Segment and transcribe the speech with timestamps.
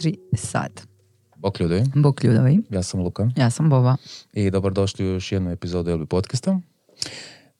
[0.00, 0.80] četiri sad.
[1.36, 3.96] Bok ljudi, Bok ljudovi, ja sam Luka ja sam Bova.
[4.32, 6.60] i dobrodošli u još jednu epizodu Elbi podcasta.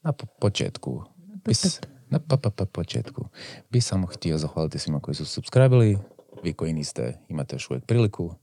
[0.03, 1.05] Na po- početku,
[1.45, 3.25] bis, na pa, pa, pa, početku,
[3.71, 5.99] bi samo htio zahvaliti svima koji su subscribili,
[6.43, 8.35] vi koji niste imate još uvijek priliku,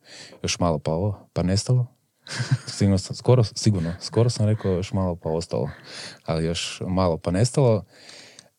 [0.43, 1.87] još malo pa ovo, pa nestalo.
[2.77, 5.69] Sigurno, sam- skoro, sigurno, skoro sam rekao još malo pa ostalo,
[6.25, 7.83] ali još malo pa nestalo.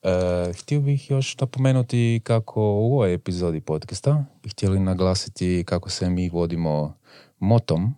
[0.03, 6.11] E, htio bih još napomenuti kako u ovoj epizodi podcasta bi htjeli naglasiti kako se
[6.11, 6.95] mi vodimo
[7.39, 7.95] motom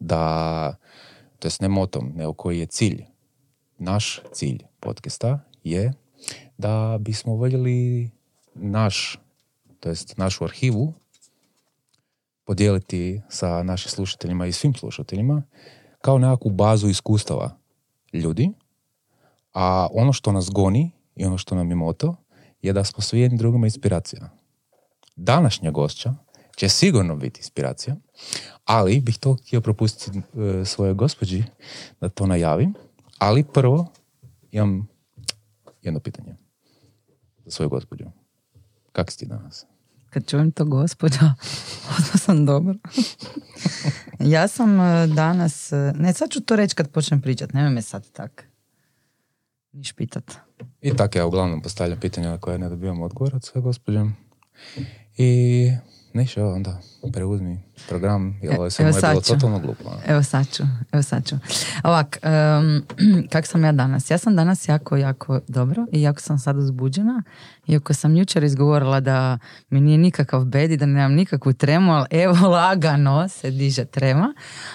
[0.00, 0.76] da,
[1.38, 3.04] to jest ne motom, nego koji je cilj.
[3.78, 5.92] Naš cilj podcasta je
[6.58, 8.10] da bismo voljeli
[8.54, 9.18] naš,
[9.80, 10.94] to jest našu arhivu
[12.44, 15.42] podijeliti sa našim slušateljima i svim slušateljima
[16.00, 17.56] kao nekakvu bazu iskustava
[18.12, 18.52] ljudi,
[19.52, 22.16] a ono što nas goni i ono što nam je moto
[22.62, 24.30] je da smo svi jedni drugima inspiracija.
[25.16, 26.14] Današnja gošća
[26.56, 27.96] će sigurno biti inspiracija,
[28.64, 31.44] ali bih to htio propustiti e, svojoj gospođi
[32.00, 32.74] da to najavim.
[33.18, 33.92] Ali prvo
[34.50, 34.88] imam
[35.82, 36.36] jedno pitanje
[37.44, 38.04] za svoju gospođu.
[38.92, 39.66] Kak si ti danas?
[40.10, 41.34] Kad čujem to gospođa,
[41.98, 42.74] odmah sam dobro.
[44.34, 47.82] ja sam e, danas, e, ne sad ću to reći kad počnem pričat, nemoj me
[47.82, 48.51] sad tak.
[49.72, 50.32] Niš pitat.
[50.80, 54.00] I tako ja uglavnom postavljam pitanja na koje ne dobivam odgovor od svoje gospođe.
[55.16, 55.70] I
[56.14, 56.78] ništa, onda
[57.12, 59.88] preuzmi program, jer ovo je sad bilo totalno glupo.
[59.88, 59.98] ono.
[60.06, 61.36] Evo sad ću, evo sad ću.
[61.84, 62.82] Ovak, em,
[63.32, 64.10] kak sam ja danas?
[64.10, 67.22] Ja sam danas jako, jako dobro i jako sam sad uzbuđena.
[67.66, 69.38] Iako sam jučer izgovorila da
[69.70, 74.34] mi nije nikakav bed i da nemam nikakvu tremu, ali evo lagano se diže trema.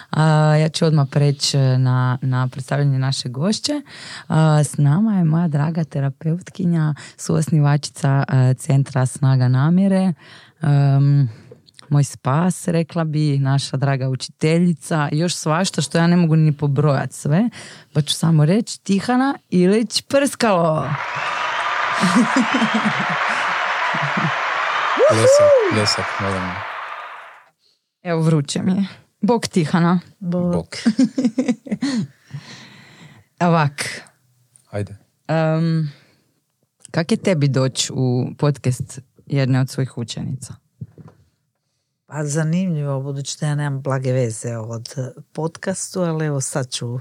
[0.09, 3.81] A, ja ću odmah preći na, na predstavljanje naše gošće.
[4.27, 10.13] A, s nama je moja draga terapeutkinja, suosnivačica e, Centra Snaga namjere.
[10.61, 11.29] Em,
[11.89, 17.15] moj spas, rekla bi, naša draga učiteljica, još svašta što ja ne mogu ni pobrojati
[17.15, 17.49] sve,
[17.93, 20.83] pa ću samo reći Tihana Ilić Prskalo.
[25.13, 26.43] Ljesak, ljesak, molim.
[28.03, 28.85] Evo vruće mi je.
[29.21, 29.99] Bog Tihana.
[30.19, 30.75] Bok.
[33.39, 33.83] Ovak,
[34.71, 34.97] Ajde.
[35.27, 35.91] em,
[36.91, 40.53] kak je tebi doći u podcast jedne od svojih učenica?
[42.05, 44.95] Pa zanimljivo, budući da ja nemam blage veze od
[45.31, 46.99] podcastu, ali evo sad ću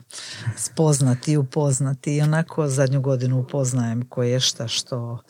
[0.57, 2.17] spoznati i upoznati.
[2.17, 5.23] I onako zadnju godinu upoznajem koje šta što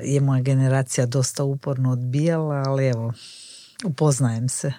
[0.00, 3.12] je moja generacija dosta uporno odbijala, ali evo,
[3.84, 4.72] upoznajem se.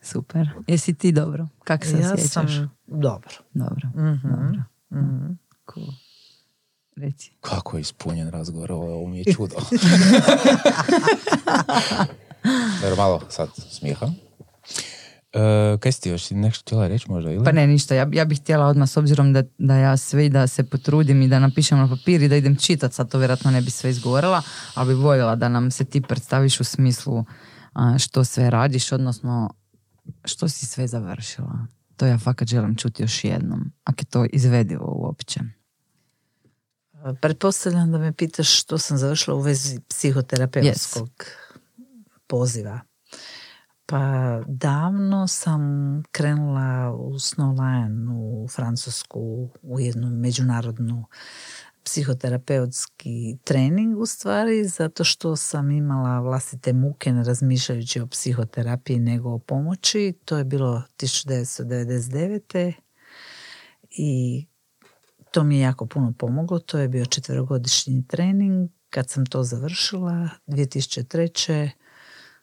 [0.00, 0.48] Super.
[0.66, 1.48] Jesi ti dobro?
[1.64, 2.32] Kak se ja osjećaš?
[2.32, 3.34] sam dobro.
[3.54, 3.88] Dobro.
[3.88, 4.62] Mhm, Dobro.
[4.92, 5.32] mhm.
[5.74, 6.07] Cool.
[6.98, 7.32] Reci.
[7.40, 9.56] Kako je ispunjen razgovor, ovo ovo mi je čudo.
[12.82, 14.06] Dobro, malo sad smijeha.
[15.32, 17.32] E, kaj si ti još nešto htjela reći možda?
[17.32, 17.44] Ili?
[17.44, 17.94] Pa ne, ništa.
[17.94, 21.22] Ja, ja bih htjela odmah, s obzirom da, da ja sve i da se potrudim
[21.22, 23.90] i da napišem na papir i da idem čitat, sad to vjerojatno ne bi sve
[23.90, 24.42] izgovorila,
[24.74, 27.24] ali bi voljela da nam se ti predstaviš u smislu
[27.72, 29.54] a, što sve radiš, odnosno
[30.24, 31.66] što si sve završila.
[31.96, 35.40] To ja fakat želim čuti još jednom, ako je to izvedivo uopće.
[37.20, 41.10] Pretpostavljam da me pitaš što sam završila u vezi psihoterapeutskog
[42.26, 42.80] poziva.
[43.86, 44.00] Pa
[44.46, 45.62] davno sam
[46.12, 51.04] krenula u Snowline u Francusku u jednu međunarodnu
[51.84, 59.30] psihoterapeutski trening u stvari zato što sam imala vlastite muke ne razmišljajući o psihoterapiji nego
[59.30, 60.14] o pomoći.
[60.24, 62.72] To je bilo 1999.
[63.90, 64.46] i
[65.30, 66.58] to mi je jako puno pomoglo.
[66.58, 68.70] To je bio četverogodišnji trening.
[68.90, 71.70] Kad sam to završila, 2003.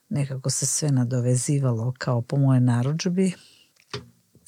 [0.09, 3.33] nekako se sve nadovezivalo kao po moje narudžbi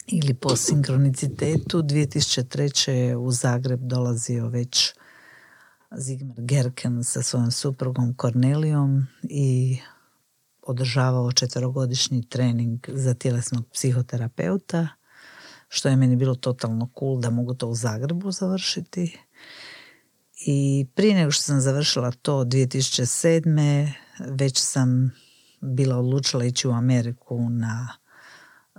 [0.07, 1.81] ili po sinkronicitetu.
[1.81, 2.91] 2003.
[2.91, 4.93] je u Zagreb dolazio već
[5.91, 9.77] Zigmar Gerken sa svojom suprugom Kornelijom i
[10.61, 14.87] održavao četverogodišnji trening za tjelesnog psihoterapeuta
[15.67, 19.17] što je meni bilo totalno cool da mogu to u Zagrebu završiti.
[20.45, 23.91] I prije nego što sam završila to 2007.
[24.19, 25.11] već sam
[25.61, 27.97] bila odlučila ići u Ameriku na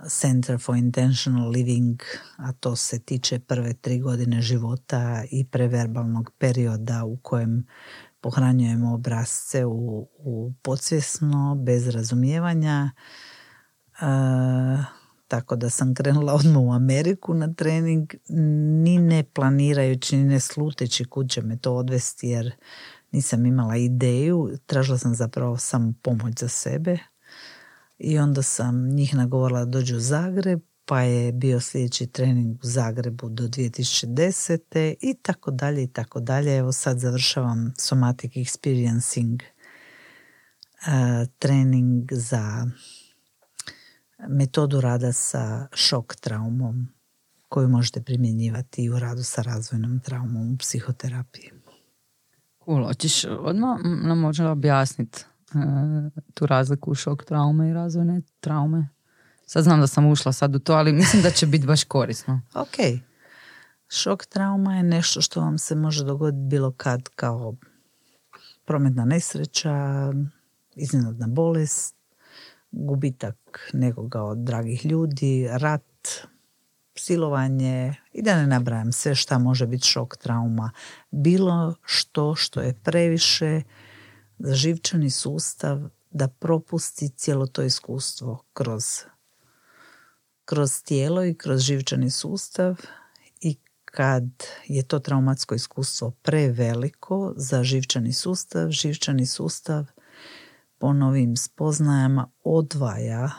[0.07, 2.01] Center for Intentional Living,
[2.37, 7.67] a to se tiče prve tri godine života i preverbalnog perioda u kojem
[8.21, 12.91] pohranjujemo obrazce u, u podsvjesno, bez razumijevanja.
[14.01, 14.98] E,
[15.29, 18.13] tako da sam krenula odmah u Ameriku na trening,
[18.83, 22.51] ni ne planirajući, ni ne sluteći kud će me to odvesti, jer
[23.11, 26.97] nisam imala ideju, tražila sam zapravo samo pomoć za sebe.
[27.99, 32.67] i onda sam njih nagovorila da dođu u Zagreb, pa je bio sljedeći trening u
[32.67, 34.95] Zagrebu do 2010.
[35.01, 36.57] i tako dalje i tako dalje.
[36.57, 39.39] Evo sad završavam somatic experiencing
[40.87, 42.67] uh, trening za
[44.27, 46.87] metodu rada sa šok traumom
[47.49, 51.51] koju možete primjenjivati i u radu sa razvojnom traumom u psihoterapiji.
[52.65, 52.87] Cool.
[52.87, 58.89] Hoćeš odmah nam možda objasniti uh, tu razliku u šok traume i razvojne traume?
[59.45, 62.41] Sad znam da sam ušla sad u to, ali mislim da će biti baš korisno.
[62.63, 63.01] ok.
[63.87, 67.55] Šok trauma je nešto što vam se može dogoditi bilo kad kao
[68.65, 69.73] prometna nesreća,
[70.75, 71.95] iznenadna bolest,
[72.71, 75.83] gubitak nekoga od dragih ljudi, rat,
[76.95, 80.71] silovanje i da ne nabrajam sve šta može biti šok trauma.
[81.11, 83.61] Bilo što što je previše
[84.39, 85.79] za živčani sustav
[86.11, 88.83] da propusti cijelo to iskustvo kroz
[90.45, 92.79] kroz tijelo i kroz živčani sustav
[93.41, 93.55] i
[93.85, 94.23] kad
[94.67, 99.85] je to traumatsko iskustvo preveliko za živčani sustav, živčani sustav
[100.79, 103.29] po novim spoznajama odvaja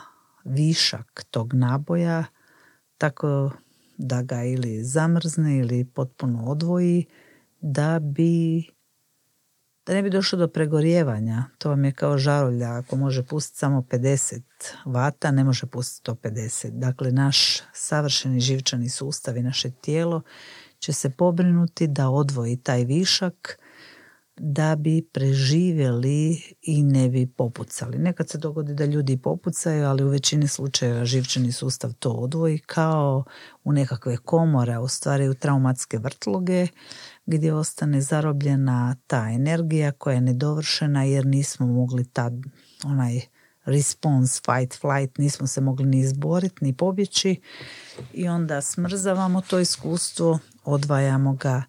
[0.43, 2.23] višak tog naboja
[2.97, 3.51] tako
[3.97, 7.05] da ga ili zamrzne ili potpuno odvoji
[7.61, 8.63] da bi
[9.85, 11.43] da ne bi došlo do pregorjevanja.
[11.57, 12.73] To vam je kao žarulja.
[12.73, 14.41] Ako može pustiti samo 50
[14.85, 16.69] vata, ne može pustiti 150.
[16.69, 20.21] Dakle, naš savršeni živčani sustav i naše tijelo
[20.79, 23.59] će se pobrinuti da odvoji taj višak
[24.43, 27.97] da bi preživjeli i ne bi popucali.
[27.97, 33.23] Nekad se dogodi da ljudi popucaju, ali u većini slučajeva živčani sustav to odvoji kao
[33.63, 36.67] u nekakve komore, u stvari u traumatske vrtloge
[37.25, 42.33] gdje ostane zarobljena ta energija koja je nedovršena jer nismo mogli tad
[42.85, 43.21] onaj
[43.65, 47.41] response, fight, flight, nismo se mogli ni izboriti, ni pobjeći
[48.13, 51.63] i onda smrzavamo to iskustvo, odvajamo ga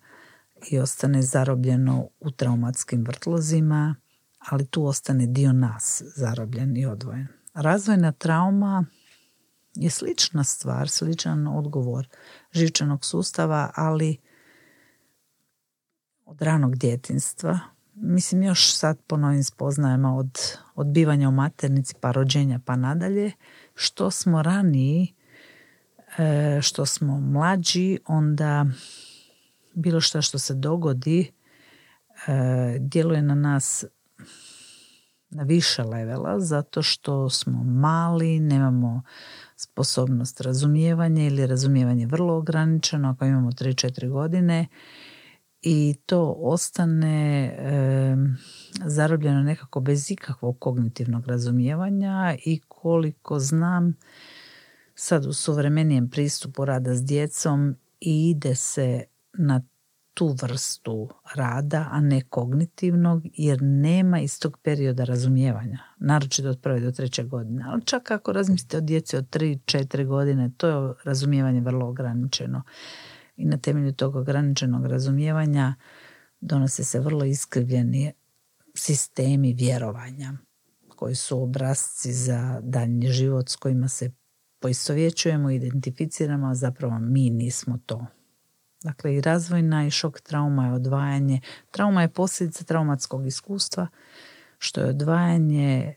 [0.70, 3.94] i ostane zarobljeno u traumatskim vrtlozima,
[4.38, 7.26] ali tu ostane dio nas zarobljen i odvojen.
[7.54, 8.84] Razvojna trauma
[9.74, 12.08] je slična stvar, sličan odgovor
[12.52, 14.16] živčanog sustava, ali
[16.24, 17.58] od ranog djetinstva,
[17.94, 20.38] mislim još sad po novim spoznajama od
[20.74, 23.32] odbivanja u maternici pa rođenja pa nadalje,
[23.74, 25.14] što smo raniji,
[26.18, 28.66] e, što smo mlađi, onda
[29.74, 31.32] bilo što što se dogodi
[32.26, 33.84] e, djeluje na nas
[35.30, 39.02] na više levela zato što smo mali, nemamo
[39.56, 44.66] sposobnost razumijevanja ili razumijevanje vrlo ograničeno ako imamo 3-4 godine
[45.62, 48.16] i to ostane e,
[48.84, 53.94] zarobljeno nekako bez ikakvog kognitivnog razumijevanja i koliko znam
[54.94, 59.04] sad u suvremenijem pristupu rada s djecom ide se
[59.38, 59.62] na
[60.14, 66.80] tu vrstu rada, a ne kognitivnog, jer nema iz tog perioda razumijevanja, naročito od prve
[66.80, 67.64] do treće godine.
[67.66, 72.62] Ali čak ako razmislite o djeci od tri, četiri godine, to je razumijevanje vrlo ograničeno
[73.36, 75.74] i na temelju tog ograničenog razumijevanja
[76.40, 78.12] donose se vrlo iskrivljeni
[78.74, 80.32] sistemi vjerovanja
[80.96, 84.10] koji su obrazci za daljnji život s kojima se
[84.60, 88.06] poistovjećujemo, identificiramo, a zapravo mi nismo to.
[88.82, 91.40] Dakle, i razvojna i šok trauma je odvajanje.
[91.70, 93.86] Trauma je posljedica traumatskog iskustva,
[94.58, 95.94] što je odvajanje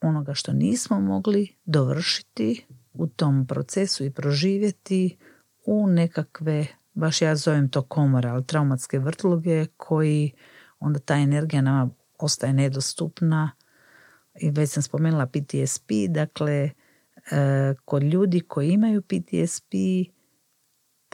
[0.00, 5.16] onoga što nismo mogli dovršiti u tom procesu i proživjeti
[5.64, 10.32] u nekakve, baš ja zovem to komora, ali traumatske vrtloge koji
[10.78, 13.50] onda ta energija nama ostaje nedostupna
[14.40, 16.70] i već sam spomenula PTSP, dakle e,
[17.84, 19.72] kod ljudi koji imaju PTSP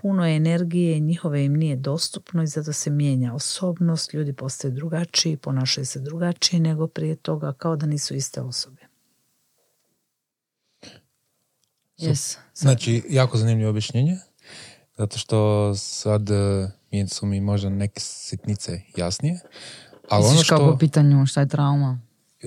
[0.02, 5.37] puno energije i njihove im nije dostupno i zato se mijenja osobnost, ljudi postaju drugačiji,
[5.37, 8.82] ponašaju se drugačiji nego prije toga kao da nisu iste osobe.
[11.99, 12.37] Yes.
[12.54, 14.16] Znači, jako zanimljivo objašnjenje.
[14.99, 19.40] Zato što sad e, mi su mi možda neke sitnice jasnije.
[20.09, 20.56] Ali ono što...
[20.56, 22.00] po pitanju šta je trauma?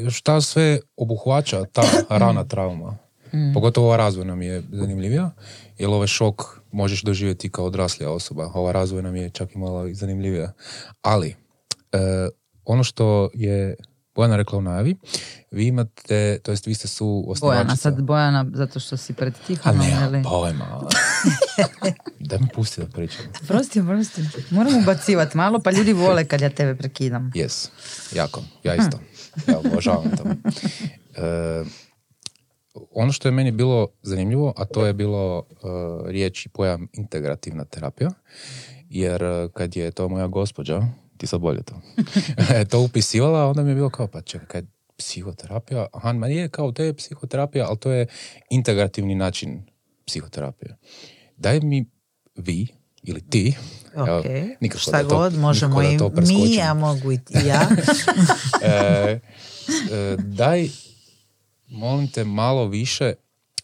[0.09, 2.97] Šta sve obuhvaća ta rana trauma?
[3.35, 3.53] Mm.
[3.53, 5.31] Pogotovo ova razvojna mi je zanimljivija,
[5.77, 8.51] jer ovaj šok možeš doživjeti kao odraslija osoba.
[8.53, 10.51] Ova razvojna mi je čak i malo zanimljivija.
[11.01, 11.35] Ali,
[11.91, 12.29] e,
[12.65, 13.75] ono što je
[14.15, 14.95] Bojana rekla u najavi,
[15.51, 17.45] vi imate, to jest vi ste su osnivačica.
[17.45, 20.81] Bojana, sad Bojana, zato što si pred Tihonom, A ne, pojma.
[22.29, 23.25] da mi pusti da pričam.
[23.47, 24.21] Prosti, prosti.
[24.49, 27.31] Moram ubacivati malo, pa ljudi vole kad ja tebe prekidam.
[27.35, 27.69] Jes,
[28.11, 28.99] jako, ja isto.
[29.47, 30.23] Ja obožavam to.
[31.15, 31.63] E,
[32.91, 37.65] ono što je meni bilo zanimljivo, a to je bilo uh, riječ i pojam integrativna
[37.65, 38.11] terapija,
[38.89, 40.81] jer uh, kad je to moja gospođa,
[41.17, 41.81] ti sad bolje to,
[42.71, 44.61] to upisivala, onda mi je bilo kao, pa čekaj,
[44.97, 48.07] psihoterapija, aha, ma je kao to je psihoterapija, ali to je
[48.49, 49.65] integrativni način
[50.05, 50.77] psihoterapije.
[51.37, 51.85] Daj mi
[52.35, 52.67] vi
[53.03, 53.55] ili ti,
[53.95, 54.55] okay.
[54.59, 57.61] nikako Šta da to, god, možemo i mi, ja mogu i ja.
[58.61, 59.19] e,
[59.91, 60.69] e, daj,
[61.75, 63.13] molim te, malo više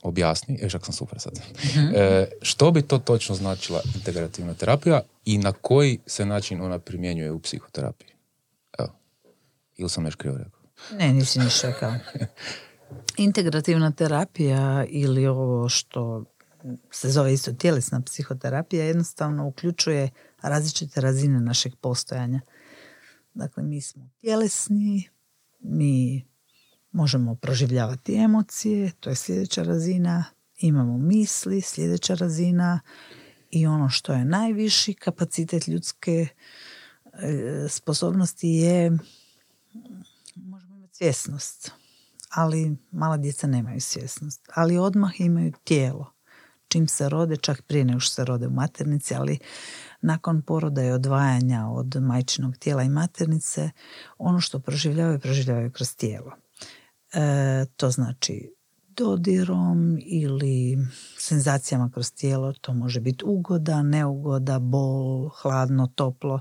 [0.03, 5.37] objasni, e, sam super sad, uh e, što bi to točno značila integrativna terapija i
[5.37, 8.09] na koji se način ona primjenjuje u psihoterapiji?
[8.79, 8.89] Evo,
[9.77, 10.61] ili sam nešto krivo rekao?
[10.97, 11.93] Ne, nisi ništa rekao.
[13.17, 16.23] Integrativna terapija ili ovo što
[16.91, 20.09] se zove isto tjelesna psihoterapija jednostavno uključuje
[20.41, 22.41] različite razine našeg postojanja.
[23.33, 25.09] Dakle, mi smo tjelesni,
[25.59, 26.25] mi
[26.91, 30.25] možemo proživljavati emocije, to je sljedeća razina,
[30.57, 32.79] imamo misli, sljedeća razina.
[33.51, 36.27] I ono što je najviši kapacitet ljudske
[37.13, 38.97] e, sposobnosti je
[40.35, 41.71] možemo imati svjesnost,
[42.29, 46.13] ali mala djeca nemaju svjesnost, ali odmah imaju tijelo.
[46.67, 49.39] Čim se rode, čak prije nego što se rode u maternici, ali
[50.01, 53.69] nakon poroda i odvajanja od majčinog tijela i maternice,
[54.17, 56.31] ono što proživljavaju, proživljavaju kroz tijelo.
[57.13, 58.53] E, to znači
[58.87, 60.77] dodirom ili
[61.17, 66.39] senzacijama kroz tijelo, to može biti ugoda, neugoda, bol, hladno, toplo.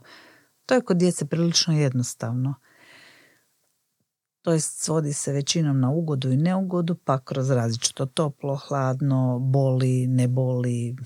[0.67, 2.55] To je kod djece prilično jednostavno
[4.43, 10.07] to jest svodi se većinom na ugodu i neugodu, pa kroz različito toplo, hladno, boli,
[10.07, 10.97] ne boli,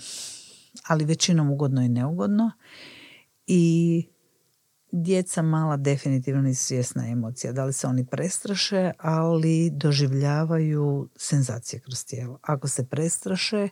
[0.87, 2.51] ali većinom ugodno i neugodno.
[3.47, 4.07] I
[5.03, 7.53] djeca mala definitivno nisu svjesna emocija.
[7.53, 12.39] Da li se oni prestraše, ali doživljavaju senzacije kroz tijelo.
[12.43, 13.69] Ako se prestraše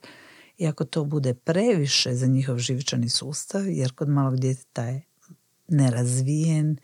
[0.58, 5.02] i ako to bude previše za njihov živčani sustav, jer kod malog djeteta je
[5.68, 6.76] nerazvijen,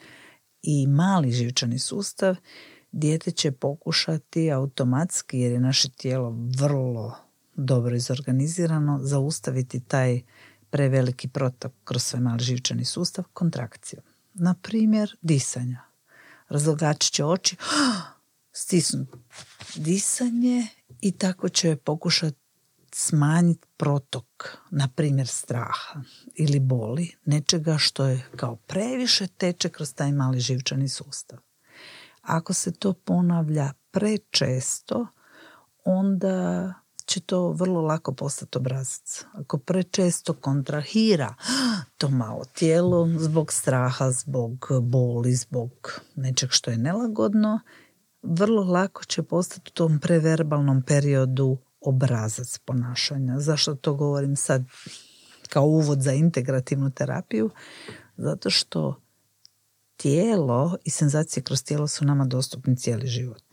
[0.62, 2.36] i mali živčani sustav,
[2.92, 7.16] dijete će pokušati automatski, jer je naše tijelo vrlo
[7.54, 10.20] dobro izorganizirano, zaustaviti taj
[10.70, 14.07] preveliki protok kroz svoj mali živčani sustav kontrakcijom.
[14.38, 15.80] Na primjer, disanja.
[16.48, 17.56] Razlogačit će oči,
[18.52, 19.18] stisnuti
[19.74, 20.66] disanje
[21.00, 22.38] i tako će pokušati
[22.92, 26.02] smanjiti protok, na primjer straha
[26.34, 31.38] ili boli, nečega što je kao previše teče kroz taj mali živčani sustav.
[32.22, 35.06] Ako se to ponavlja prečesto,
[35.84, 36.74] onda
[37.08, 39.24] će to vrlo lako postati obrazac.
[39.32, 41.34] Ako prečesto kontrahira
[41.98, 47.60] to malo tijelo zbog straha, zbog boli, zbog nečeg što je nelagodno,
[48.22, 53.40] vrlo lako će postati u tom preverbalnom periodu obrazac ponašanja.
[53.40, 54.64] Zašto to govorim sad
[55.48, 57.50] kao uvod za integrativnu terapiju?
[58.16, 59.00] Zato što
[59.96, 63.47] tijelo i senzacije kroz tijelo su nama dostupni cijeli život.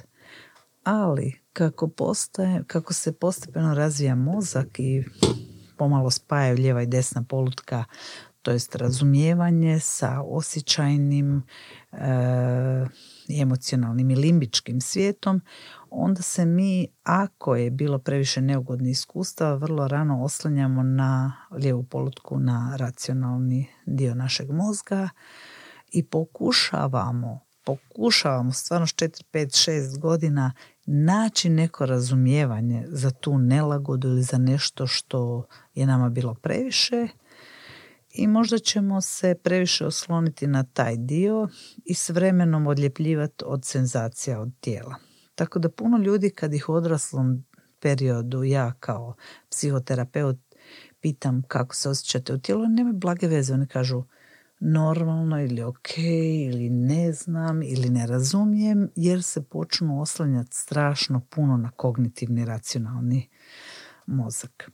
[0.85, 5.03] Ali kako, postaje, kako se postepeno razvija mozak i
[5.77, 7.83] pomalo spajaju lijeva i desna polutka,
[8.41, 11.43] to jest razumijevanje sa osjećajnim
[11.91, 11.97] e,
[13.41, 15.41] emocionalnim i limbičkim svijetom,
[15.89, 22.39] onda se mi, ako je bilo previše neugodnih iskustva, vrlo rano oslanjamo na lijevu polutku,
[22.39, 25.09] na racionalni dio našeg mozga
[25.91, 30.53] i pokušavamo, pokušavamo stvarno s 4, 5, 6 godina
[30.85, 37.07] naći neko razumijevanje za tu nelagodu ili za nešto što je nama bilo previše
[38.09, 41.47] i možda ćemo se previše osloniti na taj dio
[41.85, 44.95] i s vremenom odljepljivati od senzacija od tijela.
[45.35, 47.45] Tako da puno ljudi kad ih u odraslom
[47.79, 49.15] periodu ja kao
[49.49, 50.37] psihoterapeut
[51.01, 54.03] pitam kako se osjećate u tijelu, nema blage veze, oni kažu
[54.59, 55.97] normalno ili ok
[56.47, 63.29] ili ne znam ili ne razumijem jer se počnu oslanjati strašno puno na kognitivni racionalni
[64.05, 64.71] mozak.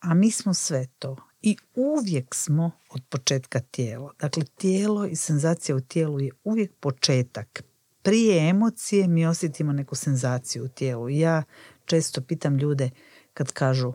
[0.00, 4.12] A mi smo sve to i uvijek smo od početka tijelo.
[4.18, 7.62] Dakle, tijelo i senzacija u tijelu je uvijek početak.
[8.02, 11.08] Prije emocije mi osjetimo neku senzaciju u tijelu.
[11.08, 11.42] Ja
[11.84, 12.90] često pitam ljude
[13.34, 13.92] kad kažu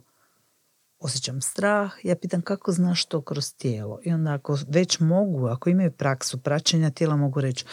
[1.05, 4.00] osjećam strah, ja pitam kako znaš to kroz tijelo.
[4.03, 7.65] I onda ako već mogu, ako imaju praksu praćenja tijela, mogu reći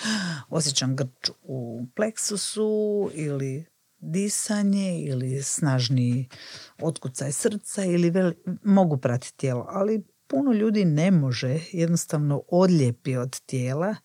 [0.49, 3.65] osjećam grč u pleksusu ili
[3.99, 6.29] disanje ili snažni
[6.83, 8.13] otkucaj srca ili
[8.65, 13.97] mogu pratiti tijelo, ali puno ljudi ne može, jednostavno odlijepi od tijela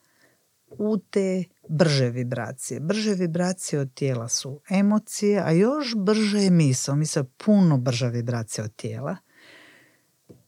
[0.79, 2.79] u te brže vibracije.
[2.79, 6.95] Brže vibracije od tijela su emocije, a još brže je misao.
[6.95, 9.17] Misao je puno brža vibracija od tijela.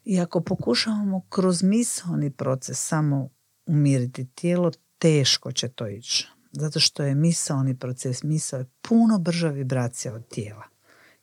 [0.05, 3.29] I ako pokušavamo kroz misaoni proces samo
[3.65, 6.27] umiriti tijelo, teško će to ići.
[6.51, 10.63] Zato što je misaoni proces, misao je puno brža vibracija od tijela.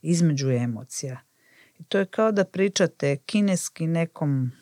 [0.02, 1.20] Između emocija.
[1.78, 4.52] I to je kao da pričate kineski nekom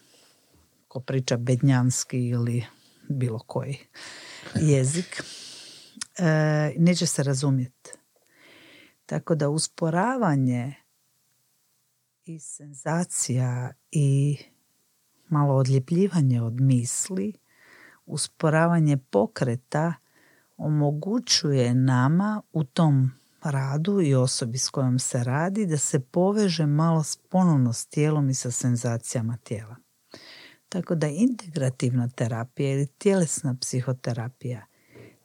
[0.89, 2.65] ko priča bednjanski ili
[3.09, 3.79] bilo koji
[4.55, 5.23] jezik.
[6.19, 7.91] E, neće se razumjeti.
[9.07, 10.75] Tako da usporavanje
[12.25, 14.39] i senzacija i
[15.29, 17.33] malo odljepljivanje od misli,
[18.07, 19.95] usporavanje pokreta
[20.57, 27.05] omogućuje nama u tom radu i osobi s kojom se radi da se poveže malo
[27.29, 29.84] ponovno s tijelom i sa senzacijama tijela.
[30.75, 34.67] Tako da integrativna terapija ili tjelesna psihoterapija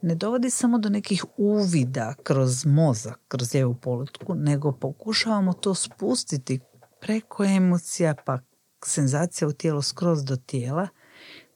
[0.01, 6.60] ne dovodi samo do nekih uvida kroz mozak, kroz lijevu polutku, nego pokušavamo to spustiti
[7.01, 8.39] preko emocija pa
[8.86, 10.88] senzacija u tijelu skroz do tijela,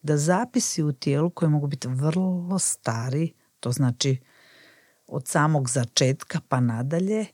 [0.02, 4.18] da zapisi u tijelu koji mogu biti vrlo stari, to znači
[5.08, 7.26] od samog začetka pa nadalje,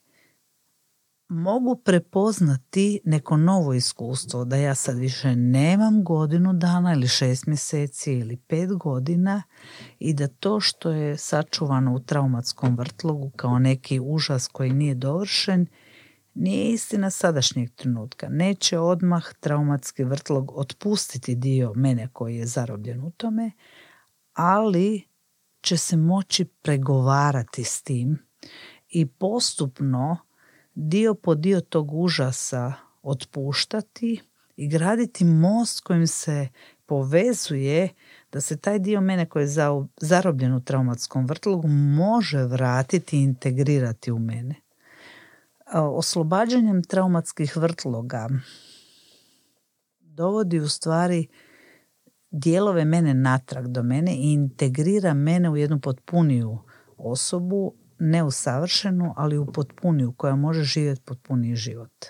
[1.29, 8.13] mogu prepoznati neko novo iskustvo, da ja sad više nemam godinu dana ili šest mjeseci
[8.13, 9.43] ili pet godina
[9.99, 15.67] i da to što je sačuvano u traumatskom vrtlogu kao neki užas koji nije dovršen,
[16.33, 18.29] nije istina sadašnjeg trenutka.
[18.29, 23.51] Neće odmah traumatski vrtlog otpustiti dio mene koji je zarobljen u tome,
[24.33, 25.03] ali
[25.61, 28.17] će se moći pregovarati s tim
[28.89, 30.28] i postupno
[30.79, 32.73] dio po dio tog užasa
[33.03, 34.21] otpuštati
[34.55, 36.47] i graditi most kojim se
[36.85, 37.89] povezuje
[38.31, 39.55] da se taj dio mene koji je
[40.01, 44.55] zarobljen u traumatskom vrtlogu može vratiti i integrirati u mene.
[45.73, 48.29] Oslobađanjem traumatskih vrtloga
[49.99, 51.27] dovodi u stvari
[52.31, 56.59] dijelove mene natrag do mene i integrira mene u jednu potpuniju
[56.97, 62.05] osobu, ne u savršenu, ali u potpuniju, koja može živjeti potpuniji život.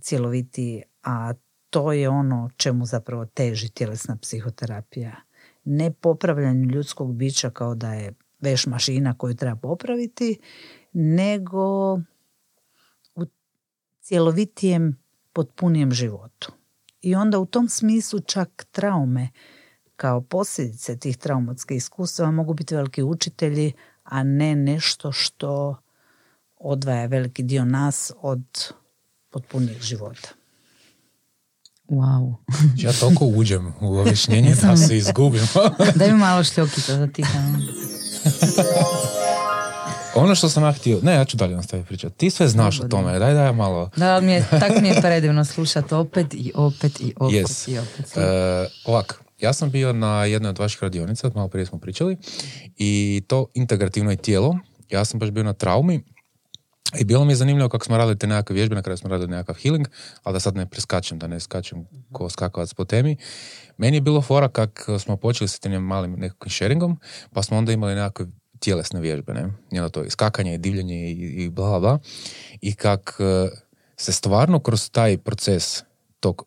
[0.00, 1.32] Cjeloviti, a
[1.70, 5.16] to je ono čemu zapravo teži tjelesna psihoterapija.
[5.64, 10.38] Ne popravljanje ljudskog bića kao da je veš mašina koju treba popraviti,
[10.92, 11.94] nego
[13.14, 13.26] u
[14.02, 16.52] cjelovitijem, potpunijem životu.
[17.00, 19.28] I onda u tom smislu čak traume
[19.96, 23.72] kao posljedice tih traumatskih iskustava mogu biti veliki učitelji,
[24.10, 25.76] a ne nešto što
[26.56, 28.72] odvaja veliki dio nas od
[29.30, 30.28] potpunijeg života.
[31.88, 32.34] Wow.
[32.84, 35.42] ja toliko uđem u objašnjenje da se izgubim.
[35.98, 37.22] Daj mi malo šljokita da ti
[40.14, 42.16] Ono što sam ja htio, ne, ja ću dalje nastaviti pričati.
[42.16, 43.90] Ti sve znaš o tome, daj daj malo.
[43.96, 47.70] Da, mi je, tako mi je predivno slušati opet i opet i opet yes.
[47.70, 48.12] i opet.
[48.84, 52.16] Ovak, ja sam bio na jednoj od vaših radionica, malo prije smo pričali,
[52.76, 54.58] i to integrativno je tijelo.
[54.90, 56.00] Ja sam baš bio na traumi
[56.98, 59.30] i bilo mi je zanimljivo kako smo radili te nekakve vježbe, na kraju smo radili
[59.30, 59.88] nekakav healing,
[60.22, 63.16] ali da sad ne preskačem, da ne skačem ko skakavac po temi.
[63.76, 66.98] Meni je bilo fora kak smo počeli sa tim malim nekakvim sharingom,
[67.32, 68.26] pa smo onda imali nekakve
[68.60, 69.52] tjelesne vježbe, ne?
[69.70, 71.98] I to i skakanje i divljenje i, i bla, bla.
[72.60, 73.48] I kak e,
[73.96, 75.82] se stvarno kroz taj proces
[76.20, 76.46] tog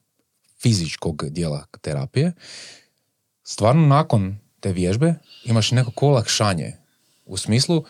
[0.62, 2.32] fizičkog dijela terapije,
[3.44, 6.74] stvarno nakon te vježbe imaš neko olakšanje
[7.26, 7.84] u smislu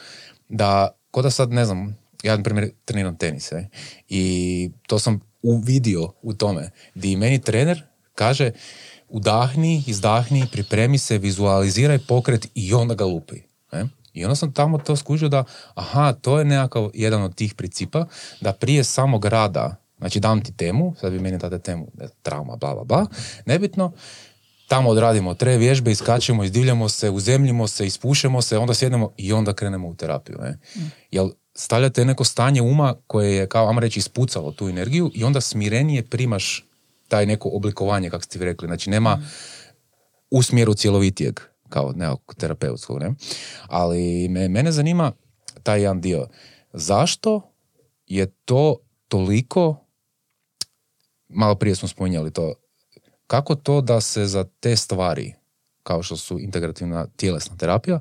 [0.50, 3.68] da, ko da sad, ne znam, ja na primjer treniram tenis e,
[4.10, 7.84] i to sam uvidio u tome, di meni trener
[8.16, 8.52] kaže
[9.10, 13.36] udahni, izdahni, pripremi se, vizualiziraj pokret i onda ga lupi.
[13.72, 13.84] E?
[14.14, 15.44] I onda sam tamo to skužio da,
[15.76, 18.06] aha, to je nekakav jedan od tih principa,
[18.42, 21.88] da prije samog rada, znači dam ti temu, sad vi meni date temu,
[22.22, 23.06] trauma, bla, bla, bla,
[23.46, 23.92] nebitno,
[24.74, 29.54] tamo odradimo tre vježbe, iskačemo, izdivljamo se, uzemljimo se, ispušemo se, onda sjednemo i onda
[29.54, 30.38] krenemo u terapiju.
[30.42, 30.60] Ne?
[30.76, 30.92] Mm.
[31.12, 35.42] Jel stavljate neko stanje uma koje je, kao vam reći, ispucalo tu energiju i onda
[35.42, 36.66] smirenije primaš
[37.08, 38.68] taj neko oblikovanje, kako ste vi rekli.
[38.68, 39.24] Znači, nema mm.
[40.32, 43.00] u smjeru cjelovitijeg, kao nekog terapeutskog.
[43.00, 43.14] Ne?
[43.68, 45.12] Ali me, mene zanima
[45.64, 46.28] taj jedan dio.
[46.74, 47.42] Zašto
[48.06, 49.86] je to toliko,
[51.30, 52.54] malo prije smo spominjali to,
[53.34, 55.34] kako to da se za te stvari,
[55.84, 58.00] kao što su integrativna tjelesna terapija,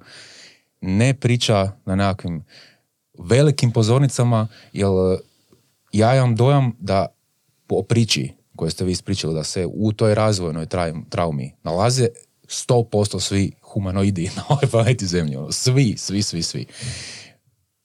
[0.80, 2.44] ne priča na nekakvim
[3.18, 4.88] velikim pozornicama, jer
[5.92, 7.06] ja imam dojam da
[7.66, 10.66] po priči koje ste vi ispričali, da se u toj razvojnoj
[11.08, 12.08] traumi nalaze
[12.44, 15.36] 100% svi humanoidi na ovoj planeti zemlji.
[15.36, 16.66] Ono, svi, svi, svi, svi.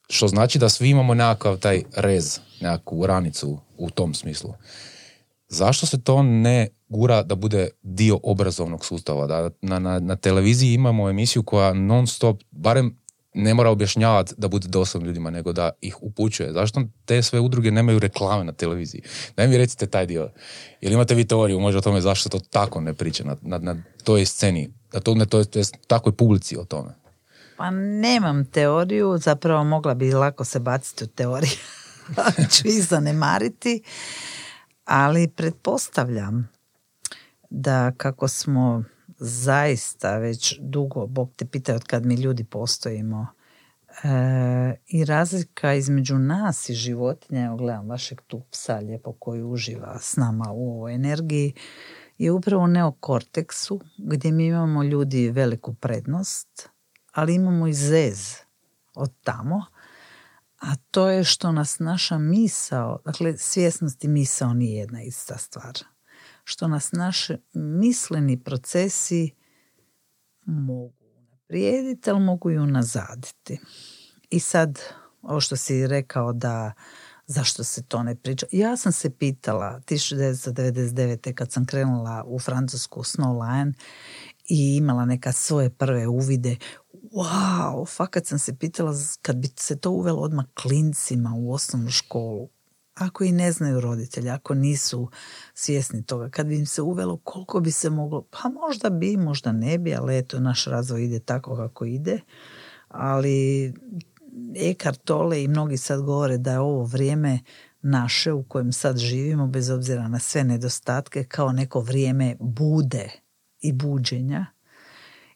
[0.09, 4.53] Što znači da svi imamo nekakav taj rez, nekakvu ranicu u tom smislu.
[5.47, 9.27] Zašto se to ne gura da bude dio obrazovnog sustava?
[9.27, 12.97] Da na, na, na televiziji imamo emisiju koja non stop, barem
[13.33, 16.53] ne mora objašnjavati da bude dosadno ljudima, nego da ih upućuje.
[16.53, 19.01] Zašto te sve udruge nemaju reklame na televiziji?
[19.37, 20.29] Daj mi recite taj dio.
[20.81, 23.75] Jel imate vi teoriju možda o tome zašto to tako ne priča na, na, na
[24.03, 24.73] toj sceni?
[24.91, 26.89] Da to ne to, to takvoj publici o tome?
[27.57, 31.57] Pa nemam teoriju, zapravo mogla bi lako se baciti u teoriju.
[32.51, 33.81] ću ih zanemariti,
[34.85, 36.56] ali pretpostavljam
[37.49, 38.83] da kako smo
[39.19, 43.27] zaista već dugo, Bog te pita od kad mi ljudi postojimo,
[44.03, 49.99] e, i razlika između nas i životinja, evo gledam vašeg tu psa lijepo koji uživa
[49.99, 51.53] s nama u ovoj energiji,
[52.17, 56.69] je upravo u neokorteksu gdje mi imamo ljudi veliku prednost,
[57.11, 58.35] ali imamo i zez
[58.95, 59.65] od tamo,
[60.59, 65.73] a to je što nas naša misao, dakle svjesnost i misao nije jedna ista stvar
[66.47, 69.31] što nas naši misleni procesi
[70.45, 73.59] mogu unaprijediti, ali mogu i unazaditi.
[74.29, 74.79] I sad,
[75.21, 76.73] ovo što si rekao da
[77.25, 78.45] zašto se to ne priča.
[78.51, 81.33] Ja sam se pitala 1999.
[81.33, 83.73] kad sam krenula u francusku Snowline
[84.49, 86.55] i imala neka svoje prve uvide.
[86.93, 92.49] Wow, fakat sam se pitala kad bi se to uvelo odmah klincima u osnovnu školu
[92.97, 95.09] ako i ne znaju roditelji, ako nisu
[95.53, 99.51] svjesni toga, kad bi im se uvelo koliko bi se moglo, pa možda bi, možda
[99.51, 102.19] ne bi, ali eto, naš razvoj ide tako kako ide,
[102.87, 103.73] ali
[104.55, 107.39] Eckhart Tolle i mnogi sad govore da je ovo vrijeme
[107.81, 113.09] naše u kojem sad živimo, bez obzira na sve nedostatke, kao neko vrijeme bude
[113.59, 114.45] i buđenja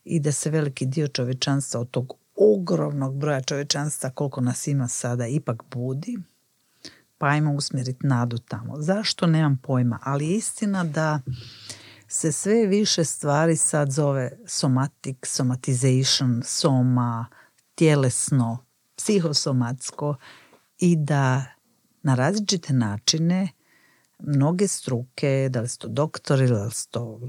[0.03, 5.27] i da se veliki dio čovečanstva od tog ogromnog broja čovečanstva koliko nas ima sada
[5.27, 6.17] ipak budi
[7.21, 8.81] pa ajmo usmjeriti nadu tamo.
[8.81, 9.27] Zašto?
[9.27, 11.19] Nemam pojma, ali je istina da
[12.07, 17.25] se sve više stvari sad zove somatic, somatization, soma,
[17.75, 18.65] tjelesno,
[18.97, 20.15] psihosomatsko
[20.79, 21.45] i da
[22.03, 23.49] na različite načine
[24.19, 27.19] mnoge struke, da li su to doktori, da li su to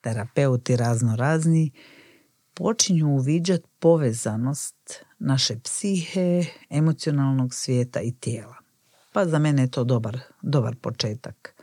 [0.00, 1.72] terapeuti razno razni,
[2.54, 8.61] počinju uviđati povezanost naše psihe, emocionalnog svijeta i tijela.
[9.12, 11.54] Pa za mene je to dobar, dobar početak.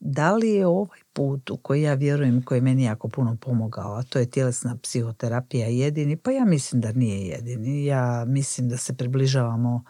[0.00, 3.94] Da li je ovaj put u koji ja vjerujem, koji je meni jako puno pomogao,
[3.94, 7.84] a to je tjelesna psihoterapija jedini, pa ja mislim da nije jedini.
[7.84, 9.84] Ja mislim da se približavamo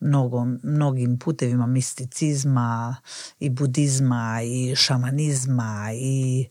[0.00, 2.96] mnogo, mnogim putevima misticizma
[3.38, 6.48] i budizma i šamanizma i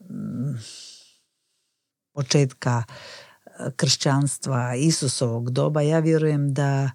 [0.00, 0.54] mm,
[2.12, 2.84] početka
[3.76, 5.80] kršćanstva Isusovog doba.
[5.80, 6.90] Ja vjerujem da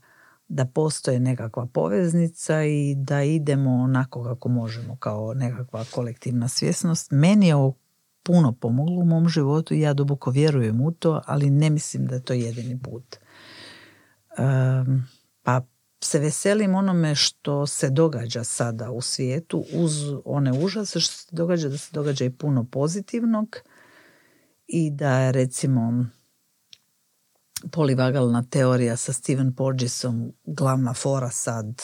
[0.51, 7.11] da postoje nekakva poveznica i da idemo onako kako možemo kao nekakva kolektivna svjesnost.
[7.11, 7.73] Meni je ovo
[8.23, 12.15] puno pomoglo u mom životu i ja duboko vjerujem u to, ali ne mislim da
[12.15, 13.15] je to jedini put.
[15.43, 15.61] pa
[16.03, 19.93] se veselim onome što se događa sada u svijetu uz
[20.25, 23.55] one užase što se događa, da se događa i puno pozitivnog
[24.67, 26.05] i da recimo
[27.71, 31.81] polivagalna teorija sa Steven Porgesom glavna fora sad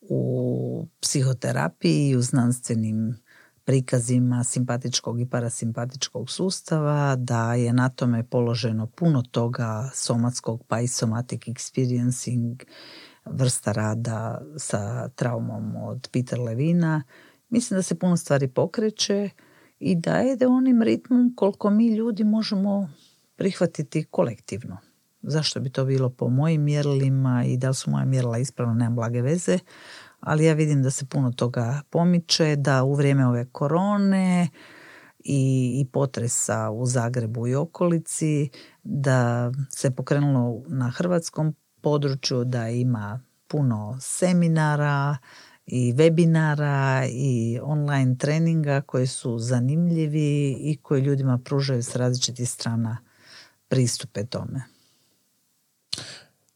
[0.00, 3.16] u psihoterapiji i u znanstvenim
[3.64, 10.88] prikazima simpatičkog i parasimpatičkog sustava, da je na tome položeno puno toga somatskog pa i
[10.88, 12.62] somatic experiencing,
[13.24, 17.02] vrsta rada sa traumom od Peter Levina.
[17.48, 19.30] Mislim da se puno stvari pokreće
[19.78, 22.90] i da ide onim ritmom koliko mi ljudi možemo
[23.36, 24.89] prihvatiti kolektivno.
[25.22, 28.94] Zašto bi to bilo po mojim mjerilima i da li su moja mjerila ispravno, nemam
[28.94, 29.58] blage veze,
[30.20, 34.48] ali ja vidim da se puno toga pomiče, da u vrijeme ove korone
[35.18, 38.50] i, i potresa u Zagrebu i okolici,
[38.82, 45.16] da se pokrenulo na hrvatskom području, da ima puno seminara
[45.66, 52.98] i webinara i online treninga koji su zanimljivi i koji ljudima pružaju s različitih strana
[53.68, 54.69] pristupe tome.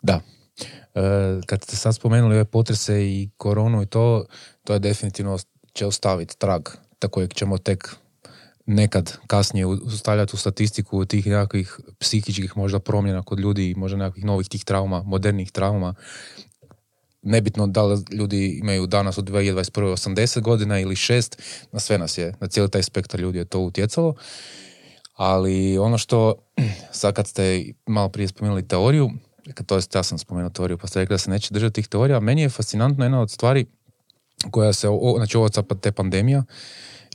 [0.03, 0.21] Da.
[0.95, 1.01] E,
[1.47, 4.27] kad ste sad spomenuli ove potrese i koronu i to,
[4.65, 5.39] to je definitivno
[5.73, 6.69] će ostaviti trag
[6.99, 7.89] tako ćemo tek
[8.67, 14.49] nekad kasnije ustavljati u statistiku tih nekakvih psihičkih možda promjena kod ljudi, možda nekakvih novih
[14.49, 15.95] tih trauma, modernih trauma.
[17.23, 19.93] Nebitno da li ljudi imaju danas od 2021.
[19.93, 21.39] 80 godina ili 6,
[21.73, 24.15] na sve nas je, na cijeli taj spektar ljudi je to utjecalo.
[25.15, 26.35] Ali ono što,
[26.93, 29.11] sad kad ste malo prije spomenuli teoriju,
[29.67, 32.21] to jest ja sam spomenuo teoriju, pa ste rekli da se neće držati tih teorija,
[32.21, 33.67] meni je fascinantno jedna od stvari
[34.51, 36.45] koja se, o, znači ovo sad te pandemija,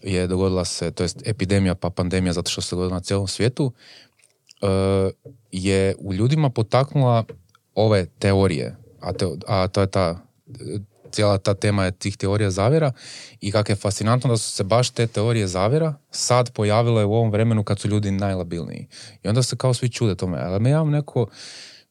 [0.04, 3.72] je dogodila se, to jest epidemija pa pandemija zato što se dogodila na cijelom svijetu,
[4.62, 4.68] e,
[5.52, 7.24] je u ljudima potaknula
[7.76, 10.26] ove teorije, a, te, a to je ta
[11.12, 12.92] cijela ta tema je tih teorija zavjera
[13.42, 17.32] i kako je fascinantno da su se baš te teorije zavjera sad pojavile u ovom
[17.32, 18.88] vremenu kad su ljudi najlabilniji.
[19.24, 20.38] I onda se kao svi čude tome.
[20.42, 21.28] Ali ja imam neko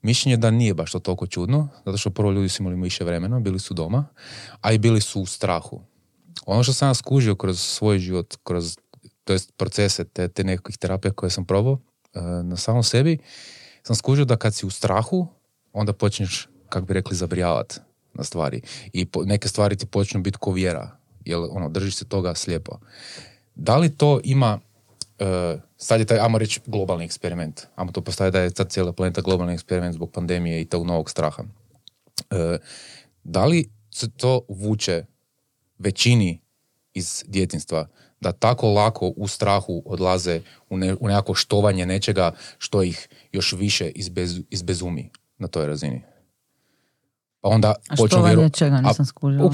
[0.03, 3.41] mišljenje da nije baš to toliko čudno, zato što prvo ljudi su imali više vremena,
[3.41, 4.07] bili su doma,
[4.61, 5.81] a i bili su u strahu.
[6.47, 8.77] Ono što sam ja skužio kroz svoj život, kroz
[9.25, 11.79] to jest procese te, te nekakvih terapija koje sam probao
[12.15, 13.19] e, na samom sebi,
[13.83, 15.27] sam skužio da kad si u strahu,
[15.73, 17.81] onda počneš, kako bi rekli, zabrijavati
[18.19, 18.63] na stvari.
[18.93, 22.79] I neke stvari ti počnu biti ko vjera, jer ono, držiš se toga slijepo.
[23.55, 24.59] Da li to ima,
[25.19, 28.93] uh, sad je taj, ajmo reći, globalni eksperiment, ajmo to postaviti da je sad cijela
[28.93, 31.43] planeta globalni eksperiment zbog pandemije i tog novog straha.
[31.43, 32.39] Uh,
[33.25, 35.05] da li se to vuče
[35.79, 36.41] većini
[36.95, 37.89] iz djetinstva
[38.21, 43.53] da tako lako u strahu odlaze u, ne, u nekako štovanje nečega što ih još
[43.53, 46.03] više izbez, izbezumi na toj razini?
[47.41, 49.51] Pa onda A štovanje čega, nisam skužila.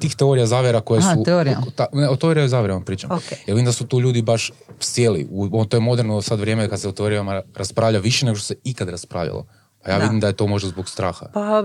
[0.00, 1.22] Tih teorija zavjera koje Aha, su...
[1.24, 1.60] teorija.
[1.74, 3.10] Ta, ne, o teorija zavjera vam pričam.
[3.10, 3.34] Okay.
[3.46, 5.28] Jer vidim da su tu ljudi baš sjeli.
[5.30, 8.54] U, to je moderno sad vrijeme kad se o teorijama raspravlja više nego što se
[8.64, 9.46] ikad raspravljalo.
[9.84, 11.26] A ja vidim da je to možda zbog straha.
[11.34, 11.62] Pa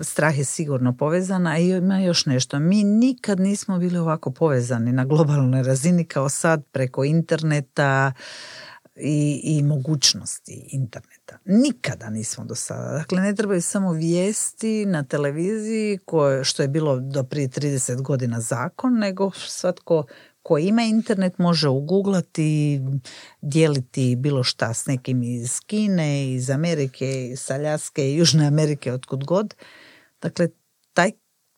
[0.00, 2.58] strah je sigurno povezan, a ima još nešto.
[2.58, 8.12] Mi nikad nismo bili ovako povezani na globalnoj razini kao sad preko interneta,
[8.96, 11.38] i, i mogućnosti interneta.
[11.44, 12.98] Nikada nismo do sada.
[12.98, 18.40] Dakle, ne trebaju samo vijesti na televiziji, koje, što je bilo do prije 30 godina
[18.40, 20.06] zakon, nego svatko
[20.42, 22.80] ko ima internet može uguglati,
[23.40, 29.54] dijeliti bilo šta s nekim iz Kine, iz Amerike, iz Aljaske, Južne Amerike, otkud god.
[30.22, 30.48] Dakle,
[30.92, 31.10] taj,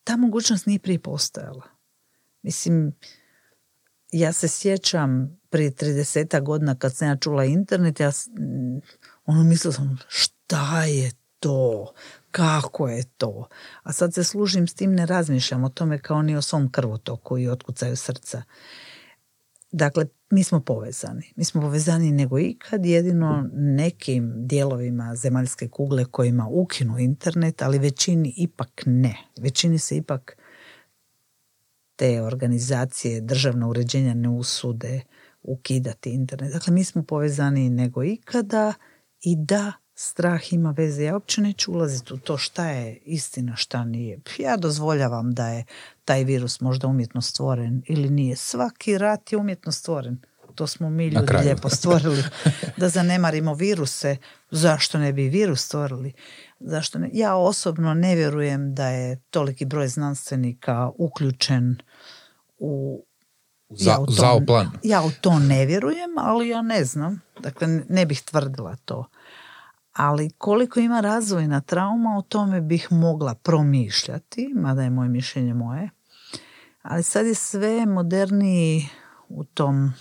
[0.03, 1.63] ta mogućnost nije prije postojala.
[2.41, 2.93] Mislim,
[4.11, 8.11] ja se sjećam prije 30 godina kad sam ja čula internet, ja
[9.25, 11.93] ono mislila sam šta je to,
[12.31, 13.47] kako je to.
[13.83, 17.37] A sad se služim s tim, ne razmišljam o tome kao ni o svom krvotoku
[17.37, 18.43] i otkucaju srca.
[19.71, 21.33] Dakle, mi smo povezani.
[21.35, 28.33] Mi smo povezani nego ikad, jedino nekim dijelovima zemaljske kugle kojima ukinu internet, ali većini
[28.37, 29.17] ipak ne.
[29.39, 30.37] Većini se ipak
[31.99, 35.01] te organizacije državna uređenja ne usude
[35.41, 36.53] ukidati internet.
[36.53, 38.73] Dakle, mi smo povezani nego ikada
[39.21, 41.03] i da, strah ima veze.
[41.03, 44.19] Ja uopće neću ulaziti u to šta je istina, šta nije.
[44.37, 45.65] Ja dozvoljavam da je
[46.05, 48.35] taj virus možda umjetno stvoren ili nije.
[48.35, 50.17] Svaki rat je umjetno stvoren.
[50.55, 52.23] To smo mi ljudi lijepo stvorili.
[52.77, 54.17] Da zanemarimo viruse,
[54.51, 56.13] zašto ne bi virus stvorili?
[56.59, 57.09] Zašto ne?
[57.13, 61.77] Ja osobno ne vjerujem da je toliki broj znanstvenika uključen
[62.57, 63.03] u
[63.69, 64.71] za, ja to, plan.
[64.83, 67.21] Ja u to ne vjerujem, ali ja ne znam.
[67.39, 69.05] Dakle, ne bih tvrdila to.
[69.93, 75.89] Ali koliko ima razvojna trauma, o tome bih mogla promišljati, mada je moje mišljenje moje.
[76.81, 78.87] Ali sad je sve moderniji
[79.29, 79.93] u tom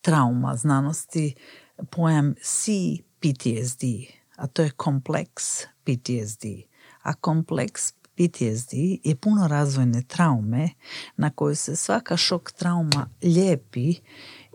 [0.00, 1.34] trauma znanosti
[1.90, 3.82] pojam CPTSD,
[4.38, 6.44] a to je kompleks PTSD.
[7.02, 8.72] A kompleks PTSD
[9.04, 10.70] je puno razvojne traume
[11.16, 13.94] na koju se svaka šok trauma lijepi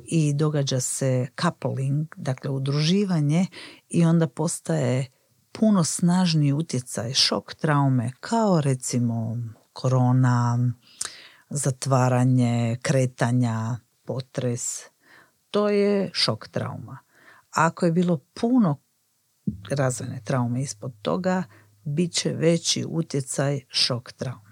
[0.05, 3.45] i događa se coupling, dakle udruživanje
[3.89, 5.07] i onda postaje
[5.51, 9.37] puno snažniji utjecaj šok traume kao recimo
[9.73, 10.59] korona,
[11.49, 14.61] zatvaranje, kretanja, potres.
[15.51, 16.97] To je šok trauma.
[17.51, 18.77] Ako je bilo puno
[19.69, 21.43] razvojne traume ispod toga,
[21.83, 24.43] bit će veći utjecaj šok traume.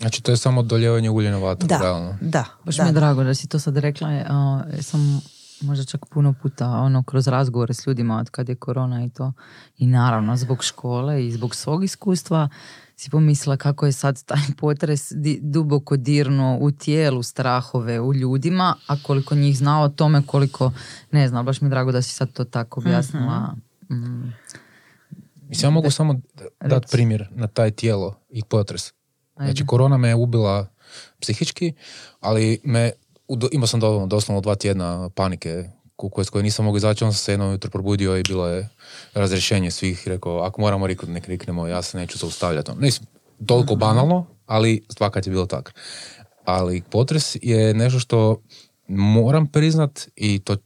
[0.00, 2.16] Znači to je samo doljevanje ulje na vatru, da, realno.
[2.20, 2.82] Da, Baš da.
[2.82, 4.08] mi je drago da si to sad rekla.
[4.08, 5.20] Uh, sam
[5.60, 9.32] možda čak puno puta ono kroz razgovore s ljudima od kad je korona i to.
[9.78, 12.48] I naravno zbog škole i zbog svog iskustva
[12.96, 18.96] si pomislila kako je sad taj potres duboko dirno u tijelu strahove u ljudima, a
[19.02, 20.72] koliko njih zna o tome, koliko
[21.10, 23.54] ne znam, baš mi je drago da si sad to tako objasnila.
[23.90, 24.32] Mm
[25.48, 26.20] Mislim, ja mogu samo
[26.60, 28.92] dati primjer na taj tijelo i potres.
[29.36, 30.66] Znači, korona me je ubila
[31.20, 31.72] psihički,
[32.20, 32.90] ali me,
[33.52, 35.64] imao sam dovoljno, doslovno dva tjedna panike
[35.96, 38.68] koje, s koje nisam mogao izaći, on sam se jedno jutro probudio i bilo je
[39.14, 42.72] razrješenje svih rekao, ako moramo riknuti, nek riknemo, ja se neću zaustavljati.
[42.80, 43.06] Nisam
[43.46, 43.80] toliko mhm.
[43.80, 45.70] banalno, ali kad je bilo tako.
[46.44, 48.42] Ali potres je nešto što
[48.88, 50.56] moram priznat i to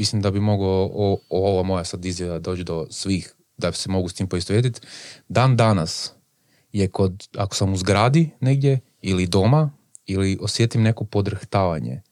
[0.00, 0.90] mislim da bi mogao
[1.28, 4.80] ova moja sad izjava doći do svih da se mogu s tim poistovjetiti.
[5.28, 6.12] Dan danas
[6.72, 9.72] je kod, ako sam u zgradi negdje ili doma
[10.06, 12.02] ili osjetim neko podrhtavanje,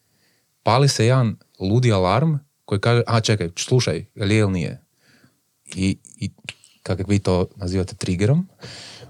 [0.63, 4.81] pali se jedan ludi alarm koji kaže, a čekaj, slušaj, je li nije?
[5.75, 6.31] I, i
[6.83, 8.49] kako vi to nazivate triggerom,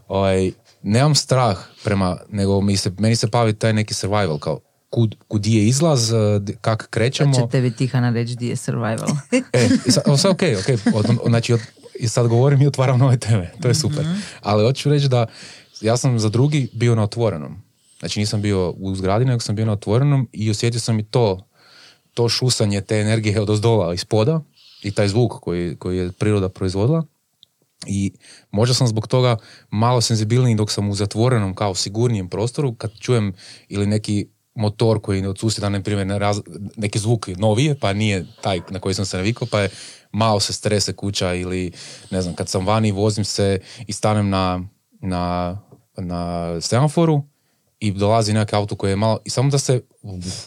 [0.08, 4.60] ovaj, nemam strah prema, nego mi se, meni se pavi taj neki survival, kao
[4.90, 6.12] kud, kud je izlaz,
[6.61, 7.33] kak krećemo.
[7.33, 9.09] Da će tebi Tihana reći di je survival.
[9.53, 11.61] e, sad, ok, ok, od, znači od,
[12.07, 14.05] sad govorim i otvaram nove teme, to je super.
[14.05, 15.27] mm Ali hoću reći da
[15.81, 17.62] ja sam za drugi bio na otvorenom.
[17.98, 21.48] Znači nisam bio u zgradi, nego sam bio na otvorenom i osjetio sam i to,
[22.14, 24.40] to šusanje te energije od ozdola ispoda
[24.83, 27.05] i taj zvuk koji, koji je priroda proizvodila.
[27.87, 28.12] I
[28.51, 29.37] možda sam zbog toga
[29.70, 33.33] malo senzibilniji dok sam u zatvorenom kao sigurnijem prostoru, kad čujem
[33.68, 34.27] ili neki
[34.59, 36.21] motor koji od susjeda, na primjer,
[36.77, 39.71] neki zvuk novije, pa nije taj na koji sam se navikao, pa je
[40.12, 41.73] malo se strese kuća ili,
[42.11, 44.61] ne znam, kad sam vani, vozim se i stanem na,
[45.01, 45.59] na,
[45.97, 47.23] na semaforu
[47.81, 49.83] i dolazi neki auto koji je malo, i samo da se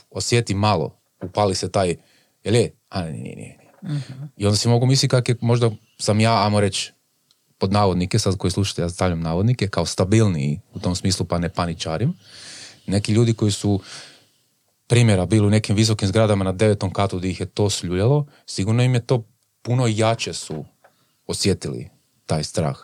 [0.09, 1.95] osjeti malo, upali se taj,
[2.43, 2.75] jel je?
[2.89, 3.57] A, nije, nije, nije.
[3.81, 4.01] uh
[4.37, 6.93] I onda si mogu misliti kak je, možda sam ja, ajmo reći,
[7.57, 11.49] pod navodnike, sad koji slušate, ja stavljam navodnike, kao stabilniji u tom smislu, pa ne
[11.49, 12.13] paničarim.
[12.87, 13.79] Neki ljudi koji su
[14.87, 18.83] primjera bili u nekim visokim zgradama na devetom katu gdje ih je to sljuljalo, sigurno
[18.83, 19.23] im je to
[19.61, 20.65] puno jače su
[21.27, 21.89] osjetili
[22.25, 22.77] taj strah.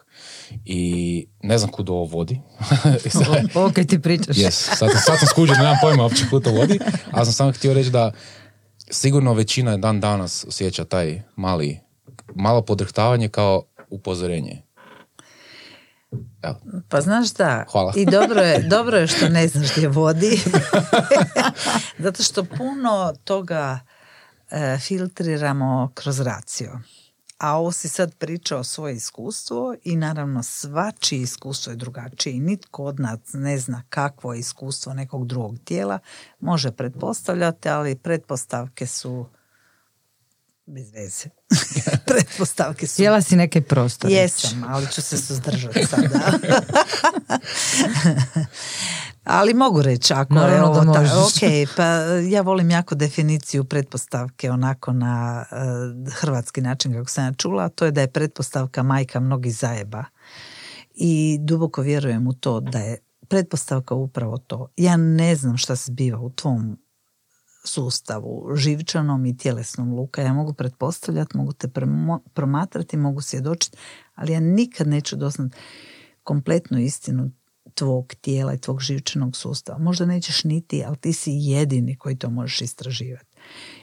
[0.65, 2.39] I ne znam kud ovo vodi.
[3.67, 4.35] ok, ti pričaš.
[4.35, 6.79] Yes, sad, sad sam skuđen, nemam pojma uopće kud to vodi,
[7.11, 8.11] ali sam samo htio reći da
[8.89, 11.79] sigurno većina dan danas osjeća taj mali,
[12.35, 14.66] malo podrhtavanje kao upozorenje.
[16.41, 16.55] Evo.
[16.89, 17.93] Pa znaš da, Hvala.
[17.95, 20.41] i dobro je, dobro je što ne znaš gdje vodi,
[22.03, 23.79] zato što puno toga
[24.49, 26.79] e, filtriramo kroz racio.
[27.37, 32.39] A ovo si sad pričao svoje iskustvo i naravno svačije iskustvo je drugačije.
[32.39, 35.99] Nitko od nas ne zna kakvo je iskustvo nekog drugog tijela.
[36.39, 39.25] Može pretpostavljati, ali pretpostavke su
[40.67, 41.29] bez veze.
[42.07, 42.93] Pretpostavke su...
[42.93, 44.13] Htjela si neke prostore.
[44.13, 46.09] Jesam, ali ću se suzdržati sada.
[49.23, 51.83] ali mogu reći ako je ovo ta, ok, pa
[52.29, 57.85] ja volim jako definiciju pretpostavke onako na uh, hrvatski način kako sam ja čula, to
[57.85, 60.03] je da je pretpostavka majka mnogih zajeba.
[60.93, 64.67] I duboko vjerujem u to da je pretpostavka upravo to.
[64.77, 66.77] Ja ne znam šta se zbiva u tvom
[67.67, 70.21] sustavu, živčanom i tjelesnom luka.
[70.21, 71.67] Ja mogu pretpostavljati, mogu te
[72.33, 73.77] promatrati, mogu svjedočiti,
[74.15, 75.57] ali ja nikad neću doznati
[76.23, 77.31] kompletnu istinu
[77.73, 79.79] tvog tijela i tvog živčanog sustava.
[79.79, 83.37] Možda nećeš niti, ali ti si jedini koji to možeš istraživati.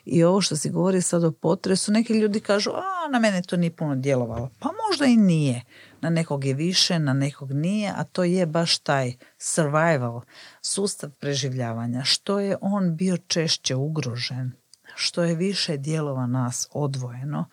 [0.05, 3.57] I ovo što si govori sad o potresu, neki ljudi kažu, a na mene to
[3.57, 4.51] nije puno djelovalo.
[4.59, 5.63] Pa možda i nije.
[6.05, 10.21] Na nekog je više, na nekog nije, a to je baš taj survival,
[10.63, 12.05] sustav preživljavanja.
[12.05, 14.53] Što je on bio češće ugrožen,
[14.95, 17.45] što je više dijelova nas odvojeno,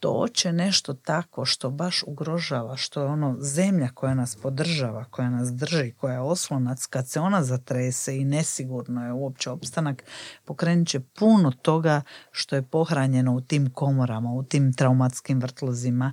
[0.00, 5.30] to će nešto tako što baš ugrožava, što je ono zemlja koja nas podržava, koja
[5.30, 10.04] nas drži, koja je oslonac, kad se ona zatrese i nesigurno je uopće opstanak,
[10.44, 16.12] pokrenut će puno toga što je pohranjeno u tim komorama, u tim traumatskim vrtlozima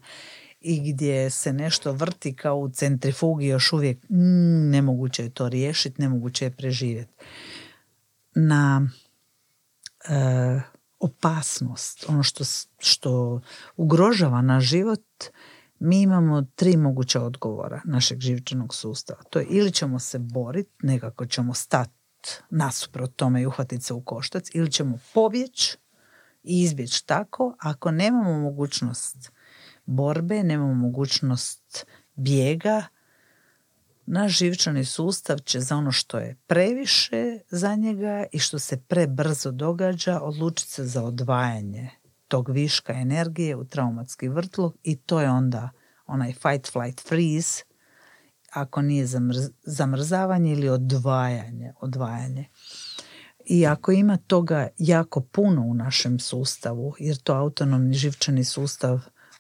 [0.64, 6.02] i gdje se nešto vrti kao u centrifugi još uvijek mm, nemoguće je to riješiti,
[6.02, 7.14] nemoguće je preživjeti.
[8.36, 8.88] Na
[10.10, 10.62] e,
[11.00, 12.44] opasnost, ono što,
[12.80, 13.42] što
[13.76, 15.04] ugrožava naš život,
[15.80, 19.24] mi imamo tri moguća odgovora našeg živčanog sustava.
[19.24, 21.92] To je ili ćemo se boriti, nekako ćemo stati
[22.50, 25.78] nasuprot tome i uhvatiti se u koštac, ili ćemo pobjeći
[26.44, 27.56] i izbjeći tako.
[27.60, 29.32] Ako nemamo mogućnost
[29.86, 32.84] borbe, nemamo mogućnost bijega,
[34.06, 39.52] naš živčani sustav će za ono što je previše za njega i što se prebrzo
[39.52, 41.90] događa odlučiti se za odvajanje
[42.28, 45.70] tog viška energije u traumatski vrtlog i to je onda
[46.06, 47.64] onaj fight, flight, freeze
[48.54, 49.08] ako nije
[49.64, 52.50] zamrzavanje ili odvajanje, odvajanje.
[53.46, 59.00] I ako ima toga jako puno u našem sustavu, jer to autonomni živčani sustav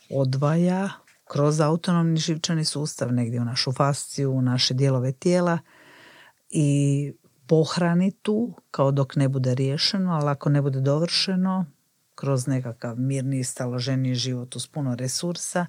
[0.10, 0.90] odvaja
[1.26, 5.60] kroz autonomni živčani sustav, negdje u našu fasciju, u naše dijelove tijela
[6.50, 7.14] i
[7.48, 11.66] pohrani tu kao dok ne bude riješeno, ali ako ne bude dovršeno,
[12.16, 15.66] kroz nekakav mirni, staloženiji život uz puno resursa,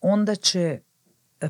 [0.00, 0.80] onda će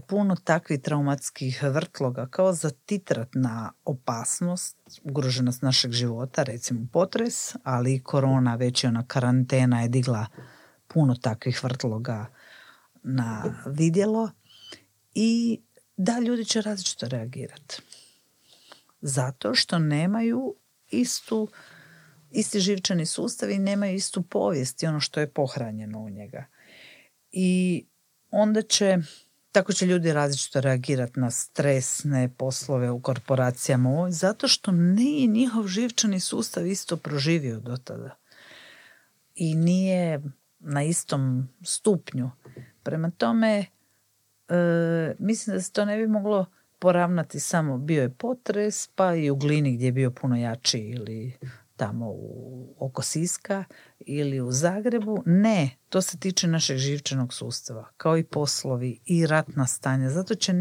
[0.06, 7.94] puno takvih traumatskih vrtloga kao za titrat na opasnost, ugroženost našeg života, recimo potres, ali
[7.94, 10.26] i korona, već i ona karantena je digla
[10.88, 12.26] puno takvih vrtloga
[13.02, 14.30] na vidjelo
[15.14, 15.60] i
[15.96, 17.82] da, ljudi će različito reagirati.
[19.00, 20.54] Zato što nemaju
[20.90, 21.48] istu,
[22.30, 26.44] isti živčani sustav i nemaju istu povijest i ono što je pohranjeno u njega.
[27.32, 27.84] I
[28.30, 28.98] onda će,
[29.52, 36.20] tako će ljudi različito reagirati na stresne poslove u korporacijama, zato što nije njihov živčani
[36.20, 38.16] sustav isto proživio do tada.
[39.34, 40.22] I nije
[40.58, 42.30] na istom stupnju.
[42.82, 43.66] Prema tome,
[44.48, 46.46] e, mislim da se to ne bi moglo
[46.78, 51.32] poravnati samo bio je potres, pa i u Glini gdje je bio puno jači ili
[51.76, 53.64] tamo u, oko Siska
[54.00, 55.22] ili u Zagrebu.
[55.26, 60.10] Ne, to se tiče našeg živčanog sustava, kao i poslovi i ratna stanja.
[60.10, 60.52] Zato će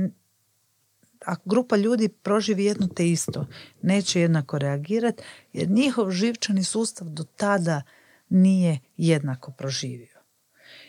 [1.25, 3.47] ako grupa ljudi proživi jedno te isto,
[3.81, 5.23] neće jednako reagirati
[5.53, 7.81] jer njihov živčani sustav do tada
[8.29, 10.19] nije jednako proživio.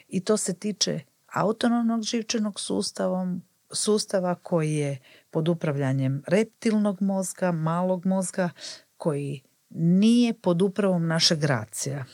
[0.09, 3.37] I to se tiče autonomnog živčanog sustava,
[3.71, 4.99] sustava koji je
[5.31, 8.51] pod upravljanjem reptilnog mozga, malog mozga,
[8.97, 12.05] koji nije pod upravom našeg racija.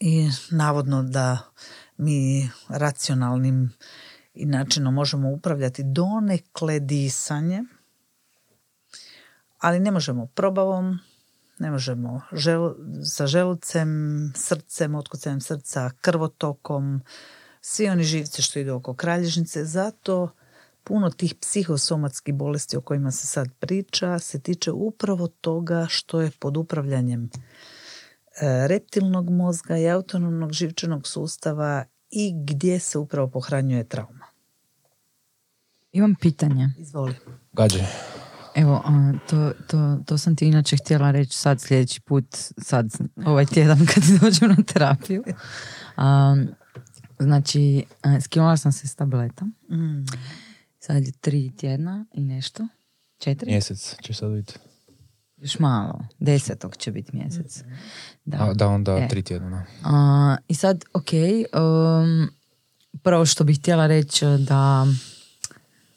[0.00, 1.38] I navodno da
[1.96, 3.72] mi racionalnim
[4.34, 7.64] i načinom možemo upravljati donekle disanje,
[9.58, 10.98] ali ne možemo probavom,
[11.58, 12.74] ne možemo žel,
[13.04, 13.88] sa želucem,
[14.36, 17.00] srcem, otkucajem srca, krvotokom,
[17.60, 19.64] svi oni živci što idu oko kralježnice.
[19.64, 20.30] Zato
[20.84, 26.30] puno tih psihosomatskih bolesti o kojima se sad priča se tiče upravo toga što je
[26.38, 27.28] pod upravljanjem e,
[28.68, 34.26] reptilnog mozga i autonomnog živčanog sustava i gdje se upravo pohranjuje trauma.
[35.92, 36.70] Imam pitanje.
[36.78, 37.14] Izvoli.
[37.52, 37.84] Gađe.
[38.54, 38.82] Evo,
[39.30, 42.24] to, to, to sam ti inače htjela reći sad sljedeći put,
[42.58, 42.92] sad
[43.26, 45.24] ovaj tjedan kad dođem na terapiju.
[45.96, 46.48] Um,
[47.18, 47.84] znači,
[48.20, 49.44] skinula sam se s tableta.
[49.44, 50.04] Mm.
[50.78, 52.66] Sad je tri tjedna i nešto.
[53.18, 53.50] Četiri?
[53.50, 54.54] Mjesec će sad biti.
[55.36, 56.04] Još malo.
[56.18, 57.62] Desetog će biti mjesec.
[58.24, 59.08] Da, A, da onda e.
[59.08, 59.66] tri tjedna.
[60.48, 62.30] I sad, ok, um,
[63.02, 64.86] prvo što bih htjela reći da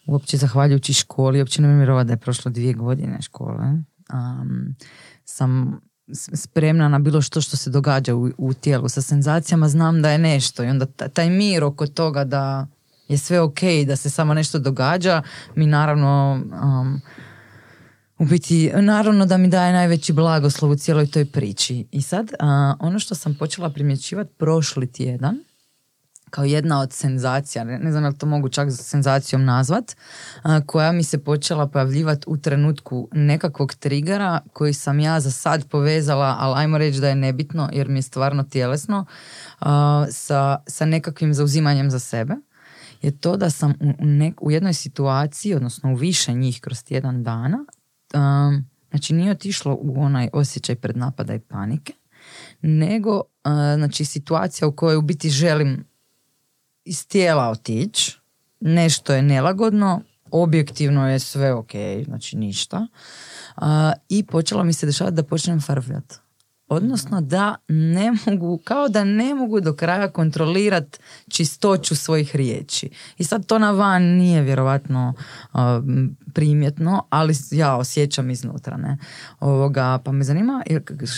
[0.07, 3.65] uopće zahvaljujući školi, uopće ne da je prošlo dvije godine škole,
[4.13, 4.75] um,
[5.25, 5.81] sam
[6.33, 8.89] spremna na bilo što što se događa u, u tijelu.
[8.89, 12.67] Sa senzacijama znam da je nešto i onda taj mir oko toga da
[13.07, 15.21] je sve ok, da se samo nešto događa,
[15.55, 17.01] mi naravno um,
[18.17, 21.87] u biti, naravno da mi daje najveći blagoslov u cijeloj toj priči.
[21.91, 22.31] I sad,
[22.79, 25.37] ono što sam počela primjećivati prošli tjedan,
[26.29, 29.95] kao jedna od senzacija, ne, ne znam li to mogu čak senzacijom nazvat,
[30.65, 36.35] koja mi se počela pojavljivati u trenutku nekakvog trigera koji sam ja za sad povezala,
[36.39, 39.05] ali ajmo reći da je nebitno jer mi je stvarno tjelesno,
[40.11, 42.35] sa, sa nekakvim zauzimanjem za sebe
[43.01, 43.93] je to da sam u,
[44.41, 47.57] u jednoj situaciji, odnosno u više njih kroz tjedan dana,
[48.13, 51.93] um, znači nije otišlo u onaj osjećaj pred napada i panike,
[52.61, 53.21] nego
[53.75, 55.85] znači situacija u kojoj u biti želim
[56.87, 58.17] iz tijela otići,
[58.59, 61.71] nešto je nelagodno, objektivno je sve ok,
[62.05, 62.87] znači ništa.
[64.09, 66.15] I počelo mi se dešavati da počnem farfljati
[66.67, 70.99] odnosno da ne mogu, kao da ne mogu do kraja kontrolirati
[71.29, 72.89] čistoću svojih riječi.
[73.17, 75.13] I sad to na van nije vjerovatno
[76.33, 78.77] primjetno, ali ja osjećam iznutra.
[78.77, 78.97] Ne?
[79.39, 80.63] Ovoga, pa me zanima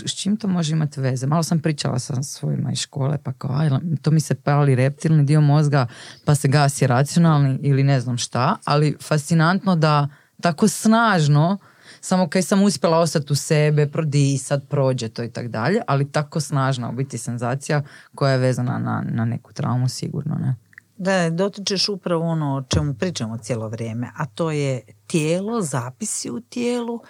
[0.06, 1.28] s čim to može imati veze.
[1.28, 3.70] Malo sam pričala sa svojima iz škole, pa kao, aj,
[4.02, 5.88] to mi se pali reptilni dio mozga,
[6.26, 10.08] pa se gasi racionalni ili ne znam šta, ali fascinantno da
[10.42, 11.58] tako snažno
[12.02, 16.40] samo kaj sam uspjela ostati u sebe, prodisat, prođe to i tak dalje, ali tako
[16.40, 17.84] snažna u biti senzacija
[18.16, 20.56] koja je vezana na, na neku traumu sigurno, ne?
[20.98, 26.42] Da, dotičeš upravo ono o čemu pričamo cijelo vrijeme, a to je tijelo, zapisi u
[26.42, 27.02] tijelu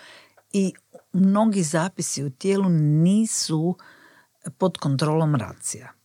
[0.52, 0.74] i
[1.14, 3.78] mnogi zapisi u tijelu nisu
[4.58, 5.99] pod kontrolom racija.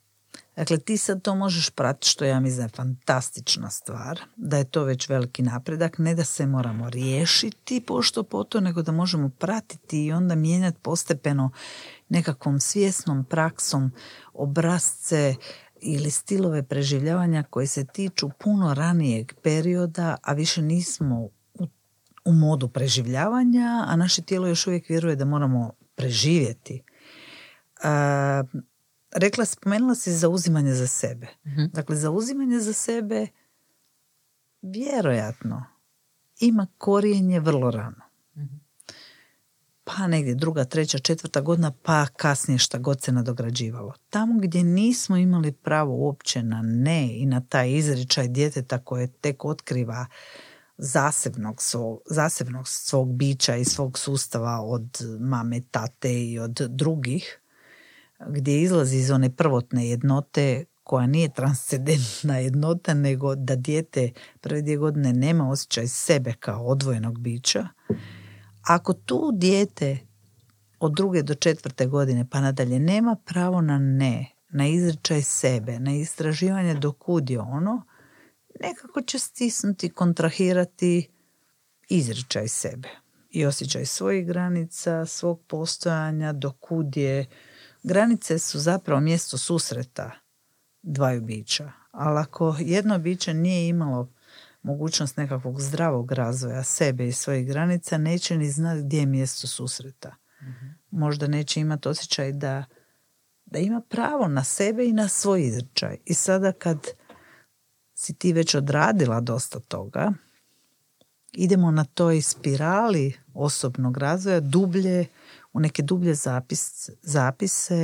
[0.57, 4.85] Dakle, ti sad to možeš pratiti, što ja mislim je fantastična stvar, da je to
[4.85, 10.05] već veliki napredak, ne da se moramo riješiti pošto po to, nego da možemo pratiti
[10.05, 11.51] i onda mijenjati postepeno
[12.09, 13.93] nekakvom svjesnom praksom
[14.33, 15.35] obrazce
[15.81, 21.31] ili stilove preživljavanja koji se tiču puno ranijeg perioda, a više nismo u,
[22.25, 26.83] u modu preživljavanja, a naše tijelo još uvijek vjeruje da moramo preživjeti.
[27.85, 28.61] Uh,
[29.15, 31.27] rekla, spomenula si zauzimanje za sebe.
[31.45, 33.27] mm Dakle, zauzimanje za sebe
[34.63, 35.65] vjerojatno
[36.41, 38.05] ima korijenje vrlo rano.
[39.85, 43.93] Pa negdje druga, treća, četvrta godina, pa kasnije šta god se nadograđivalo.
[44.11, 49.45] Tamo gdje nismo imali pravo uopće na ne i na taj izričaj djeteta koje tek
[49.45, 50.07] otkriva
[50.79, 57.41] zasebnog svog, zasebnog svog bića i svog sustava od mame, tate i od drugih,
[58.29, 64.11] gdje izlazi iz one prvotne jednote koja nije transcendentna jednota, nego da dijete
[64.41, 67.69] prve dvije godine nema osjećaj sebe kao odvojenog bića.
[68.63, 69.99] Ako tu dijete
[70.81, 75.95] od druge do četvrte godine pa nadalje nema pravo na ne, na izričaj sebe, na
[75.95, 77.83] istraživanje do kud je ono,
[78.61, 81.09] nekako će stisnuti, kontrahirati
[81.89, 82.89] izričaj sebe
[83.31, 87.27] i osjećaj svojih granica, svog postojanja, do kud je.
[87.85, 90.11] Granice su zapravo mjesto susreta
[90.83, 91.73] dvaju bića.
[91.91, 94.09] Ali ako jedno biće nije imalo
[94.63, 100.15] mogućnost nekakvog zdravog razvoja sebe i svojih granica, neće ni znati gdje je mjesto susreta.
[100.91, 102.65] Možda neće imati osjećaj da,
[103.45, 105.97] da ima pravo na sebe i na svoj izričaj.
[106.05, 106.79] I sada kad
[107.95, 110.13] si ti već odradila dosta toga,
[111.33, 115.07] idemo na toj spirali osobnog razvoja dublje
[115.55, 117.77] u neke dublje zapis, zapise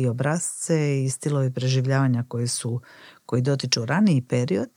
[0.00, 2.80] i obrazce i stilovi preživljavanja koji su
[3.26, 4.70] koji dotiču raniji period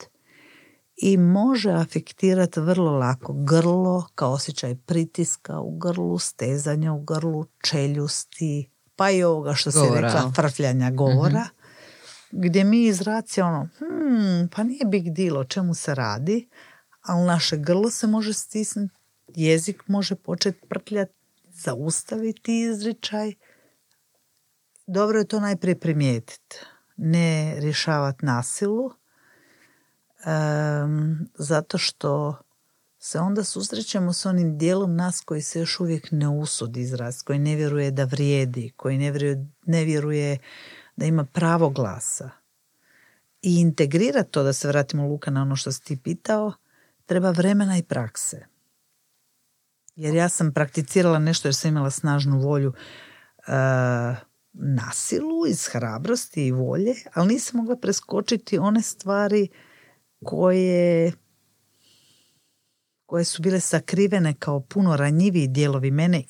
[0.96, 8.70] i može afektirati vrlo lako grlo kao osjećaj pritiska u grlu, stezanja u grlu, čeljusti,
[8.96, 11.48] pa i ovoga što se rekla frfljanja govora,
[12.32, 16.50] gdje mi iz racija ono, hmm, pa nije big deal o čemu se radi,
[17.02, 18.94] ali naše grlo se može stisnuti,
[19.36, 21.19] jezik može početi prtljati,
[21.60, 23.34] zaustaviti izričaj.
[24.88, 26.56] Dobro je to najprije primijetiti.
[26.98, 28.92] Ne rješavati nasilu,
[31.34, 32.38] zato što
[33.00, 37.40] se onda susrećemo s onim dijelom nas koji se još uvijek ne usudi izraz, koji
[37.40, 40.38] ne vjeruje da vrijedi, koji ne vjeruje, ne vjeruje
[40.96, 42.30] da ima pravo glasa.
[43.42, 46.54] I integrirati to, da se vratimo Luka na ono što si ti pitao,
[47.06, 48.46] treba vremena i prakse.
[50.00, 54.18] Jer ja sam prakticirala nešto jer sam imala snažnu volju uh,
[54.54, 59.48] nasilu iz hrabrosti i volje, ali nisam mogla preskočiti one stvari
[60.24, 61.12] koje
[63.06, 66.24] koje su bile sakrivene kao puno ranjiviji dijelovi mene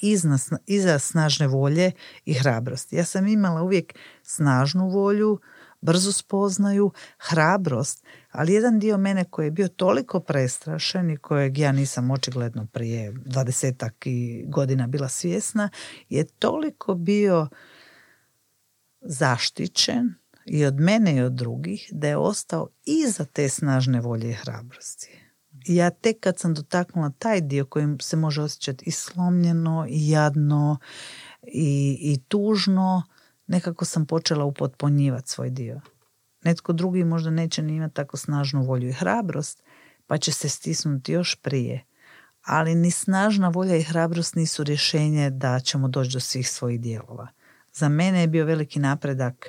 [0.65, 1.91] iza snažne volje
[2.25, 2.95] i hrabrosti.
[2.95, 3.93] Ja sam imala uvijek
[4.23, 5.39] snažnu volju,
[5.81, 11.71] brzo spoznaju, hrabrost, ali jedan dio mene koji je bio toliko prestrašen i kojeg ja
[11.71, 14.05] nisam očigledno prije dvadesetak
[14.45, 15.69] godina bila svjesna,
[16.09, 17.47] je toliko bio
[19.01, 20.13] zaštićen
[20.45, 25.19] i od mene i od drugih da je ostao iza te snažne volje i hrabrosti.
[25.67, 30.09] I ja tek kad sam dotaknula taj dio kojim se može osjećati i slomljeno, i
[30.09, 30.77] jadno,
[31.43, 33.03] i, i tužno,
[33.47, 35.81] nekako sam počela upotpunjivati svoj dio.
[36.43, 39.63] Netko drugi možda neće ni imati tako snažnu volju i hrabrost,
[40.07, 41.85] pa će se stisnuti još prije.
[42.45, 47.27] Ali ni snažna volja i hrabrost nisu rješenje da ćemo doći do svih svojih dijelova.
[47.73, 49.47] Za mene je bio veliki napredak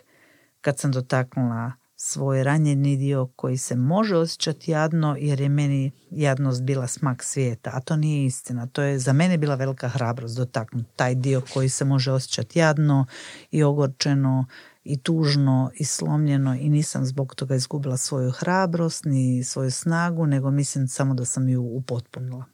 [0.60, 1.72] kad sam dotaknula
[2.02, 7.70] svoj ranjeni dio koji se može osjećati jadno jer je meni jadnost bila smak svijeta,
[7.74, 8.66] a to nije istina.
[8.66, 13.06] To je za mene bila velika hrabrost dotaknuti taj dio koji se može osjećati jadno
[13.50, 14.46] i ogorčeno
[14.84, 20.50] i tužno i slomljeno i nisam zbog toga izgubila svoju hrabrost ni svoju snagu, nego
[20.50, 22.44] mislim samo da sam ju upotpunila.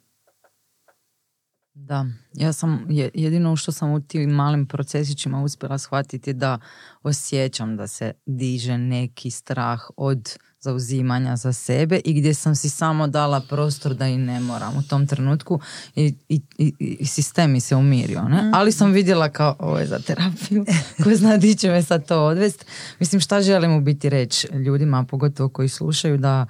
[1.73, 6.59] Da, ja sam jedino što sam u tim malim procesićima uspjela shvatiti da
[7.03, 13.07] osjećam da se diže neki strah od zauzimanja za sebe i gdje sam si samo
[13.07, 15.59] dala prostor da i ne moram u tom trenutku
[15.95, 16.41] i, i,
[16.79, 18.23] i, sistem mi se umirio.
[18.23, 18.37] Ne?
[18.37, 18.53] Mhm.
[18.53, 20.65] Ali sam vidjela kao ovo je za terapiju
[21.03, 22.65] ko zna di će me sad to odvest.
[22.99, 26.45] Mislim šta želim u biti reći ljudima, pogotovo koji slušaju da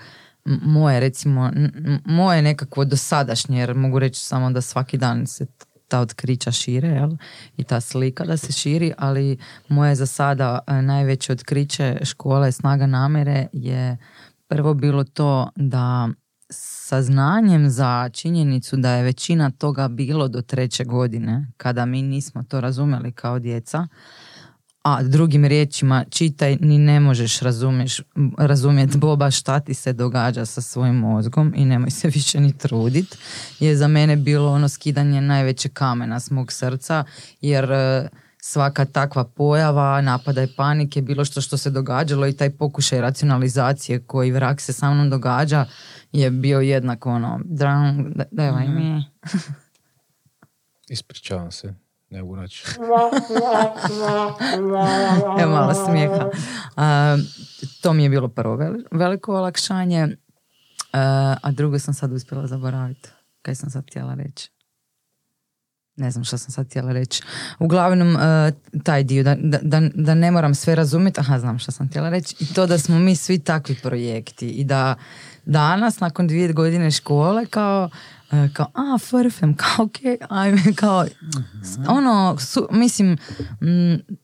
[0.62, 1.52] moje recimo,
[2.06, 5.46] moje nekakvo dosadašnje, jer mogu reći samo da svaki dan se
[5.88, 7.12] ta otkrića šire jel?
[7.58, 12.86] i ta slika da se širi, ali moje za sada e, najveće otkriće škole snaga
[12.86, 13.98] namere je
[14.48, 16.10] prvo bilo to da
[16.50, 22.62] saznanjem za činjenicu da je većina toga bilo do treće godine, kada mi nismo to
[22.62, 23.88] razumjeli kao djeca,
[24.88, 28.02] a drugim riječima čitaj ni ne možeš razumješ,
[28.38, 33.18] razumjeti Boba šta ti se događa sa svojim mozgom i nemoj se više ni trudit.
[33.60, 37.04] Je za mene bilo ono skidanje najveće kamena s mog srca
[37.42, 38.10] jer e,
[38.42, 44.00] svaka takva pojava, napada i panike, bilo što što se događalo i taj pokušaj racionalizacije
[44.00, 45.66] koji vrak se sa mnom događa
[46.12, 49.04] je bio jednak ono, dram, davaj mi.
[50.90, 51.74] Ispričavam se,
[52.10, 52.64] ne mogu naći.
[55.40, 56.30] Evo malo smijeha.
[56.76, 57.18] A,
[57.82, 58.60] to mi je bilo prvo
[58.92, 60.18] veliko olakšanje,
[60.94, 63.10] a, a drugo sam sad uspjela zaboraviti.
[63.42, 64.52] Kaj sam sad htjela reći?
[65.98, 67.24] ne znam što sam sad htjela reći.
[67.60, 68.22] Uglavnom, uh,
[68.84, 72.36] taj dio, da, da, da ne moram sve razumjeti, aha, znam što sam htjela reći,
[72.40, 74.96] i to da smo mi svi takvi projekti i da
[75.46, 77.90] danas, nakon dvije godine škole, kao
[78.54, 79.96] kao, a, frfem, kao, ok,
[80.30, 81.06] ajme, kao,
[81.88, 82.38] ono,
[82.72, 83.18] mislim,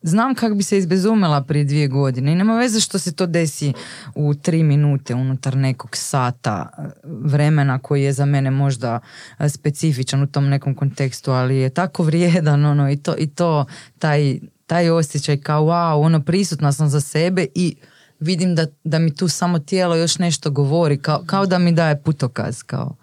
[0.01, 3.73] znam kako bi se izbezumela prije dvije godine i nema veze što se to desi
[4.15, 8.99] u tri minute unutar nekog sata e, vremena koji je za mene možda
[9.39, 13.65] e, specifičan u tom nekom kontekstu, ali je tako vrijedan, ono, i to, i to,
[13.99, 17.75] taj, taj osjećaj kao, wow, ono, prisutna sam za sebe i
[18.19, 22.01] vidim da, da mi tu samo tijelo još nešto govori, kao, kao da mi daje
[22.01, 22.95] putokaz, kao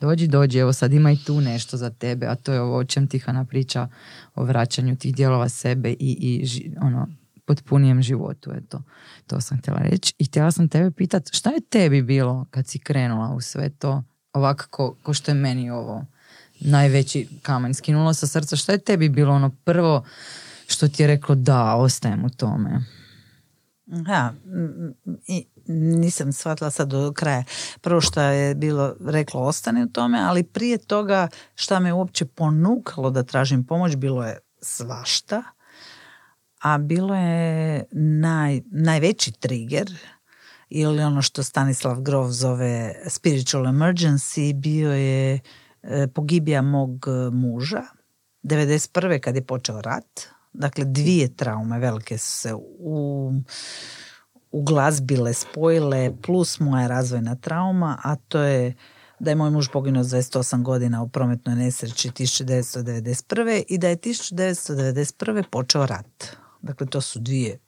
[0.00, 2.84] dođi, dođi, evo sad ima i tu nešto za tebe, a to je ovo o
[2.84, 3.88] čem Tihana priča
[4.34, 6.46] o vraćanju tih dijelova sebe i, i
[6.80, 7.08] ono,
[7.44, 8.82] potpunijem životu, eto.
[9.26, 10.14] To sam htjela reći.
[10.18, 14.02] I htjela sam tebe pitat, šta je tebi bilo kad si krenula u sve to,
[14.32, 16.04] ovako ko, što je meni ovo
[16.60, 20.04] najveći kamen skinulo sa srca, šta je tebi bilo ono prvo
[20.66, 22.84] što ti je reklo da, ostajem u tome?
[25.28, 27.44] I nisam shvatila sad do kraja.
[27.80, 33.10] Prvo što je bilo reklo ostane u tome, ali prije toga šta me uopće ponukalo
[33.10, 35.42] da tražim pomoć bilo je svašta,
[36.62, 39.94] a bilo je naj, najveći trigger
[40.68, 45.40] ili ono što Stanislav Grof zove spiritual emergency bio je
[45.82, 47.82] e, pogibija mog muža
[48.42, 49.20] 91.
[49.20, 50.20] kad je počeo rat
[50.52, 53.32] dakle dvije traume velike su se u
[54.50, 58.74] uglazbile, spojile, plus moja razvojna trauma, a to je
[59.18, 63.62] da je moj muž poginuo 28 godina u prometnoj nesreći 1991.
[63.68, 65.42] i da je 1991.
[65.50, 66.36] počeo rat.
[66.62, 67.58] Dakle, to su dvije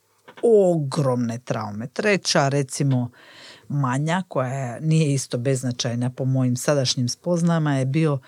[0.42, 1.86] ogromne traume.
[1.86, 3.10] Treća, recimo,
[3.68, 8.18] manja, koja nije isto beznačajna po mojim sadašnjim spoznama, je bio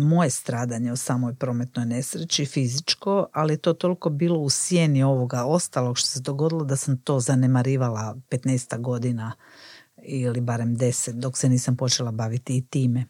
[0.00, 5.98] moje stradanje u samoj prometnoj nesreći fizičko, ali to toliko bilo u sjeni ovoga ostalog
[5.98, 9.32] što se dogodilo da sam to zanemarivala 15 godina
[10.02, 13.06] ili barem 10 dok se nisam počela baviti i time.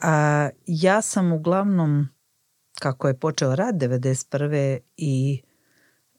[0.00, 2.08] A, ja sam uglavnom
[2.80, 4.78] kako je počeo rad 91.
[4.96, 5.42] i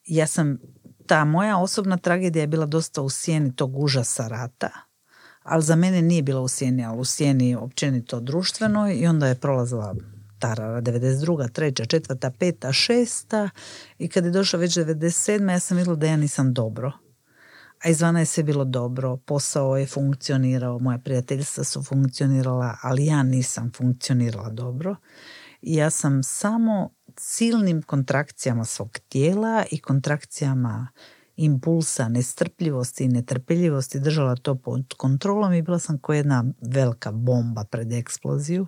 [0.05, 0.57] ja sam
[1.05, 4.86] ta moja osobna tragedija je bila dosta u sjeni tog užasa rata
[5.47, 9.35] ali za mene nije bila u sjeni, ali u sjeni općenito društvenoj i onda je
[9.35, 9.95] prolazila
[10.39, 11.51] tarara 92.
[11.51, 13.49] treća, četvrta, peta, šesta
[13.97, 15.51] i kad je došla već 97.
[15.51, 16.91] ja sam vidjela da ja nisam dobro.
[17.85, 23.23] A izvana je sve bilo dobro, posao je funkcionirao, moja prijateljstva su funkcionirala, ali ja
[23.23, 24.95] nisam funkcionirala dobro.
[25.61, 26.89] I ja sam samo
[27.19, 30.87] silnim kontrakcijama svog tijela i kontrakcijama
[31.37, 37.63] impulsa, nestrpljivosti i netrpeljivosti držala to pod kontrolom i bila sam kao jedna velika bomba
[37.63, 38.67] pred eksploziju.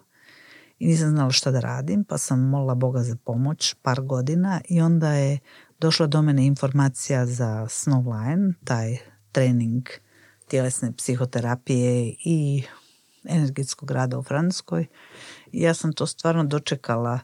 [0.80, 4.82] I nisam znala šta da radim pa sam molila Boga za pomoć par godina i
[4.82, 5.40] onda je
[5.80, 8.98] došla do mene informacija za Snowline, taj
[9.32, 9.84] trening
[10.48, 12.64] tjelesne psihoterapije i
[13.24, 14.86] energetskog rada u Francuskoj.
[15.52, 17.20] Ja sam to stvarno dočekala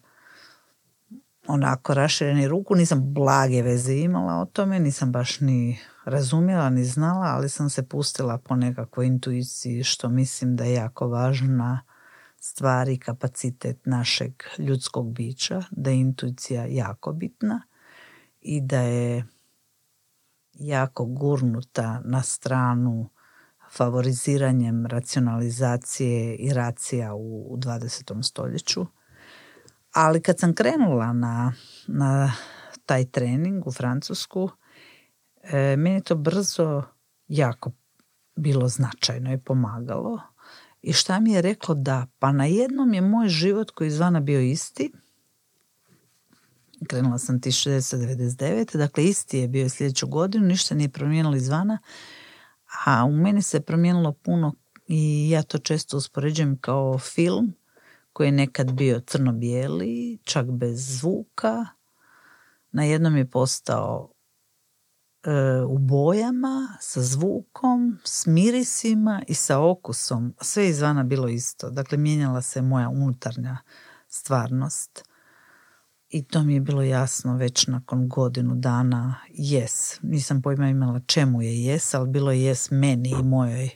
[1.48, 7.26] onako rašireni ruku, nisam blage veze imala o tome, nisam baš ni razumjela ni znala,
[7.26, 11.82] ali sam se pustila po nekakvoj intuiciji što mislim da je jako važna
[12.40, 17.62] stvar i kapacitet našeg ljudskog bića, da je intuicija jako bitna
[18.42, 19.26] i da je
[20.54, 23.10] jako gurnuta na stranu
[23.72, 28.24] favoriziranjem racionalizacije i racija u, u 20.
[28.24, 28.86] stoljeću
[29.96, 31.54] ali kad sam krenula na,
[31.88, 32.34] na
[32.86, 34.50] taj trening u Francusku,
[35.44, 36.84] e, meni to brzo
[37.28, 37.72] jako
[38.36, 40.22] bilo značajno i pomagalo.
[40.82, 44.40] I šta mi je reklo da, pa na jednom je moj život koji izvana bio
[44.40, 44.92] isti,
[46.90, 48.78] krenula sam 1999.
[48.78, 51.78] Dakle, isti je bio sljedeću godinu, ništa nije promijenilo izvana,
[52.86, 54.54] a u meni se promijenilo puno
[54.88, 57.54] i ja to često uspoređujem kao film
[58.16, 61.66] koji je nekad bio crno-bijeli, čak bez zvuka.
[62.72, 64.12] Na jednom je postao
[65.24, 65.32] e,
[65.68, 70.34] u bojama, sa zvukom, s mirisima i sa okusom.
[70.42, 71.70] Sve izvana bilo isto.
[71.70, 73.58] Dakle, mijenjala se moja unutarnja
[74.08, 75.04] stvarnost.
[76.10, 80.00] i to mi je bilo jasno već nakon godinu dana jes.
[80.02, 83.70] Nisam pojma imala čemu je jes, ali bilo je jes meni i mojoj,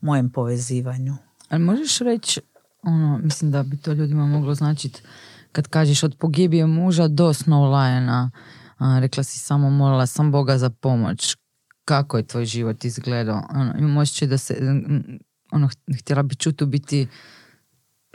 [0.00, 1.16] mojem povezivanju.
[1.48, 2.40] Ali možeš reći,
[2.86, 5.02] ono, mislim da bi to ljudima moglo značiti,
[5.52, 8.30] kad kažeš od pogibije muža do Snowliona,
[9.00, 11.36] rekla si samo molila sam Boga za pomoć.
[11.84, 13.42] Kako je tvoj život izgledao?
[13.50, 14.56] Ono, imam osjećaj da se,
[15.50, 15.68] ono,
[16.00, 17.06] htjela bi čuti biti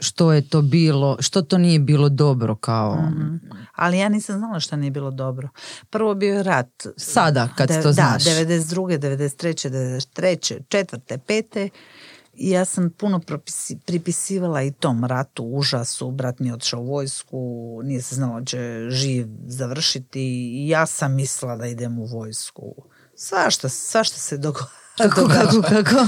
[0.00, 2.96] što je to bilo, što to nije bilo dobro kao...
[2.96, 3.36] Mhm.
[3.74, 5.48] Ali ja nisam znala što nije bilo dobro.
[5.90, 6.86] Prvo bio je rat.
[6.96, 8.24] Sada, kad De, to znaš.
[8.24, 8.98] Da, 92.
[8.98, 9.70] 93.
[9.70, 10.60] 93.
[10.68, 11.68] četvrte, pete.
[12.34, 13.20] I ja sam puno
[13.86, 16.10] pripisivala i tom ratu, užasu.
[16.10, 20.20] Brat mi je otišao u vojsku, nije se znalo će živ završiti.
[20.54, 22.74] I ja sam mislila da idem u vojsku.
[23.14, 26.06] Svašta, svašta se dogodilo kako, kako, kako?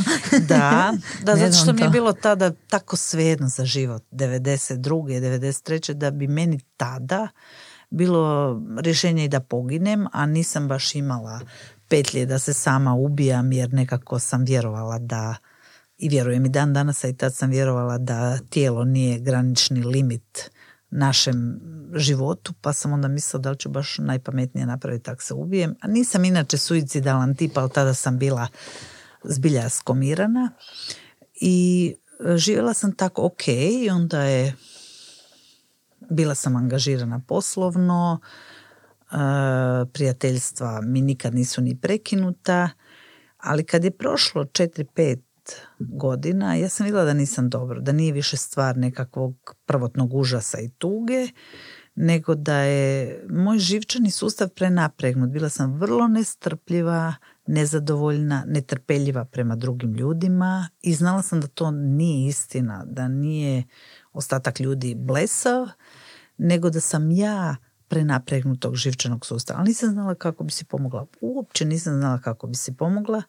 [0.49, 0.93] da,
[1.27, 4.79] da zato što mi je bilo tada tako svejedno za život, 92.
[4.79, 5.93] 93.
[5.93, 7.29] da bi meni tada
[7.91, 11.41] bilo rješenje i da poginem, a nisam baš imala
[11.89, 15.35] petlje da se sama ubijam jer nekako sam vjerovala da
[16.03, 20.51] i vjerujem i dan danas, i tad sam vjerovala da tijelo nije granični limit
[20.91, 21.61] našem
[21.95, 25.75] životu, pa sam onda mislila da li ću baš najpametnije napraviti tako se ubijem.
[25.81, 28.49] A nisam inače suicidalan tip, ali tada sam bila
[29.25, 30.51] zbilja skomirana
[31.35, 31.95] i
[32.27, 34.55] e, živjela sam tako ok i onda je
[36.11, 39.17] bila sam angažirana poslovno, e,
[39.93, 42.71] prijateljstva mi nikad nisu ni prekinuta,
[43.39, 45.19] ali kad je prošlo 4-5
[45.79, 50.69] godina, ja sam vidjela da nisam dobro, da nije više stvar nekakvog prvotnog užasa i
[50.69, 51.29] tuge,
[51.95, 55.31] nego da je moj živčani sustav prenapregnut.
[55.31, 57.15] Bila sam vrlo nestrpljiva,
[57.47, 63.65] nezadovoljna, netrpeljiva prema drugim ljudima i znala sam da to nije istina, da nije
[64.13, 65.69] ostatak ljudi blesav,
[66.37, 67.57] nego da sam ja
[67.89, 69.59] prenapregnutog živčanog sustava.
[69.59, 71.07] Ali nisam znala kako bi si pomogla.
[71.21, 73.23] Uopće nisam znala kako bi si pomogla.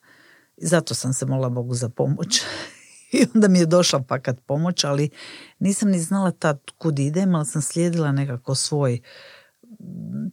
[0.56, 2.42] Zato sam se molila Bogu za pomoć.
[3.12, 5.10] I onda mi je došla pakat pomoć, ali
[5.58, 9.00] nisam ni znala tad kud idem, ali sam slijedila nekako svoj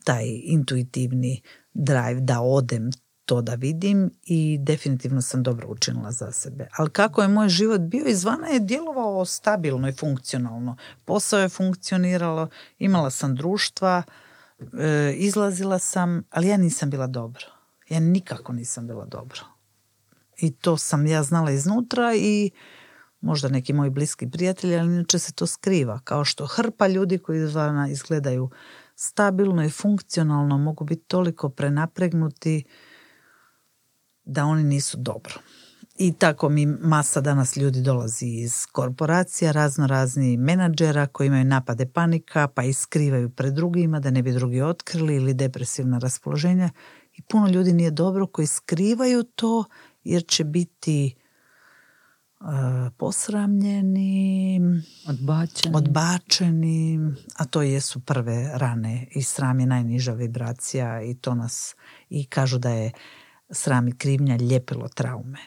[0.04, 1.42] taj intuitivni
[1.74, 2.90] drive da odem
[3.26, 6.68] to da vidim i definitivno sam dobro učinila za sebe.
[6.78, 10.78] Ali kako je moj život bio izvana je djelovao stabilno i funkcionalno.
[11.06, 12.50] Posao je funkcioniralo,
[12.80, 14.04] imala sam društva,
[14.80, 17.46] e, izlazila sam, ali ja nisam bila dobro.
[17.90, 19.40] Ja nikako nisam bila dobro.
[20.42, 22.52] I to sam ja znala iznutra i
[23.22, 26.00] možda neki moji bliski prijatelji, ali inače se to skriva.
[26.04, 28.50] Kao što hrpa ljudi koji izvana izgledaju
[28.96, 32.64] stabilno i funkcionalno mogu biti toliko prenapregnuti
[34.24, 35.34] da oni nisu dobro.
[35.98, 41.86] I tako mi masa danas ljudi dolazi iz korporacija, razno razni menadžera koji imaju napade
[41.86, 46.70] panika pa iskrivaju pred drugima da ne bi drugi otkrili ili depresivna raspoloženja.
[47.14, 49.66] I puno ljudi nije dobro koji skrivaju to
[50.04, 51.16] jer će biti
[52.40, 52.48] uh,
[52.98, 54.62] posramljeni,
[55.08, 55.76] odbačeni.
[55.76, 57.00] odbačeni,
[57.38, 61.76] a to jesu prve rane i sram je najniža vibracija i to nas
[62.10, 62.92] i kažu da je
[63.50, 65.40] sram i krivnja ljepilo traume.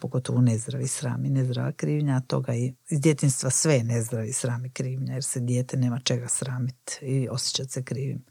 [0.00, 4.64] Pogotovo nezdravi sram i nezdrava krivnja, a toga i iz djetinstva sve je nezdravi sram
[4.64, 8.24] i krivnja, jer se dijete nema čega sramiti i osjećati se krivim.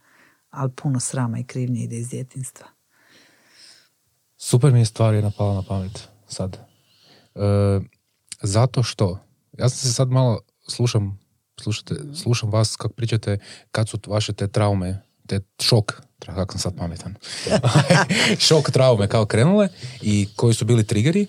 [0.49, 2.67] Ali puno srama i krivnje ide iz djetinstva.
[4.41, 6.57] Super mi je stvar jedna pala na pamet sad.
[7.35, 7.39] E,
[8.41, 9.19] zato što,
[9.57, 11.19] ja sam se sad malo slušam,
[11.61, 13.37] slušate, slušam vas kako pričate
[13.71, 17.15] kad su vaše te traume, te šok, kako sam sad pametan,
[18.47, 19.69] šok traume kao krenule
[20.01, 21.27] i koji su bili triggeri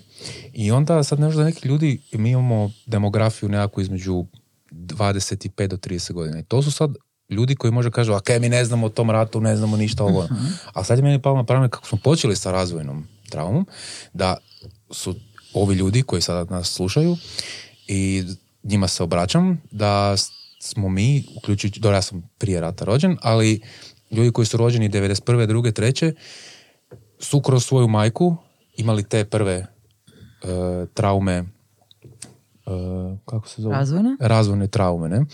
[0.52, 4.24] i onda sad možda neki ljudi, mi imamo demografiju nekakvu između
[4.70, 6.94] 25 do 30 godina i to su sad
[7.30, 10.04] ljudi koji može kažu, a kaj mi ne znamo o tom ratu, ne znamo ništa
[10.04, 10.22] ovo.
[10.22, 10.68] Uh-huh.
[10.72, 13.66] A sad je meni palo na kako smo počeli sa razvojnom traumom,
[14.12, 14.36] da
[14.90, 15.14] su
[15.54, 17.16] ovi ljudi koji sada nas slušaju
[17.86, 18.24] i
[18.62, 20.14] njima se obraćam, da
[20.60, 23.60] smo mi, uključujući, dobro ja sam prije rata rođen, ali
[24.10, 25.46] ljudi koji su rođeni 91.
[25.46, 25.72] 2.
[25.72, 26.14] 3.
[27.18, 28.36] su kroz svoju majku
[28.76, 29.66] imali te prve
[30.42, 31.44] uh, traume
[33.24, 33.76] kako se zove?
[33.76, 34.16] Razvojne?
[34.20, 35.24] Razvojne traume, ne?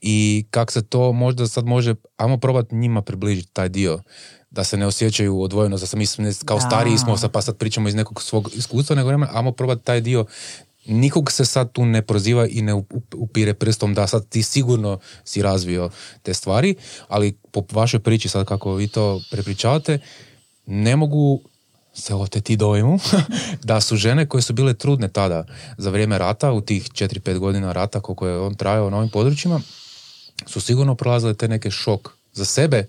[0.00, 4.02] I kako se to možda sad može, ajmo probati njima približiti taj dio,
[4.50, 6.66] da se ne osjećaju odvojeno, da sam mislim, kao da.
[6.66, 10.26] stariji smo, pa sad pričamo iz nekog svog iskustva, nego ajmo probati taj dio
[10.86, 12.82] nikog se sad tu ne proziva i ne
[13.14, 15.90] upire prstom da sad ti sigurno si razvio
[16.22, 16.74] te stvari,
[17.08, 19.98] ali po vašoj priči sad kako vi to prepričavate,
[20.66, 21.40] ne mogu
[21.96, 22.98] se oteti dojmu
[23.62, 25.44] da su žene koje su bile trudne tada
[25.78, 29.60] za vrijeme rata, u tih 4-5 godina rata koliko je on trajao na ovim područjima,
[30.46, 32.86] su sigurno prolazile te neke šok za sebe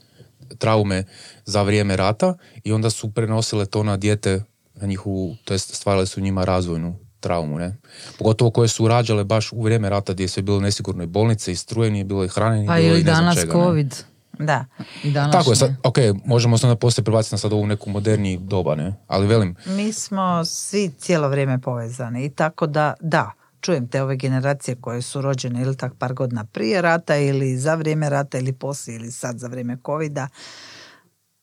[0.57, 1.03] traume
[1.45, 4.43] za vrijeme rata i onda su prenosile to na dijete,
[4.75, 7.77] na njihovu, to jest stvarale su njima razvojnu traumu, ne?
[8.17, 11.51] Pogotovo koje su rađale baš u vrijeme rata gdje je sve bilo nesigurno i bolnice
[11.51, 14.16] i struje nije bilo i hrane, nije Pa bilo i ne znam danas čega, ne?
[14.39, 14.65] Da.
[15.03, 17.89] I danas Tako je, sad, ok, možemo se onda poslije prebaciti na sad ovu neku
[17.89, 18.93] moderniji doba, ne?
[19.07, 23.31] Ali velim, Mi smo svi cijelo vrijeme povezani i tako da, da,
[23.61, 27.75] čujem te ove generacije koje su rođene ili tak par godina prije rata ili za
[27.75, 30.27] vrijeme rata ili poslije ili sad za vrijeme covida.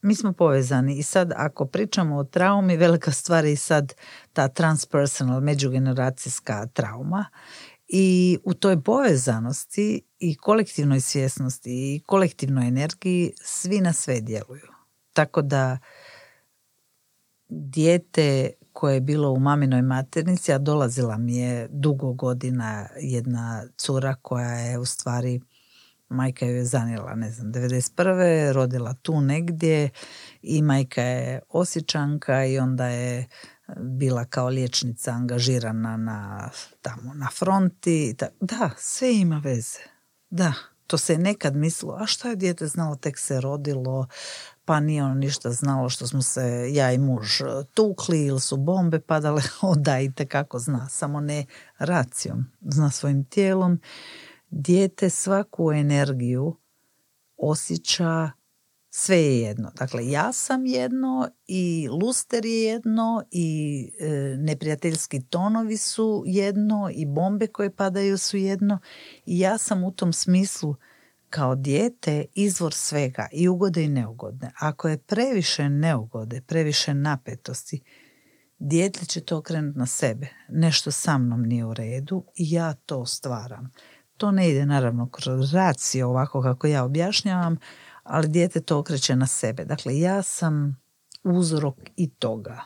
[0.03, 3.95] Mi smo povezani i sad ako pričamo o traumi, velika stvar je i sad
[4.33, 7.25] ta transpersonal, međugeneracijska trauma
[7.89, 14.69] i u toj povezanosti i kolektivnoj svjesnosti i kolektivnoj energiji svi na sve djeluju.
[15.13, 15.79] Tako da
[17.49, 24.15] dijete koje je bilo u maminoj maternici, a dolazila mi je dugo godina jedna cura
[24.15, 25.41] koja je u stvari
[26.09, 28.53] majka ju je zanijela, ne znam, 91.
[28.53, 29.91] rodila tu negdje
[30.43, 33.27] i majka je osjećanka i onda je
[33.77, 36.51] bila kao liječnica angažirana na,
[36.83, 38.15] tamo na fronti.
[38.41, 39.79] Da, sve ima veze.
[40.31, 40.53] Da,
[40.87, 44.07] to se je nekad mislilo, a što je dijete znalo, tek se rodilo,
[44.65, 47.45] pa nije ono ništa znalo što smo se ja i muž e,
[47.75, 51.47] tukli ili su bombe padale, o da i kako zna, samo ne
[51.79, 53.81] racijom, zna svojim tijelom.
[54.51, 56.57] Dijete svaku energiju
[57.37, 58.31] osjeća
[58.97, 59.71] sve je jedno.
[59.77, 67.07] Dakle, ja sam jedno i luster je jedno i e, neprijateljski tonovi su jedno i
[67.07, 68.79] bombe koje padaju su jedno
[69.27, 70.75] i ja sam u tom smislu
[71.31, 74.53] kao dijete izvor svega i ugode i neugodne.
[74.59, 77.83] Ako je previše neugode, previše napetosti,
[78.59, 80.29] dijete će to okrenuti na sebe.
[80.49, 83.73] Nešto sa mnom nije u redu i ja to stvaram.
[84.17, 87.59] To ne ide naravno kroz raciju ovako kako ja objašnjavam,
[88.05, 89.65] ali dijete to okreće na sebe.
[89.65, 90.81] Dakle, ja sam
[91.25, 92.61] uzrok i toga.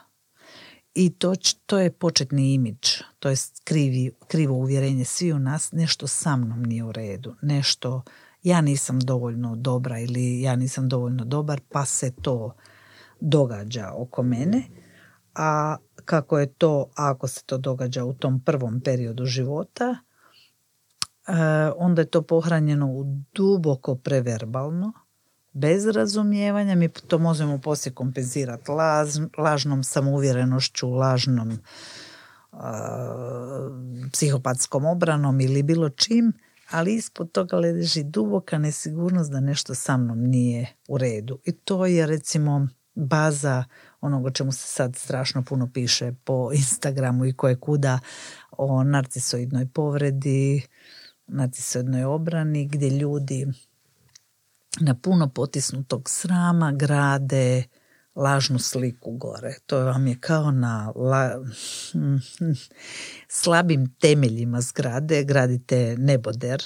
[0.94, 1.34] I to,
[1.66, 6.62] to je početni imidž, to je krivi, krivo uvjerenje svi u nas, nešto sa mnom
[6.62, 8.02] nije u redu, nešto
[8.42, 12.54] ja nisam dovoljno dobra ili ja nisam dovoljno dobar, pa se to
[13.20, 14.62] događa oko mene.
[15.34, 21.32] A kako je to, ako se to događa u tom prvom periodu života, e,
[21.76, 24.92] onda je to pohranjeno duboko preverbalno,
[25.52, 31.58] bez razumijevanja, mi to možemo poslije kompenzirati laž, lažnom samouvjerenošću, lažnom
[32.52, 33.70] a,
[34.12, 36.32] psihopatskom obranom ili bilo čim,
[36.70, 41.38] ali ispod toga leži duboka nesigurnost da nešto sa mnom nije u redu.
[41.44, 43.64] I to je recimo baza
[44.00, 47.98] onog o čemu se sad strašno puno piše po Instagramu i koje kuda
[48.50, 50.62] o narcisoidnoj povredi,
[51.26, 53.46] narcisoidnoj obrani, gdje ljudi
[54.80, 57.64] na puno potisnutog srama grade
[58.14, 59.54] lažnu sliku gore.
[59.66, 61.44] To vam je kao na la-
[63.40, 66.62] slabim temeljima zgrade gradite neboder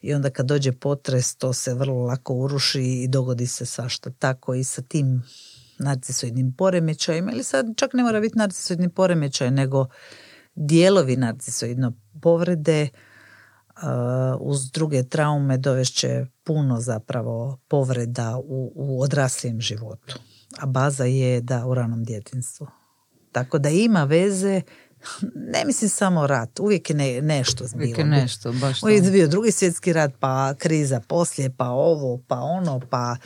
[0.00, 4.54] i onda kad dođe potres to se vrlo lako uruši i dogodi se svašta tako
[4.54, 5.22] i sa tim
[5.78, 9.86] narcisoidnim poremećajima ili sad čak ne mora biti narcisoidni poremećaj nego
[10.54, 11.92] dijelovi narcisoidno
[12.22, 12.88] povrede
[14.40, 20.18] uz druge traume dovešće puno zapravo povreda u, u odraslijem životu.
[20.58, 22.66] A baza je da u ranom djetinstvu.
[23.32, 24.62] Tako da ima veze,
[25.54, 28.08] ne mislim samo rat, uvijek je ne, nešto Uvijek bilo.
[28.08, 28.86] je nešto, baš to.
[28.86, 33.16] Uvijek je bio drugi svjetski rat, pa kriza poslije, pa ovo, pa ono, pa...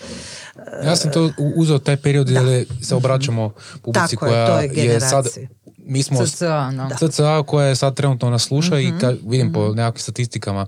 [0.85, 4.85] Ja sam to uzeo taj period gdje se obraćamo publici Tako je, koja to je
[4.85, 5.49] je sad, generacija.
[5.85, 6.89] Mi smo CCA, no.
[7.01, 10.67] CCA koja je sad trenutno nas sluša Mhm, i ka, vidim po nekakvim statistikama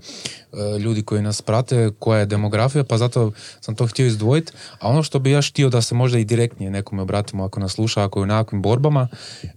[0.53, 4.51] e, ljudi koji nas prate, koja je demografija, pa zato sam to htio izdvojiti.
[4.79, 7.71] A ono što bi ja htio da se možda i direktnije nekome obratimo ako nas
[7.71, 9.07] sluša, ako je u nekakvim borbama,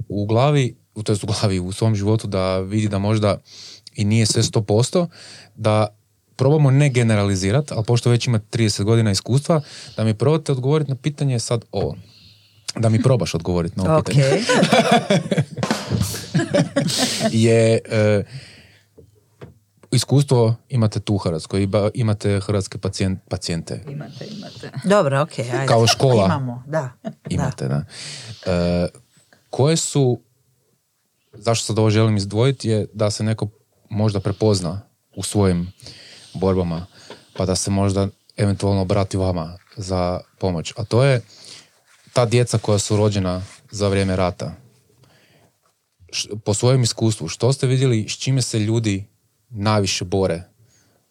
[0.09, 3.38] u glavi, u- to jest u glavi, u svom životu da vidi da možda
[3.94, 5.07] i nije sve 100%,
[5.57, 5.86] da
[6.36, 9.61] probamo ne generalizirati, ali pošto već ima 30 godina iskustva,
[9.96, 11.96] da mi probate odgovoriti na pitanje sad ovo.
[12.74, 14.42] Da mi probaš odgovoriti na ovo Ok, pitanje.
[17.44, 18.24] je e,
[19.92, 23.80] iskustvo imate tu u Hrvatskoj, iba- imate hrvatske pacijent, pacijente.
[23.88, 24.70] Imate, imate.
[24.84, 25.66] dobro, ok, ajde.
[25.66, 26.24] Kao škola.
[26.24, 26.90] Imamo, da.
[27.30, 27.84] Imate, da.
[28.46, 28.88] E,
[29.50, 30.20] koje su,
[31.32, 33.48] zašto sad ovo želim izdvojiti, je da se neko
[33.90, 34.80] možda prepozna
[35.16, 35.72] u svojim
[36.34, 36.86] borbama,
[37.36, 40.72] pa da se možda eventualno obrati vama za pomoć.
[40.76, 41.20] A to je
[42.16, 44.54] ta djeca koja su rođena za vrijeme rata.
[46.08, 49.04] Š- po svojem iskustvu, što ste vidjeli s čime se ljudi
[49.50, 50.42] najviše bore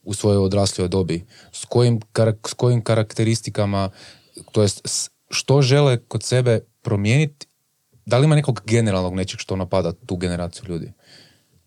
[0.03, 1.25] u svojoj odraslijoj dobi?
[1.51, 3.89] S kojim, karak- s kojim karakteristikama,
[4.51, 7.47] to jest s- što žele kod sebe promijeniti?
[8.05, 10.91] Da li ima nekog generalnog nečeg što napada tu generaciju ljudi?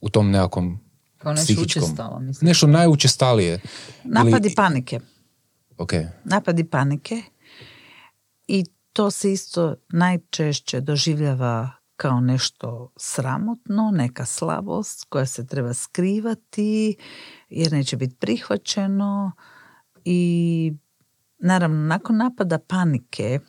[0.00, 0.80] U tom nekakvom
[1.18, 2.48] Kao nešto učestalo, mislim.
[2.48, 3.60] Nešto najučestalije.
[4.04, 5.00] Napadi Ili- panike.
[5.78, 5.92] Ok,
[6.24, 7.22] Napadi panike.
[8.48, 8.64] I
[8.98, 16.96] to se isto najčešće doživljava kao nešto sramotno, neka slabost koja se treba skrivati
[17.48, 19.32] jer neće biti prihvaćeno
[20.04, 20.72] i
[21.38, 23.40] naravno nakon napada panike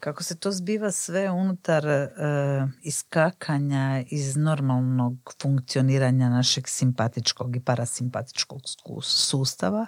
[0.00, 2.08] kako se to zbiva sve unutar e,
[2.82, 8.60] iskakanja iz normalnog funkcioniranja našeg simpatičkog i parasimpatičkog
[9.02, 9.86] sustava,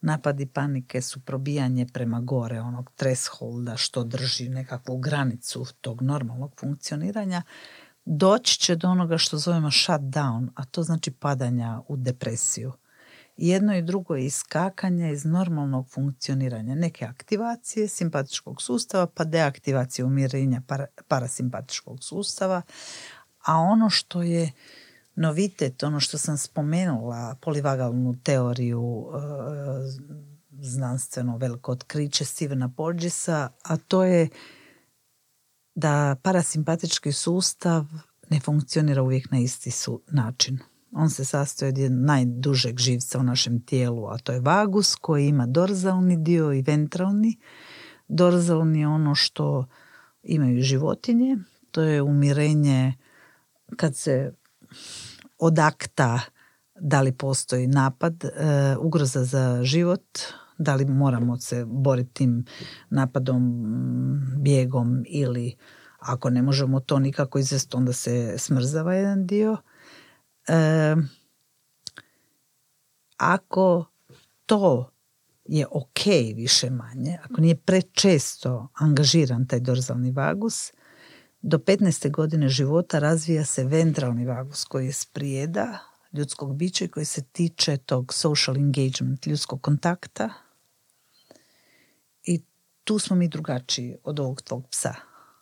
[0.00, 7.42] napadi panike su probijanje prema gore onog thresholda što drži nekakvu granicu tog normalnog funkcioniranja,
[8.04, 12.72] doći će do onoga što zovemo shutdown, a to znači padanja u depresiju.
[13.36, 20.62] Jedno i drugo je iskakanje iz normalnog funkcioniranja neke aktivacije simpatičkog sustava pa deaktivacije umirenja
[20.66, 22.62] para, parasimpatičkog sustava.
[23.44, 24.52] A ono što je
[25.20, 29.18] novitet, ono što sam spomenula, polivagalnu teoriju e,
[30.50, 34.28] znanstveno veliko otkriće Stevena Porgesa, a to je
[35.74, 37.84] da parasimpatički sustav
[38.30, 39.70] ne funkcionira uvijek na isti
[40.10, 40.58] način.
[40.92, 45.46] On se sastoji od najdužeg živca u našem tijelu, a to je vagus koji ima
[45.46, 47.38] dorzalni dio i ventralni.
[48.08, 49.66] Dorzalni je ono što
[50.22, 51.36] imaju životinje,
[51.70, 52.94] to je umirenje
[53.76, 54.32] kad se
[55.40, 56.20] od akta
[56.80, 58.30] da li postoji napad, e,
[58.76, 60.18] ugroza za život,
[60.58, 62.44] da li moramo se boriti tim
[62.90, 63.62] napadom,
[64.36, 65.56] bijegom ili
[65.98, 69.56] ako ne možemo to nikako izvesti, onda se smrzava jedan dio.
[70.48, 70.96] E,
[73.16, 73.84] ako
[74.46, 74.90] to
[75.44, 80.72] je ok više manje, ako nije prečesto angažiran taj dorzalni vagus,
[81.42, 82.10] do 15.
[82.10, 85.78] godine života razvija se ventralni vagus koji je sprijeda
[86.12, 90.30] ljudskog bića i koji se tiče tog social engagement, ljudskog kontakta.
[92.24, 92.42] I
[92.84, 94.94] tu smo mi drugačiji od ovog tvog psa.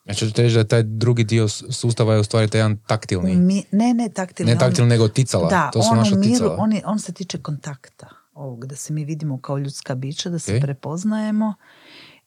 [0.04, 3.36] Znači, to reći da taj drugi dio sustava je u stvari taj jedan taktilni.
[3.36, 4.52] Mi, ne, ne taktilni.
[4.52, 5.48] Ne taktilni, nego ticala.
[5.48, 6.56] Da, to su on, naša miru, ticala.
[6.58, 10.38] on, je- on se tiče kontakta ovog, da se mi vidimo kao ljudska bića, da
[10.38, 11.54] se prepoznajemo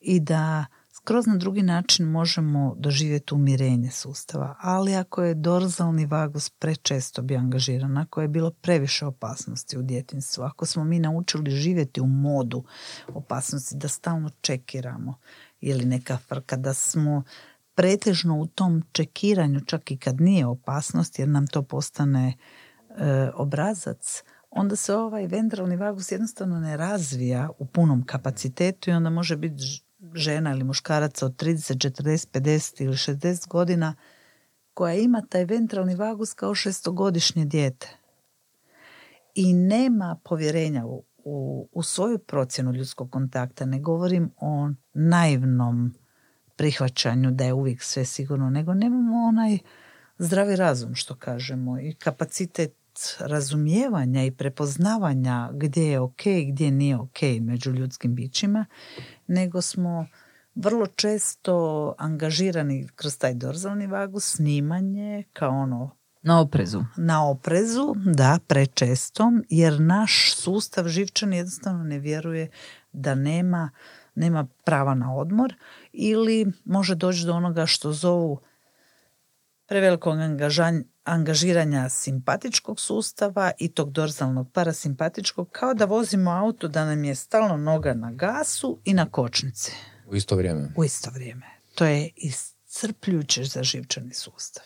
[0.02, 0.66] i da
[1.02, 4.56] skroz na drugi način možemo doživjeti umirenje sustava.
[4.60, 10.44] Ali ako je dorzalni vagus prečesto bi angažiran, ako je bilo previše opasnosti u djetinstvu,
[10.44, 12.64] ako smo mi naučili živjeti u modu
[13.08, 15.16] opasnosti, da stalno čekiramo
[15.62, 17.24] ili neka frka, da smo
[17.76, 22.34] pretežno u tom čekiranju, čak i kad nije opasnost, jer nam to postane
[22.90, 29.10] e, obrazac, onda se ovaj ventralni vagus jednostavno ne razvija u punom kapacitetu i onda
[29.10, 29.56] može biti
[30.14, 33.96] žena ili muškarac od 30, 40, 50 ili 60 godina
[34.74, 37.98] koja ima taj ventralni vagus kao šestogodišnje dijete
[39.36, 43.66] i nema povjerenja u, u, u svoju procjenu ljudskog kontakta.
[43.66, 45.94] Ne govorim o naivnom
[46.56, 49.58] prihvaćanju da je uvijek sve sigurno, nego nemamo onaj
[50.18, 52.81] zdravi razum, što kažemo, i kapacitet
[53.20, 58.66] razumijevanja i prepoznavanja gdje je ok, gdje nije ok među ljudskim bićima,
[59.28, 60.06] nego smo
[60.56, 61.56] vrlo često
[61.98, 66.84] angažirani kroz taj dorzalni vagus, snimanje kao ono Na oprezu.
[66.98, 72.50] na oprezu, da, prečestom, jer naš sustav živčani jednostavno ne vjeruje
[72.94, 73.70] da nema,
[74.16, 75.54] nema prava na odmor
[75.92, 78.40] ili može doći do onoga što zovu
[79.68, 87.04] prevelikog angažan- angažiranja simpatičkog sustava i tog dorzalnog parasimpatičkog, kao da vozimo auto da nam
[87.04, 89.72] je stalno noga na gasu i na kočnici
[90.08, 90.74] U isto vrijeme.
[90.78, 91.46] u isto vrijeme.
[91.76, 94.64] To je iscrpljujuće za živčani sustav.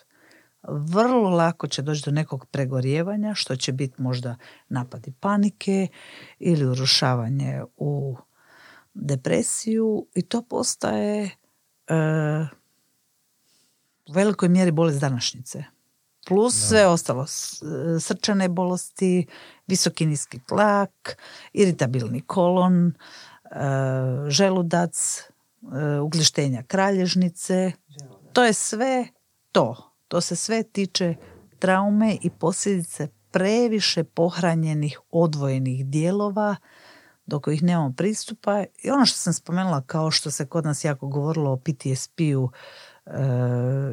[0.68, 4.36] Vrlo lako će doći do nekog pregorjevanja, što će biti možda
[4.70, 5.88] napadi panike
[6.40, 8.18] ili urušavanje u
[8.94, 11.30] depresiju i to postaje e,
[14.08, 15.75] u velikoj mjeri bolest današnjice.
[16.28, 19.28] Plus sve ostalo, e, srčane bolesti,
[19.68, 21.18] visoki niski tlak,
[21.54, 22.94] iritabilni kolon, e,
[24.28, 27.72] želudac, e, uglištenja kralježnice.
[28.34, 29.08] To je sve
[29.52, 29.92] to.
[30.08, 31.16] To se sve tiče
[31.60, 36.56] traume i posljedice previše pohranjenih odvojenih dijelova
[37.26, 38.64] do kojih nemamo pristupa.
[38.84, 42.50] I ono što sam spomenula kao što se kod nas jako govorilo o PTSP-u,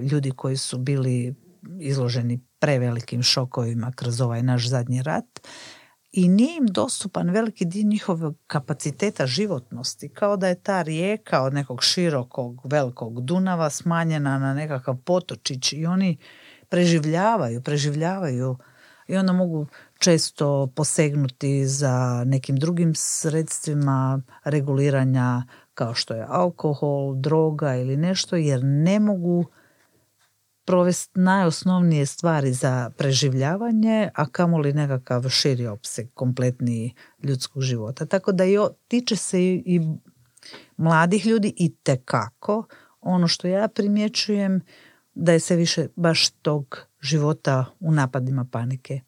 [0.02, 1.34] ljudi koji su bili
[1.80, 5.40] izloženi prevelikim šokovima kroz ovaj naš zadnji rat,
[6.12, 11.54] i nije im dostupan veliki dio njihovog kapaciteta životnosti, kao da je ta rijeka od
[11.54, 16.18] nekog širokog, velikog Dunava smanjena na nekakav potočić i oni
[16.68, 18.56] preživljavaju, preživljavaju
[19.08, 19.66] i onda mogu
[19.98, 25.42] često posegnuti za nekim drugim sredstvima reguliranja
[25.74, 29.44] kao što je alkohol, droga ili nešto jer ne mogu
[30.64, 38.06] provesti najosnovnije stvari za preživljavanje, a kamoli nekakav širi opseg, kompletniji ljudskog života.
[38.06, 38.56] Tako da i
[38.88, 39.80] tiče se i
[40.76, 42.64] mladih ljudi i tekako.
[43.00, 44.60] Ono što ja primjećujem
[45.14, 49.00] da je sve više baš tog života u napadima panike.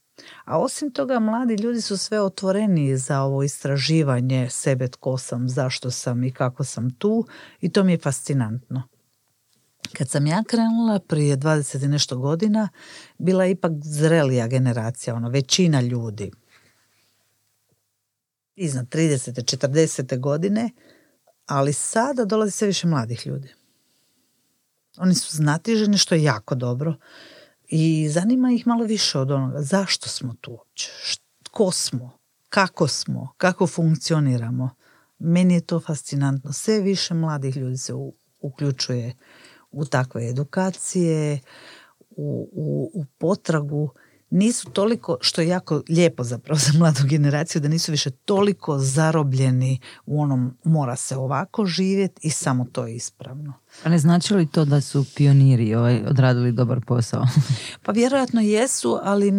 [0.44, 5.90] A osim toga, mladi ljudi su sve otvoreniji za ovo istraživanje sebe tko sam, zašto
[5.90, 7.26] sam i kako sam tu
[7.61, 8.82] i to mi je fascinantno.
[9.93, 12.68] Kad sam ja krenula prije 20 i nešto godina,
[13.18, 16.30] bila je ipak zrelija generacija, ono, većina ljudi.
[18.57, 19.57] Iznad 30.
[19.57, 20.20] 40.
[20.20, 20.70] godine,
[21.47, 23.49] ali sada dolazi sve više mladih ljudi.
[24.97, 26.95] Oni su znatiženi, što je jako dobro.
[27.68, 30.91] I zanima ih malo više od onoga zašto smo tu uopće,
[31.51, 32.18] ko smo,
[32.49, 34.70] kako smo, kako funkcioniramo.
[35.18, 36.53] Meni je to fascinantno.
[36.53, 37.93] Sve više mladih ljudi se
[38.41, 39.14] uključuje
[39.75, 41.41] u takve edukacije,
[42.11, 43.91] u, u, u potragu
[44.35, 49.80] nisu toliko, što je jako lijepo zapravo za mladu generaciju, da nisu više toliko zarobljeni
[50.07, 53.53] u onom mora se ovako živjeti i samo to je ispravno.
[53.85, 57.26] A ne znači li to da su pioniri ovaj, odradili dobar posao?
[57.85, 59.32] pa vjerojatno jesu, ali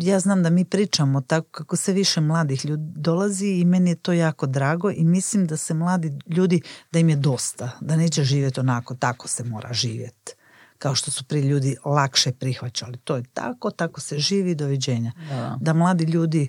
[0.00, 3.96] ja znam da mi pričamo tako kako se više mladih ljudi dolazi i meni je
[3.96, 6.60] to jako drago i mislim da se mladi ljudi,
[6.92, 10.34] da im je dosta, da neće živjeti onako, tako se mora živjeti
[10.78, 12.96] kao što su prije ljudi lakše prihvaćali.
[12.96, 15.12] To je tako, tako se živi, doviđenja.
[15.28, 16.48] Da, da mladi ljudi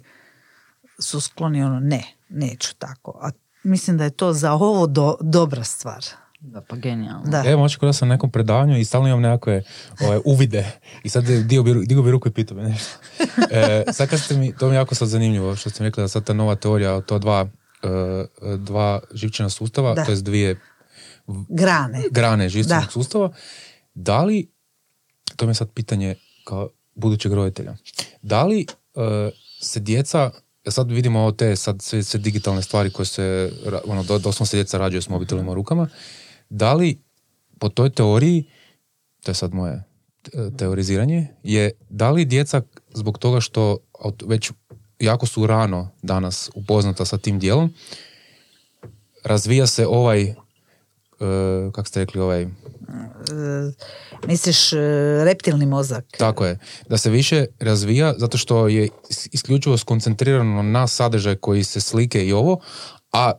[0.99, 3.19] su skloni ono, ne, neću tako.
[3.21, 3.29] A
[3.63, 6.05] mislim da je to za ovo do, dobra stvar.
[6.39, 7.25] Da, pa genijalno.
[7.25, 7.43] Da.
[7.45, 9.63] Evo, moći kod sam na nekom predavanju i stalno imam nekakve
[10.01, 10.71] ovaj, uvide
[11.03, 12.97] i sad dio bi, dio bi ruku i pitao me nešto.
[13.51, 16.07] E, sad kad ste mi, to mi jako sad zanimljivo, što ste mi rekli da
[16.07, 20.59] sad ta nova teorija, to dva, uh, dva živčana sustava, to je dvije
[21.49, 23.31] grane, grane živčanog sustava
[23.95, 24.51] da li,
[25.35, 27.77] to mi je sad pitanje kao budućeg roditelja,
[28.21, 29.03] da li uh,
[29.61, 30.31] se djeca,
[30.65, 33.51] ja sad vidimo ovo te sad sve, sve digitalne stvari koje se,
[33.85, 35.89] ono, doslovno se djeca rađaju s mobitelima u rukama,
[36.49, 37.01] da li
[37.59, 38.43] po toj teoriji,
[39.23, 39.83] to je sad moje
[40.57, 42.61] teoriziranje, je da li djeca
[42.93, 43.77] zbog toga što
[44.25, 44.51] već
[44.99, 47.73] jako su rano danas upoznata sa tim dijelom,
[49.23, 50.35] razvija se ovaj
[51.19, 52.43] uh, kako ste rekli, ovaj...
[52.43, 52.49] Uh,
[54.27, 54.79] misliš uh,
[55.23, 56.05] reptilni mozak?
[56.17, 56.59] Tako je.
[56.89, 58.89] Da se više razvija zato što je
[59.31, 62.59] isključivo skoncentrirano na sadržaj koji se slike i ovo,
[63.11, 63.31] a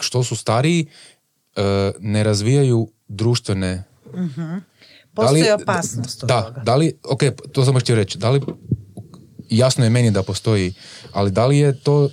[0.00, 0.86] što su stariji
[1.98, 4.62] ne razvijaju društvene uh
[5.14, 6.60] Postoji da li, opasnost od da, toga.
[6.60, 7.20] Da li, ok,
[7.52, 8.40] to sam htio reći, da li,
[9.50, 10.74] jasno je meni da postoji,
[11.12, 12.08] ali da li je to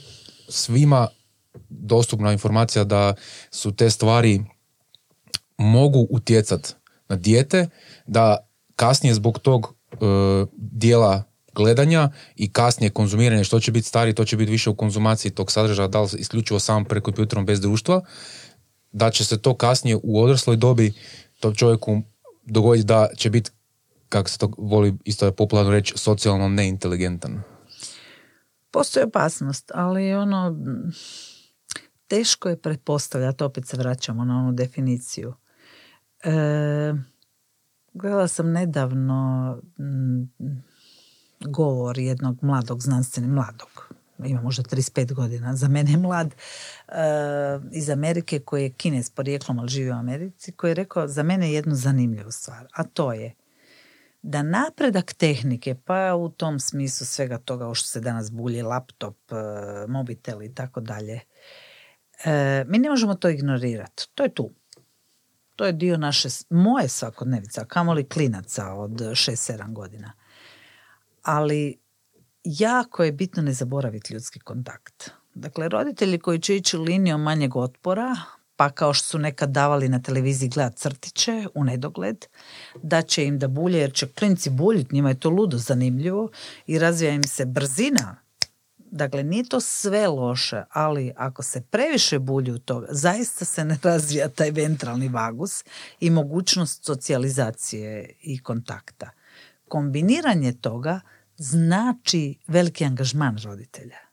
[0.49, 1.07] svima
[1.69, 3.13] dostupna informacija da
[3.51, 4.41] su te stvari
[5.61, 6.73] mogu utjecati
[7.09, 7.67] na dijete
[8.07, 9.95] da kasnije zbog tog e,
[10.55, 11.23] dijela
[11.55, 15.51] gledanja i kasnije konzumiranje što će biti stari, to će biti više u konzumaciji tog
[15.51, 18.01] sadržaja, da li isključivo sam pred kompjuterom bez društva,
[18.91, 20.93] da će se to kasnije u odrasloj dobi
[21.39, 22.01] tom čovjeku
[22.45, 23.51] dogoditi da će biti,
[24.09, 27.41] kako se to voli isto je popularno reći, socijalno neinteligentan.
[28.71, 30.55] Postoji opasnost, ali ono
[32.07, 35.33] teško je pretpostavljati, opet se vraćamo na onu definiciju.
[36.23, 36.93] E,
[37.93, 40.29] gledala sam nedavno m,
[41.39, 43.93] govor jednog mladog znanstvenog, mladog,
[44.25, 46.35] ima možda 35 godina, za mene mlad,
[46.87, 46.93] e,
[47.71, 51.53] iz Amerike koji je kines porijeklom, ali živi u Americi, koji je rekao za mene
[51.53, 53.33] jednu zanimljivu stvar, a to je
[54.21, 59.17] da napredak tehnike, pa u tom smislu svega toga što se danas bulje, laptop,
[59.87, 61.19] mobitel i tako dalje,
[62.65, 64.09] mi ne možemo to ignorirati.
[64.15, 64.49] To je tu.
[65.55, 70.13] To je dio naše, moje svakodnevica, kamoli klinaca od 6-7 godina.
[71.23, 71.77] Ali
[72.43, 75.09] jako je bitno ne zaboraviti ljudski kontakt.
[75.33, 78.15] Dakle, roditelji koji će ići linijom manjeg otpora,
[78.55, 82.25] pa kao što su nekad davali na televiziji gledat crtiće u nedogled,
[82.83, 86.29] da će im da bulje, jer će klinci buljiti, njima je to ludo zanimljivo
[86.67, 88.17] i razvija im se brzina
[88.91, 93.77] Dakle, nije to sve loše, ali ako se previše bulji u toga, zaista se ne
[93.83, 95.63] razvija taj ventralni vagus
[95.99, 99.09] i mogućnost socijalizacije i kontakta.
[99.67, 100.99] Kombiniranje toga
[101.37, 104.10] znači veliki angažman roditelja.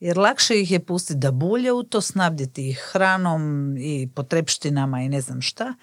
[0.00, 5.08] Jer lakše ih je pustiti da bulje u to, snabdjeti ih hranom i potrepštinama i
[5.08, 5.74] ne znam šta,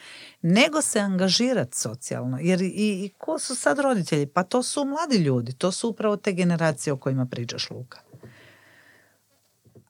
[0.41, 2.37] nego se angažirati socijalno.
[2.41, 4.25] Jer i, i ko su sad roditelji?
[4.25, 7.99] Pa to su mladi ljudi, to su upravo te generacije o kojima pričaš Luka.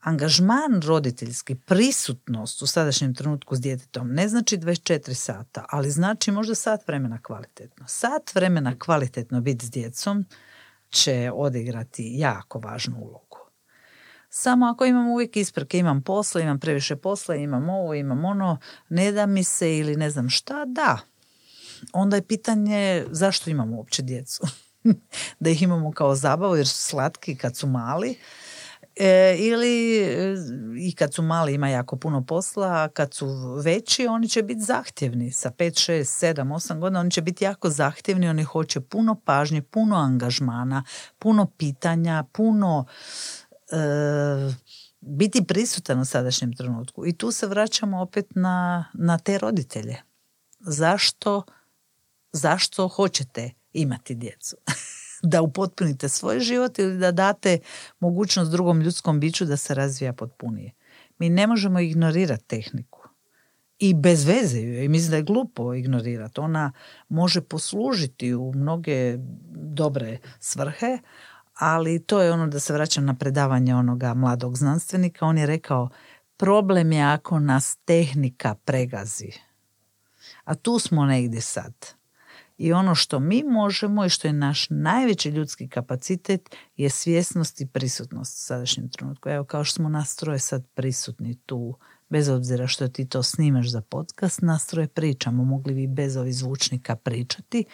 [0.01, 6.55] Angažman roditeljski, prisutnost u sadašnjem trenutku s djetetom ne znači 24 sata, ali znači možda
[6.55, 7.85] sat vremena kvalitetno.
[7.87, 10.25] Sat vremena kvalitetno biti s djecom
[10.89, 13.44] će odigrati jako važnu ulogu.
[14.37, 18.57] Samo ako imam uvijek isprke, imam posla, imam previše posla, imam ovo, imam ono,
[18.89, 20.97] ne da mi se ili ne znam šta, da.
[21.93, 24.47] Onda je pitanje zašto imamo uopće djecu.
[25.39, 28.17] da ih imamo kao zabavu jer su slatki kad su mali.
[28.95, 30.35] E, ili e,
[30.79, 33.27] i kad su mali ima jako puno posla, a kad su
[33.63, 35.31] veći oni će biti zahtjevni.
[35.31, 39.61] Sa 5, 6, 7, 8 godina oni će biti jako zahtjevni, oni hoće puno pažnje,
[39.61, 40.83] puno angažmana,
[41.19, 42.85] puno pitanja, puno
[45.01, 47.05] biti prisutan u sadašnjem trenutku.
[47.05, 49.97] I tu se vraćamo opet na, na te roditelje.
[50.59, 51.43] Zašto,
[52.31, 54.55] zašto hoćete imati djecu?
[55.31, 57.59] da upotpunite svoj život ili da date
[57.99, 60.71] mogućnost drugom ljudskom biću da se razvija potpunije.
[61.19, 63.01] Mi ne možemo ignorirati tehniku.
[63.79, 66.39] I bez veze ju I mislim da je glupo ignorirati.
[66.39, 66.71] Ona
[67.09, 69.17] može poslužiti u mnoge
[69.55, 70.97] dobre svrhe,
[71.59, 75.25] ali to je ono da se vraćam na predavanje onoga mladog znanstvenika.
[75.25, 75.89] On je rekao,
[76.37, 79.31] problem je ako nas tehnika pregazi.
[80.43, 81.73] A tu smo negdje sad.
[82.57, 87.67] I ono što mi možemo i što je naš najveći ljudski kapacitet je svjesnost i
[87.67, 89.29] prisutnost u sadašnjem trenutku.
[89.29, 91.77] Evo kao što smo nas troje sad prisutni tu
[92.09, 96.95] bez obzira što ti to snimaš za podcast, nastroje pričamo, mogli bi bez ovih zvučnika
[96.95, 97.65] pričati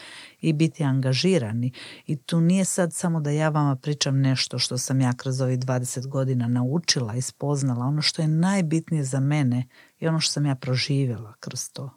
[0.42, 1.72] i biti angažirani.
[2.08, 5.60] I tu nije sad samo da ja vama pričam nešto što sam ja kroz ovih
[5.60, 7.86] 20 godina naučila i spoznala.
[7.86, 9.68] Ono što je najbitnije za mene
[10.00, 11.90] i ono što sam ja proživjela kroz to.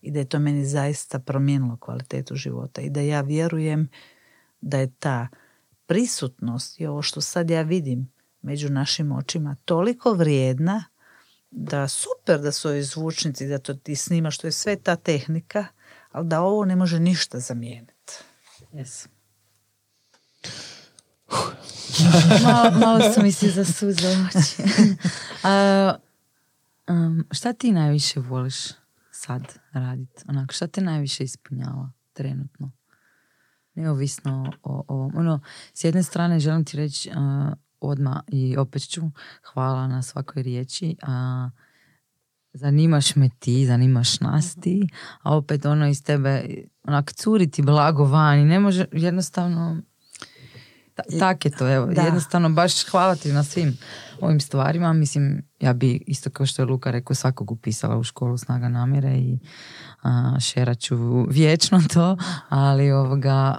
[0.00, 2.80] I da je to meni zaista promijenilo kvalitetu života.
[2.80, 3.88] I da ja vjerujem
[4.60, 5.28] da je ta
[5.86, 8.12] prisutnost i ovo što sad ja vidim
[8.42, 10.84] među našim očima toliko vrijedna
[11.50, 15.66] da super da su ovi zvučnici, da to ti snima, što je sve ta tehnika,
[16.10, 18.12] ali da ovo ne može ništa zamijeniti.
[18.72, 19.08] Yes.
[22.44, 24.62] malo, malo su mi se zasuze oči.
[26.88, 28.54] um, šta ti najviše voliš
[29.10, 29.42] sad
[29.72, 30.22] raditi?
[30.28, 32.72] Onako, šta te najviše ispunjava trenutno?
[33.74, 35.12] Neovisno o ovom.
[35.16, 35.40] Ono,
[35.74, 37.10] s jedne strane želim ti reći,
[37.80, 39.02] odmah i opet ću.
[39.52, 40.96] Hvala na svakoj riječi.
[41.02, 41.50] A,
[42.52, 44.88] zanimaš me ti, zanimaš nas ti,
[45.22, 46.44] a opet ono iz tebe
[46.84, 49.82] onak curi ti blago van i ne može jednostavno
[51.18, 53.76] tak je to, evo, jednostavno baš hvala ti na svim
[54.20, 58.36] ovim stvarima, mislim, ja bi isto kao što je Luka rekao, svakog upisala u školu
[58.36, 59.38] snaga namjere i
[60.02, 62.16] a, šerat ću vječno to,
[62.48, 63.58] ali ovoga,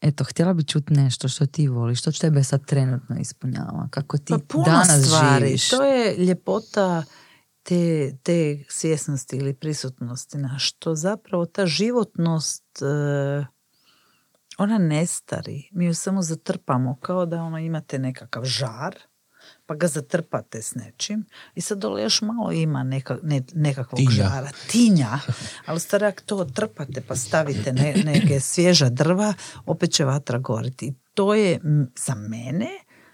[0.00, 4.34] Eto, htjela bi čuti nešto što ti voliš, što tebe sad trenutno ispunjava, kako ti
[4.48, 5.46] pa danas stvari.
[5.46, 5.68] živiš.
[5.68, 7.04] To je ljepota
[7.62, 13.46] te, te svjesnosti ili prisutnosti na što zapravo ta životnost eh,
[14.58, 15.68] ona ne stari.
[15.72, 18.96] Mi ju samo zatrpamo kao da ono imate nekakav žar
[19.70, 21.24] pa ga zatrpate s nečim.
[21.54, 23.18] I sad dole još malo ima neka,
[23.54, 24.10] nekakvog tinja.
[24.10, 25.18] žara, tinja,
[25.66, 29.34] ali starak to trpate pa stavite ne, neke svježa drva,
[29.66, 30.86] opet će vatra goriti.
[30.86, 31.60] I to je
[31.96, 32.68] za mene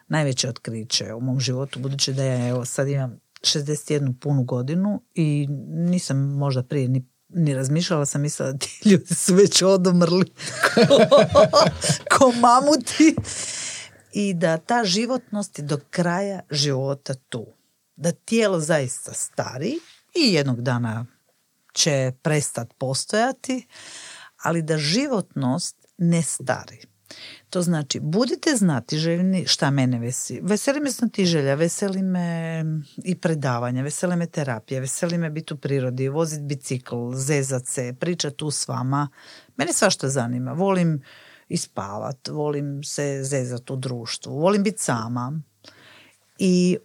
[0.09, 5.47] najveće otkriće u mom životu, budući da ja evo sad imam 61 punu godinu i
[5.69, 10.25] nisam možda prije ni ni razmišljala sam mislila da ti ljudi su već odomrli
[12.19, 13.17] ko mamuti
[14.19, 17.47] i da ta životnost je do kraja života tu.
[17.97, 19.79] Da tijelo zaista stari
[20.15, 21.07] i jednog dana
[21.73, 23.67] će prestat postojati,
[24.43, 26.81] ali da životnost ne stari.
[27.51, 30.41] To znači, budite znati željni šta mene vesi.
[30.43, 32.65] Veseli me znati želja, veseli me
[33.05, 38.37] i predavanja, veseli me terapije, veseli me biti u prirodi, voziti bicikl, zezat se, pričati
[38.37, 39.09] tu s vama.
[39.57, 40.53] Mene svašta zanima.
[40.53, 41.03] Volim
[41.49, 41.59] i
[42.31, 45.41] volim se zezat u društvu, volim biti sama.
[46.39, 46.79] I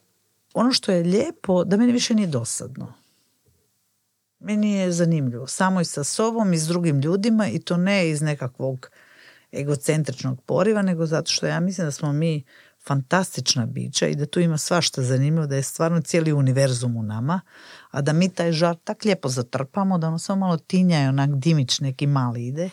[0.54, 2.94] ono što je lijepo, da meni više nije dosadno.
[4.40, 5.48] Meni je zanimljivo.
[5.48, 8.90] Samo i sa sobom i s drugim ljudima i to ne iz nekakvog
[9.52, 12.44] egocentričnog poriva, nego zato što ja mislim da smo mi
[12.88, 17.42] fantastična bića i da tu ima svašta zanimljivo, da je stvarno cijeli univerzum u nama,
[17.92, 21.30] a da mi taj žar tak lijepo zatrpamo, da ono samo malo tinja i onak
[21.36, 22.70] dimić neki mali ide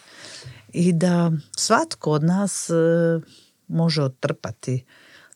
[0.72, 2.74] i da svatko od nas e,
[3.68, 4.84] može otrpati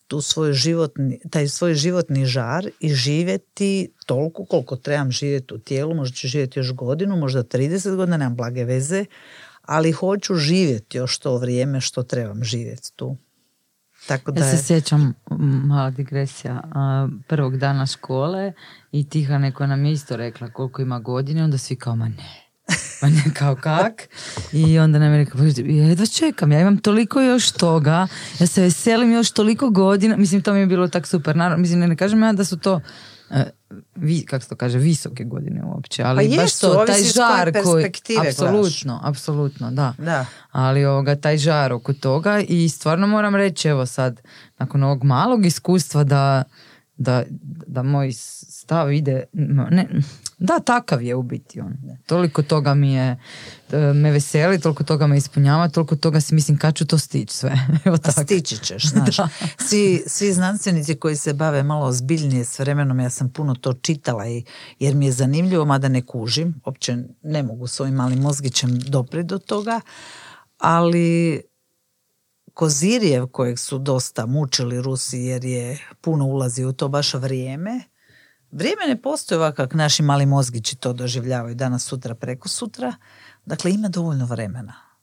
[0.07, 5.95] tu svoj životni, taj svoj životni žar i živjeti toliko koliko trebam živjeti u tijelu,
[5.95, 9.05] možda ću živjeti još godinu, možda 30 godina, nemam blage veze,
[9.61, 13.17] ali hoću živjeti još to vrijeme što trebam živjeti tu.
[14.07, 15.13] Tako da Ja se je- sjećam,
[15.65, 16.63] mala digresija,
[17.27, 18.53] prvog dana škole
[18.91, 22.42] i Tiha neko nam je isto rekla koliko ima godine, onda svi kao, ma ne.
[23.01, 24.07] Ma ne, kao kak?
[24.53, 28.07] I onda nam je rekao, "Pa, ja jedva čekam, ja imam toliko još toga,
[28.39, 31.79] ja se veselim još toliko godina, mislim to mi je bilo tak super, naravno, mislim
[31.79, 32.81] ne, ne kažem ja da su to
[33.31, 33.43] e,
[33.95, 37.51] vi, kako se to kaže, visoke godine uopće, ali Pa baš jesu, to, taj žar
[37.63, 38.33] koji, perspektive gledaš.
[38.33, 40.25] apsolutno, apsolutno, da Da.
[40.51, 44.21] ali ovoga, taj žar oko toga i stvarno moram reći, evo sad,
[44.57, 46.43] nakon ovog malog iskustva da,
[47.03, 47.23] da,
[47.67, 49.23] da moj stav ide,
[49.71, 49.87] ne,
[50.37, 51.77] da, takav je u biti on.
[52.05, 53.17] Toliko toga mi je,
[53.71, 57.33] e, me veseli, toliko toga me ispunjava, toliko toga si mislim kad ću to stići
[57.33, 57.51] sve.
[57.85, 58.23] Evo A tako.
[58.23, 59.17] stići ćeš, znaš.
[59.69, 64.27] Svi, svi znanstvenici koji se bave malo ozbiljnije s vremenom, ja sam puno to čitala
[64.27, 64.43] i,
[64.79, 69.27] jer mi je zanimljivo, mada ne kužim, uopće ne mogu s ovim malim mozgićem doprijeti
[69.27, 69.81] do toga,
[70.57, 71.41] ali
[72.53, 77.83] Kozirijev kojeg su dosta mučili Rusi jer je puno ulazi u to baš vrijeme,
[78.51, 82.95] vrijeme ne postoji ovako naši mali mozgići to doživljavaju danas, sutra, preko sutra,
[83.45, 84.93] dakle ima dovoljno vremena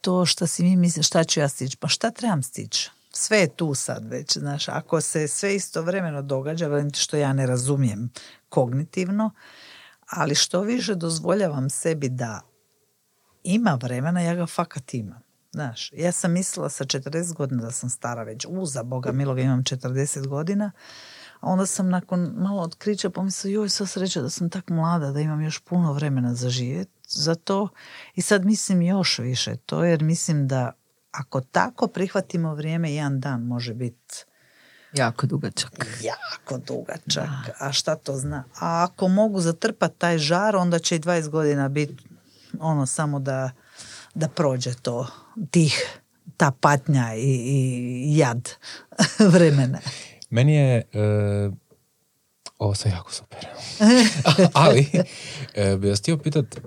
[0.00, 2.90] to što si mi misli šta ću ja stići, pa šta trebam stići?
[3.12, 8.10] Sve je tu sad već, znaš, ako se sve istovremeno događa, što ja ne razumijem
[8.48, 9.30] kognitivno,
[10.08, 12.40] ali što više dozvoljavam sebi da
[13.44, 15.21] ima vremena, ja ga fakat imam.
[15.52, 19.42] Znaš, ja sam mislila sa 40 godina da sam stara već, u, za Boga miloga
[19.42, 20.70] imam 40 godina,
[21.40, 25.20] a onda sam nakon malo otkrića pomislila, joj, sva sreća da sam tak mlada, da
[25.20, 27.68] imam još puno vremena za živjet za to.
[28.14, 30.72] I sad mislim još više to, jer mislim da
[31.10, 34.24] ako tako prihvatimo vrijeme, jedan dan može biti
[34.92, 35.86] Jako dugačak.
[36.02, 37.28] jako dugačak.
[37.60, 38.44] A šta to zna?
[38.60, 42.04] A ako mogu zatrpati taj žar, onda će i 20 godina biti
[42.60, 43.50] ono samo da,
[44.14, 45.06] da prođe to
[45.50, 46.00] tih
[46.36, 48.50] ta patnja i, i jad
[49.32, 49.78] vremena.
[50.30, 50.82] Meni je e,
[52.58, 53.46] ovo sve jako super.
[54.52, 54.90] Ali,
[55.54, 56.60] e, bi vas htio pitat,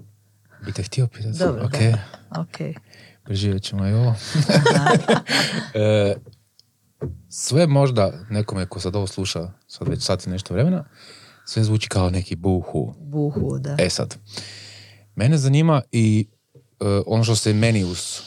[0.65, 2.41] bi te htio pitat, Dobro, ok, da.
[2.41, 2.75] Ok.
[3.23, 4.15] preživjet ćemo i ovo.
[5.73, 6.15] E,
[7.29, 10.85] sve možda nekome ko sad ovo sluša, sad već sat i nešto vremena,
[11.45, 12.93] sve zvuči kao neki buhu.
[12.99, 13.75] Buhu, da.
[13.79, 14.17] E sad,
[15.15, 16.27] mene zanima i
[17.05, 18.19] ono što se meni uz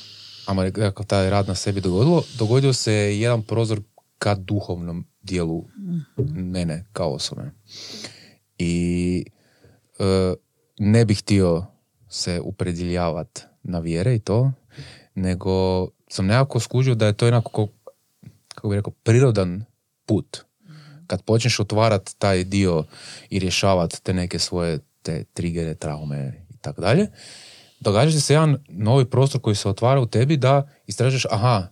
[0.76, 3.80] rekao, taj rad na sebi dogodilo, dogodio se jedan prozor
[4.18, 5.64] ka duhovnom dijelu
[6.34, 7.50] mene kao osobe.
[8.58, 9.24] I
[9.98, 10.34] e,
[10.78, 11.66] ne bih htio
[12.08, 14.52] se upredjeljavati na vjere i to,
[15.14, 17.72] nego sam nekako skužio da je to jednako ko-
[18.54, 19.64] kako bi rekao, prirodan
[20.06, 20.38] put.
[21.06, 22.84] Kad počneš otvarat taj dio
[23.30, 27.06] i rješavati te neke svoje te trigere, traume i tako dalje,
[27.80, 31.66] događa se jedan novi prostor koji se otvara u tebi da istražuješ, aha,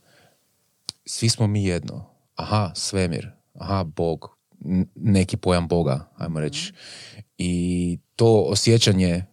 [1.04, 2.04] svi smo mi jedno,
[2.34, 4.36] aha, svemir, aha, Bog,
[4.94, 6.72] neki pojam Boga, ajmo reći.
[7.38, 9.24] I to osjećanje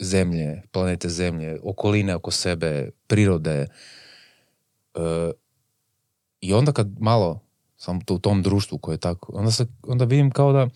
[0.00, 3.66] zemlje, planete zemlje, okoline oko sebe, prirode,
[4.94, 5.30] e,
[6.40, 7.40] i onda kad malo
[7.76, 10.68] sam to u tom društvu koje je tako, onda, se, onda vidim kao da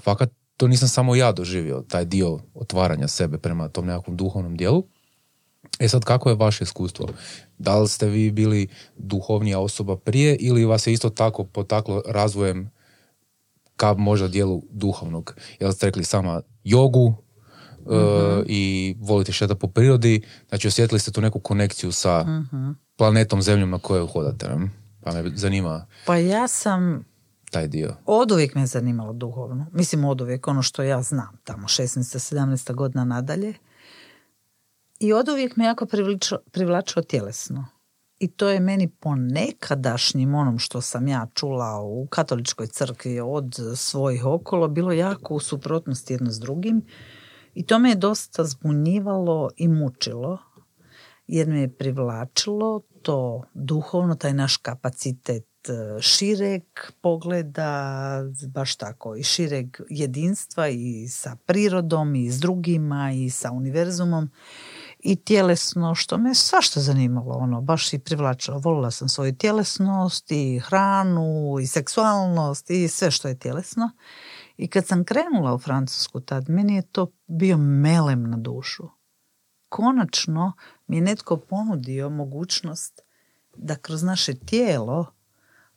[0.00, 0.30] fakat
[0.62, 4.84] to nisam samo ja doživio, taj dio otvaranja sebe prema tom nekakvom duhovnom dijelu.
[5.78, 7.08] E sad, kako je vaše iskustvo?
[7.58, 12.70] Da li ste vi bili duhovnija osoba prije ili vas je isto tako potaklo razvojem
[13.76, 15.34] ka možda dijelu duhovnog?
[15.60, 17.94] Jel ste rekli sama jogu e,
[18.46, 22.26] i volite šetati po prirodi, znači osjetili ste tu neku konekciju sa
[22.96, 24.48] planetom zemljom na kojoj hodate.
[24.48, 24.70] ne?
[25.00, 27.11] Pa me zanima Pa ja sam
[27.52, 27.96] taj dio.
[28.06, 29.66] od uvijek me zanimalo duhovno.
[29.72, 32.34] Mislim od uvijek ono što ja znam, tamo 16.
[32.34, 32.74] 17.
[32.74, 33.54] godina nadalje.
[35.00, 35.86] I od uvijek me jako
[36.52, 37.66] privlačilo, tjelesno.
[38.18, 43.54] I to je meni po nekadašnjim onom što sam ja čula u katoličkoj crkvi od
[43.76, 46.82] svojih okolo bilo jako u suprotnosti jedno s drugim.
[47.54, 50.38] I to me je dosta zbunjivalo i mučilo
[51.26, 55.51] jer me je privlačilo to duhovno, taj naš kapacitet
[56.00, 56.62] šireg
[57.00, 64.30] pogleda, baš tako, i šireg jedinstva i sa prirodom i s drugima i sa univerzumom
[64.98, 68.58] i tjelesno, što me svašta zanimalo, ono, baš i privlačilo.
[68.58, 73.90] Volila sam svoju tjelesnost i hranu i seksualnost i sve što je tjelesno.
[74.56, 78.88] I kad sam krenula u Francusku tad, meni je to bio melem na dušu
[79.72, 80.52] konačno
[80.86, 83.00] mi je netko ponudio mogućnost
[83.56, 85.06] da kroz naše tijelo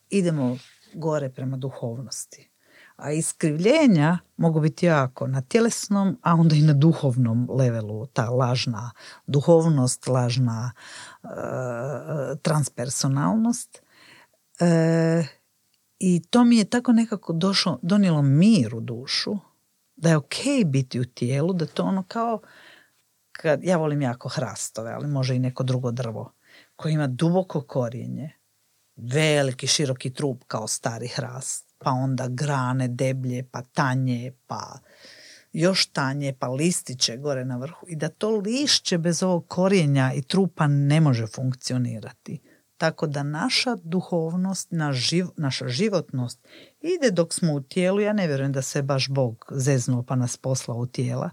[0.10, 0.58] idemo
[0.94, 2.50] gore prema duhovnosti.
[2.96, 8.06] A iskrivljenja mogu biti jako na tjelesnom, a onda i na duhovnom levelu.
[8.06, 8.92] Ta lažna
[9.28, 10.72] duhovnost, lažna
[11.24, 11.28] e,
[12.42, 13.82] transpersonalnost.
[14.60, 15.26] E,
[16.00, 19.38] I to mi je tako nekako došlo, donijelo mir u dušu,
[19.96, 22.42] da je ok biti u tijelu, da to ono kao,
[23.32, 26.32] kad, ja volim jako hrastove, ali može i neko drugo drvo,
[26.76, 28.32] koje ima duboko korijenje,
[28.96, 34.80] veliki, široki trup kao stari hrast, pa onda grane deblje, pa tanje, pa
[35.54, 37.86] još tanje, pa listiće gore na vrhu.
[37.90, 42.42] I da to lišće bez ovog korijenja i trupa ne može funkcionirati.
[42.78, 44.68] Tako da naša duhovnost,
[45.38, 46.40] naša životnost
[46.82, 48.00] ide dok smo u tijelu.
[48.00, 51.30] Ja ne vjerujem da se baš Bog zeznuo pa nas poslao u tijela.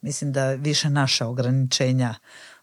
[0.00, 2.14] Mislim da više naša ograničenja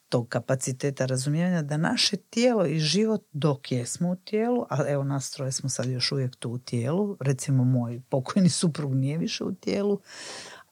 [0.10, 5.32] tog kapaciteta razumijevanja da naše tijelo i život dok jesmo u tijelu, a evo nas
[5.32, 9.56] troje smo sad još uvijek tu u tijelu, recimo moj pokojni suprug nije više u
[9.56, 10.00] tijelu,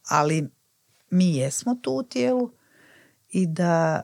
[0.08, 0.50] ali
[1.10, 2.52] mi jesmo tu u tijelu
[3.30, 4.02] i da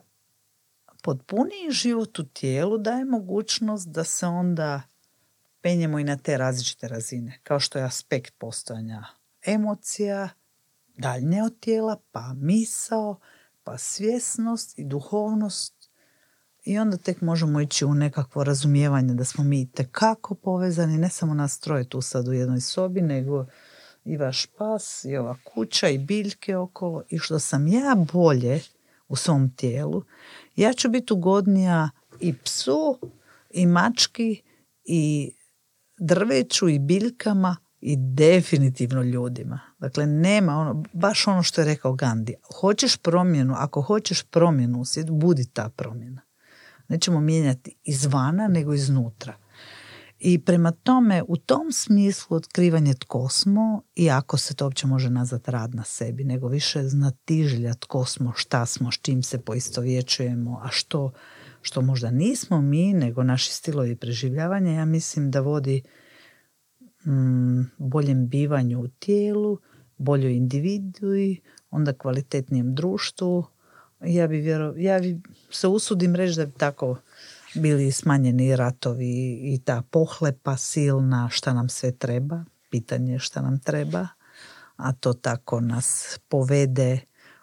[1.02, 4.82] potpuniji život u tijelu daje mogućnost da se onda
[5.60, 9.04] penjemo i na te različite razine, kao što je aspekt postojanja
[9.46, 10.28] emocija,
[10.96, 13.18] daljnje od tijela, pa misao,
[13.64, 15.74] pa svjesnost i duhovnost
[16.64, 21.34] i onda tek možemo ići u nekakvo razumijevanje da smo mi tekako povezani, ne samo
[21.34, 23.46] nas troje tu sad u jednoj sobi, nego
[24.04, 28.60] i vaš pas i ova kuća i biljke okolo i što sam ja bolje
[29.08, 30.02] u svom tijelu,
[30.56, 32.98] ja ću biti ugodnija i psu
[33.50, 34.42] i mački
[34.84, 35.32] i
[35.98, 39.60] drveću i biljkama i definitivno ljudima.
[39.84, 42.34] Dakle, nema ono, baš ono što je rekao Gandhi.
[42.60, 46.20] Hoćeš promjenu, ako hoćeš promjenu u svijetu, budi ta promjena.
[46.88, 49.34] Nećemo mijenjati izvana, nego iznutra.
[50.18, 55.50] I prema tome, u tom smislu otkrivanje tko smo, i se to uopće može nazvati
[55.50, 60.68] rad na sebi, nego više znatiželja tko smo, šta smo, s čim se poistovjećujemo, a
[60.70, 61.12] što,
[61.62, 65.82] što možda nismo mi, nego naši stilovi preživljavanja, ja mislim da vodi
[67.06, 69.58] mm, boljem bivanju u tijelu,
[69.98, 71.40] boljoj individui,
[71.70, 73.44] onda kvalitetnijem društvu.
[74.00, 76.96] Ja bi, vjero, ja bi se usudim reći da bi tako
[77.54, 84.08] bili smanjeni ratovi i ta pohlepa silna šta nam sve treba, pitanje šta nam treba,
[84.76, 87.00] a to tako nas povede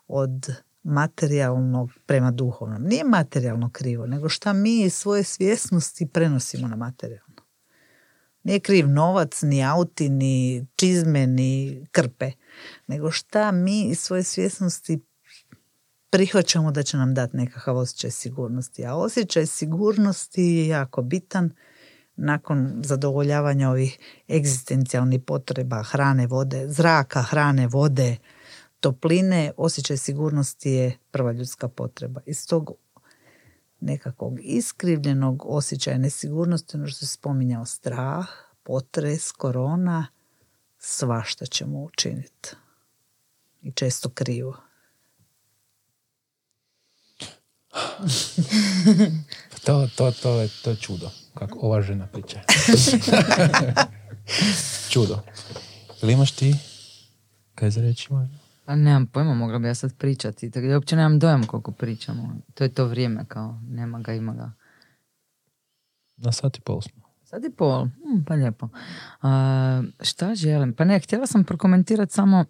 [0.07, 0.53] od
[0.83, 2.83] materijalnog prema duhovnom.
[2.83, 7.41] Nije materijalno krivo, nego šta mi svoje svjesnosti prenosimo na materijalno.
[8.43, 12.31] Nije kriv novac, ni auti, ni čizme, ni krpe.
[12.87, 14.99] Nego šta mi iz svoje svjesnosti
[16.09, 18.85] prihvaćamo da će nam dati nekakav osjećaj sigurnosti.
[18.85, 21.51] A osjećaj sigurnosti je jako bitan
[22.15, 23.97] nakon zadovoljavanja ovih
[24.29, 28.17] egzistencijalnih potreba hrane, vode, zraka, hrane, vode,
[28.79, 32.21] topline, osjećaj sigurnosti je prva ljudska potreba.
[32.25, 32.71] Iz tog
[33.79, 38.27] nekakvog iskrivljenog osjećaja nesigurnosti, ono što se spominjao strah,
[38.63, 40.07] potres, korona,
[40.81, 42.49] svašta ćemo učiniti.
[43.61, 44.57] I često krivo.
[49.65, 51.09] to, to, to, je, to je čudo.
[51.33, 52.41] Kako ova žena priča.
[54.91, 55.19] čudo.
[56.01, 56.55] Ili imaš ti
[57.55, 58.35] kaj za reći možda?
[58.65, 60.51] Pa nemam pojma, mogla bi ja sad pričati.
[60.51, 62.35] Tako da uopće nemam dojam koliko pričamo.
[62.53, 64.51] To je to vrijeme kao, nema ga, ima ga.
[66.17, 67.10] Na sat i pol smo.
[67.31, 68.69] Sat i pol, hm, pa lijepo.
[69.21, 70.73] A, šta želim?
[70.73, 72.45] Pa ne, htjela sam prokomentirati samo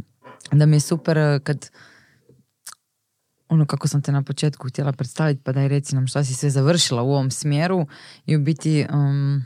[0.58, 1.70] da mi je super kad
[3.48, 6.50] ono kako sam te na početku htjela predstaviti, pa daj reci nam šta si sve
[6.50, 7.86] završila u ovom smjeru
[8.26, 9.44] i u biti um,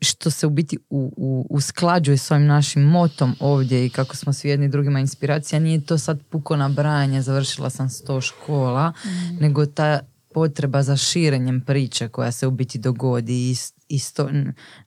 [0.00, 4.32] što se u biti u, u, usklađuje s ovim našim motom ovdje i kako smo
[4.32, 9.36] svi jedni drugima inspiracija, nije to sad puko nabrajanje, završila sam sto škola, mm.
[9.40, 10.00] nego ta
[10.34, 13.54] potreba za širenjem priče koja se u biti dogodi
[13.88, 14.30] isto,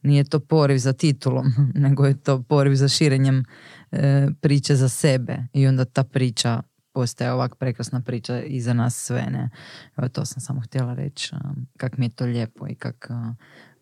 [0.01, 1.45] nije to poriv za titulom,
[1.85, 3.43] nego je to poriv za širenjem
[3.91, 6.61] e, priče za sebe i onda ta priča
[6.93, 9.49] postaje ovak prekrasna priča i za nas sve, ne.
[9.97, 11.31] Evo to sam samo htjela reći,
[11.77, 13.09] kak mi je to lijepo i kak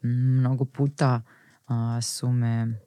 [0.01, 1.21] mnogo puta
[2.01, 2.79] su me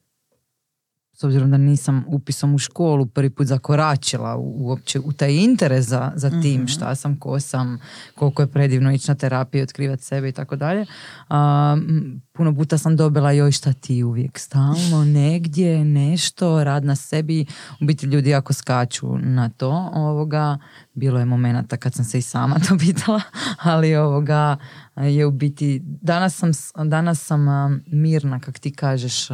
[1.20, 6.12] s obzirom da nisam upisom u školu prvi put zakoračila uopće u taj interes za,
[6.14, 7.78] za tim šta sam, ko sam,
[8.14, 10.86] koliko je predivno ići na terapiju, otkrivati sebe i tako dalje.
[12.32, 17.46] Puno puta sam dobila joj šta ti uvijek stalno, negdje, nešto, rad na sebi.
[17.80, 19.90] U biti ljudi jako skaču na to.
[19.94, 20.58] Ovoga.
[20.94, 23.20] Bilo je momenata kad sam se i sama to pitala,
[23.58, 24.56] ali ovoga
[24.96, 26.50] je u biti, danas sam,
[26.88, 27.46] danas sam
[27.86, 29.28] mirna, kak ti kažeš,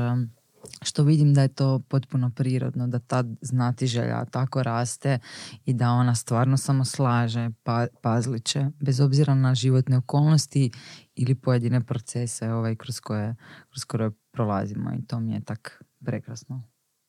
[0.83, 5.19] što vidim da je to potpuno prirodno, da ta znatiželja tako raste
[5.65, 10.71] i da ona stvarno samo slaže pa, pazliće, bez obzira na životne okolnosti
[11.15, 13.37] ili pojedine procese ovaj, kroz, koje,
[13.71, 16.63] kroz koje prolazimo i to mi je tak prekrasno.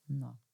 [0.07, 0.44] Da.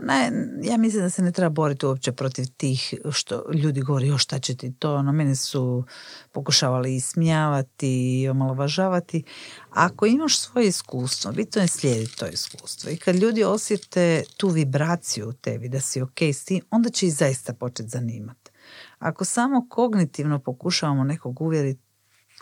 [0.00, 0.32] Ne,
[0.62, 4.38] ja mislim da se ne treba boriti uopće protiv tih što ljudi govori, još šta
[4.38, 5.84] će ti to, ono, mene su
[6.32, 9.24] pokušavali ismijavati i omalovažavati.
[9.70, 12.90] Ako imaš svoje iskustvo, bitno je slijediti to iskustvo.
[12.90, 17.06] I kad ljudi osjete tu vibraciju u tebi, da si ok s tim, onda će
[17.06, 18.50] ih zaista početi zanimati.
[18.98, 21.82] Ako samo kognitivno pokušavamo nekog uvjeriti,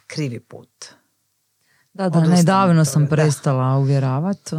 [0.06, 0.86] krivi put.
[1.92, 3.22] Da, da, Odustane nedavno sam toga, da.
[3.22, 4.52] prestala uvjeravat.
[4.52, 4.58] uh,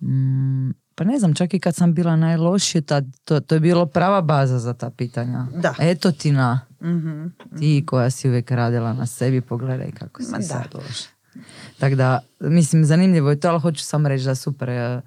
[0.00, 3.86] mm, pa ne znam, čak i kad sam bila najlošija, tad, to, to je bilo
[3.86, 5.46] prava baza za ta pitanja.
[5.54, 5.74] Da.
[5.80, 7.26] Eto ti na, Mhm.
[7.58, 10.42] ti koja si uvijek radila na sebi, pogledaj kako si Ma da.
[10.44, 11.08] sad loša.
[11.78, 15.02] Tako da, mislim, zanimljivo je to, ali hoću samo reći da super, uh,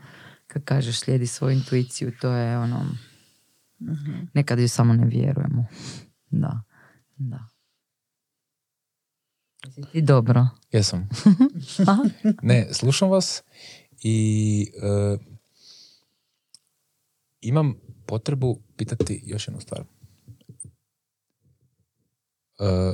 [0.48, 2.86] kad kažeš slijedi svoju intuiciju, to je ono,
[3.82, 4.12] Mhm.
[4.34, 5.66] nekad ju samo ne vjerujemo.
[6.30, 6.62] Da,
[7.18, 7.40] da.
[9.66, 10.48] Jesi ti dobro?
[10.72, 11.10] Jesam.
[11.80, 12.04] Aha.
[12.42, 13.44] Ne, slušam vas
[13.98, 15.35] i e,
[17.48, 19.84] imam potrebu pitati još jednu stvar.
[22.60, 22.94] E,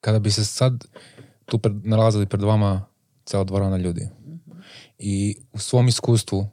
[0.00, 0.84] kada bi se sad
[1.44, 2.86] tu pred, nalazili pred vama
[3.24, 4.08] cela dvorana ljudi
[4.98, 6.48] i u svom iskustvu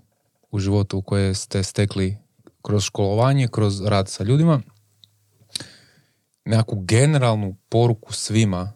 [0.52, 2.18] u životu koje ste stekli
[2.62, 4.62] kroz školovanje, kroz rad sa ljudima,
[6.46, 8.74] nekakvu generalnu poruku svima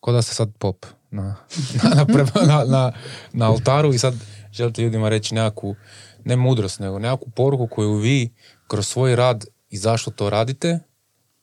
[0.00, 1.36] ko da ste sad pop na,
[1.84, 2.04] na,
[2.46, 2.92] na, na,
[3.32, 4.14] na oltaru i sad
[4.52, 5.76] želite ljudima reći nekakvu,
[6.24, 8.30] ne mudrost, nego nekakvu poruku koju vi
[8.66, 10.78] kroz svoj rad i zašto to radite,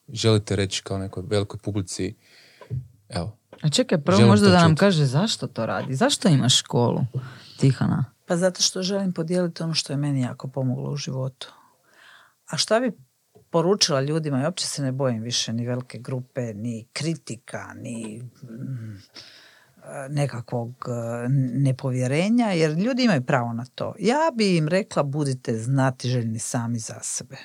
[0.07, 2.15] želite reći kao nekoj velikoj publici,
[3.09, 5.95] evo, A čekaj, prvo Želim možda da nam kaže zašto to radi?
[5.95, 7.01] Zašto imaš školu,
[7.59, 8.05] Tihana?
[8.25, 11.53] Pa zato što želim podijeliti ono što je meni jako pomoglo u životu.
[12.49, 12.91] A šta bi
[13.49, 19.01] poručila ljudima, i uopće se ne bojim više ni velike grupe, ni kritika, ni mm,
[20.09, 23.93] nekakvog e, nepovjerenja, jer ljudi imaju pravo na to.
[23.99, 27.37] Ja bi im rekla budite znatiželjni sami za sebe.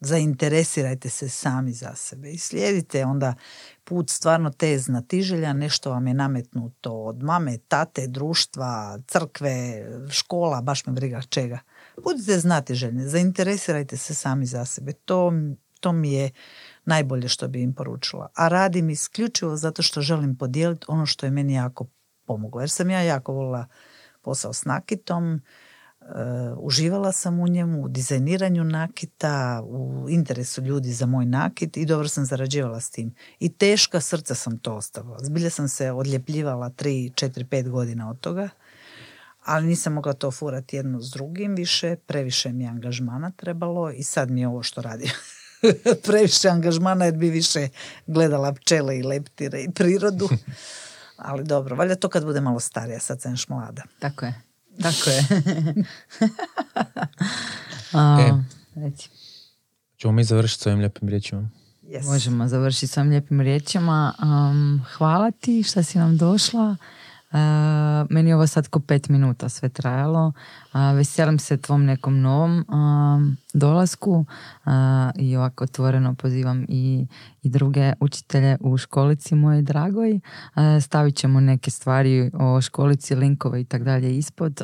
[0.00, 3.34] Zainteresirajte se sami za sebe i slijedite onda
[3.84, 10.86] put stvarno te znatiželja, nešto vam je nametnuto od mame, tate, društva, crkve, škola, baš
[10.86, 11.58] me briga čega.
[12.04, 14.92] Budite znatiželjni, zainteresirajte se sami za sebe.
[14.92, 15.32] To,
[15.80, 16.30] to mi je
[16.84, 18.28] najbolje što bi im poručila.
[18.34, 21.86] A radim isključivo zato što želim podijeliti ono što je meni jako
[22.26, 22.60] pomoglo.
[22.60, 23.66] Jer sam ja jako volila
[24.22, 25.40] posao s nakitom, e,
[26.58, 32.08] uživala sam u njemu, u dizajniranju nakita, u interesu ljudi za moj nakit i dobro
[32.08, 33.14] sam zarađivala s tim.
[33.38, 35.18] I teška srca sam to ostavila.
[35.22, 38.48] Zbilja sam se odljepljivala 3, 4, 5 godina od toga,
[39.44, 44.02] ali nisam mogla to furati jedno s drugim više, previše mi je angažmana trebalo i
[44.02, 45.10] sad mi je ovo što radim.
[46.04, 47.68] previše angažmana jer bi više
[48.06, 50.28] gledala pčele i leptire i prirodu.
[51.16, 53.82] Ali dobro, valjda to kad bude malo starija, sad sam još mlada.
[53.98, 54.34] Tako je.
[54.82, 55.24] Tako je.
[57.92, 58.42] A,
[58.76, 58.90] E.
[59.96, 61.50] ćemo mi završiti s ovim lijepim riječima.
[61.82, 62.06] Yes.
[62.06, 64.14] Možemo završiti s ovim lijepim riječima.
[64.22, 66.76] Um, hvala ti što si nam došla.
[68.10, 70.32] Meni je ovo sad ko pet minuta sve trajalo.
[70.94, 72.64] Veselim se tvom nekom novom
[73.54, 74.26] dolasku
[75.16, 77.06] i ovako otvoreno pozivam i,
[77.42, 80.20] i druge učitelje u školici moje dragoj.
[80.80, 84.62] Stavit ćemo neke stvari o školici, linkove i tak dalje ispod.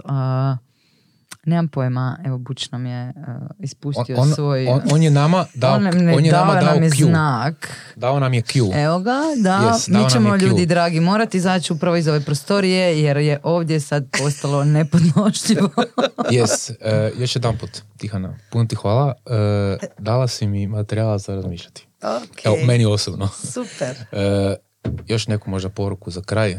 [1.43, 4.67] Uh, nemam pojma, evo Buć nam je uh, ispustio On, on, svoj...
[4.67, 7.05] on, on je nama dao, On ne on je dao nama dao nam je Q.
[7.05, 7.71] znak.
[7.97, 8.85] Dao nam je Q.
[8.85, 13.17] Evo ga, da, Yes, mi ćemo ljudi dragi morati izaći upravo iz ove prostorije jer
[13.17, 15.71] je ovdje sad postalo nepodnošljivo.
[16.31, 19.15] Yes, e, još jedan put, Tihana, puno ti hvala.
[19.27, 21.87] E, dala si mi materijala za razmišljati.
[22.03, 23.29] Ok, Evo, meni osobno.
[23.29, 23.97] super.
[25.07, 26.59] Još neku možda poruku za kraj.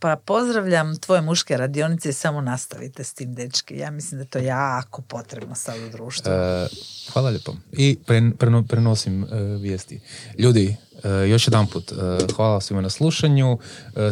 [0.00, 3.76] Pa pozdravljam tvoje muške radionice i samo nastavite s tim dečki.
[3.76, 6.32] Ja mislim da je to jako potrebno sad u društvu.
[6.32, 6.68] E,
[7.12, 7.54] hvala lijepo.
[7.72, 9.26] I pre, preno- prenosim e,
[9.60, 10.00] vijesti.
[10.38, 11.92] Ljudi, e, još jedan put,
[12.36, 13.58] hvala svima na slušanju,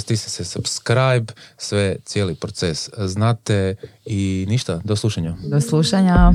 [0.00, 5.36] stisnite se subscribe, sve, cijeli proces znate i ništa, do slušanja.
[5.50, 6.32] Do slušanja.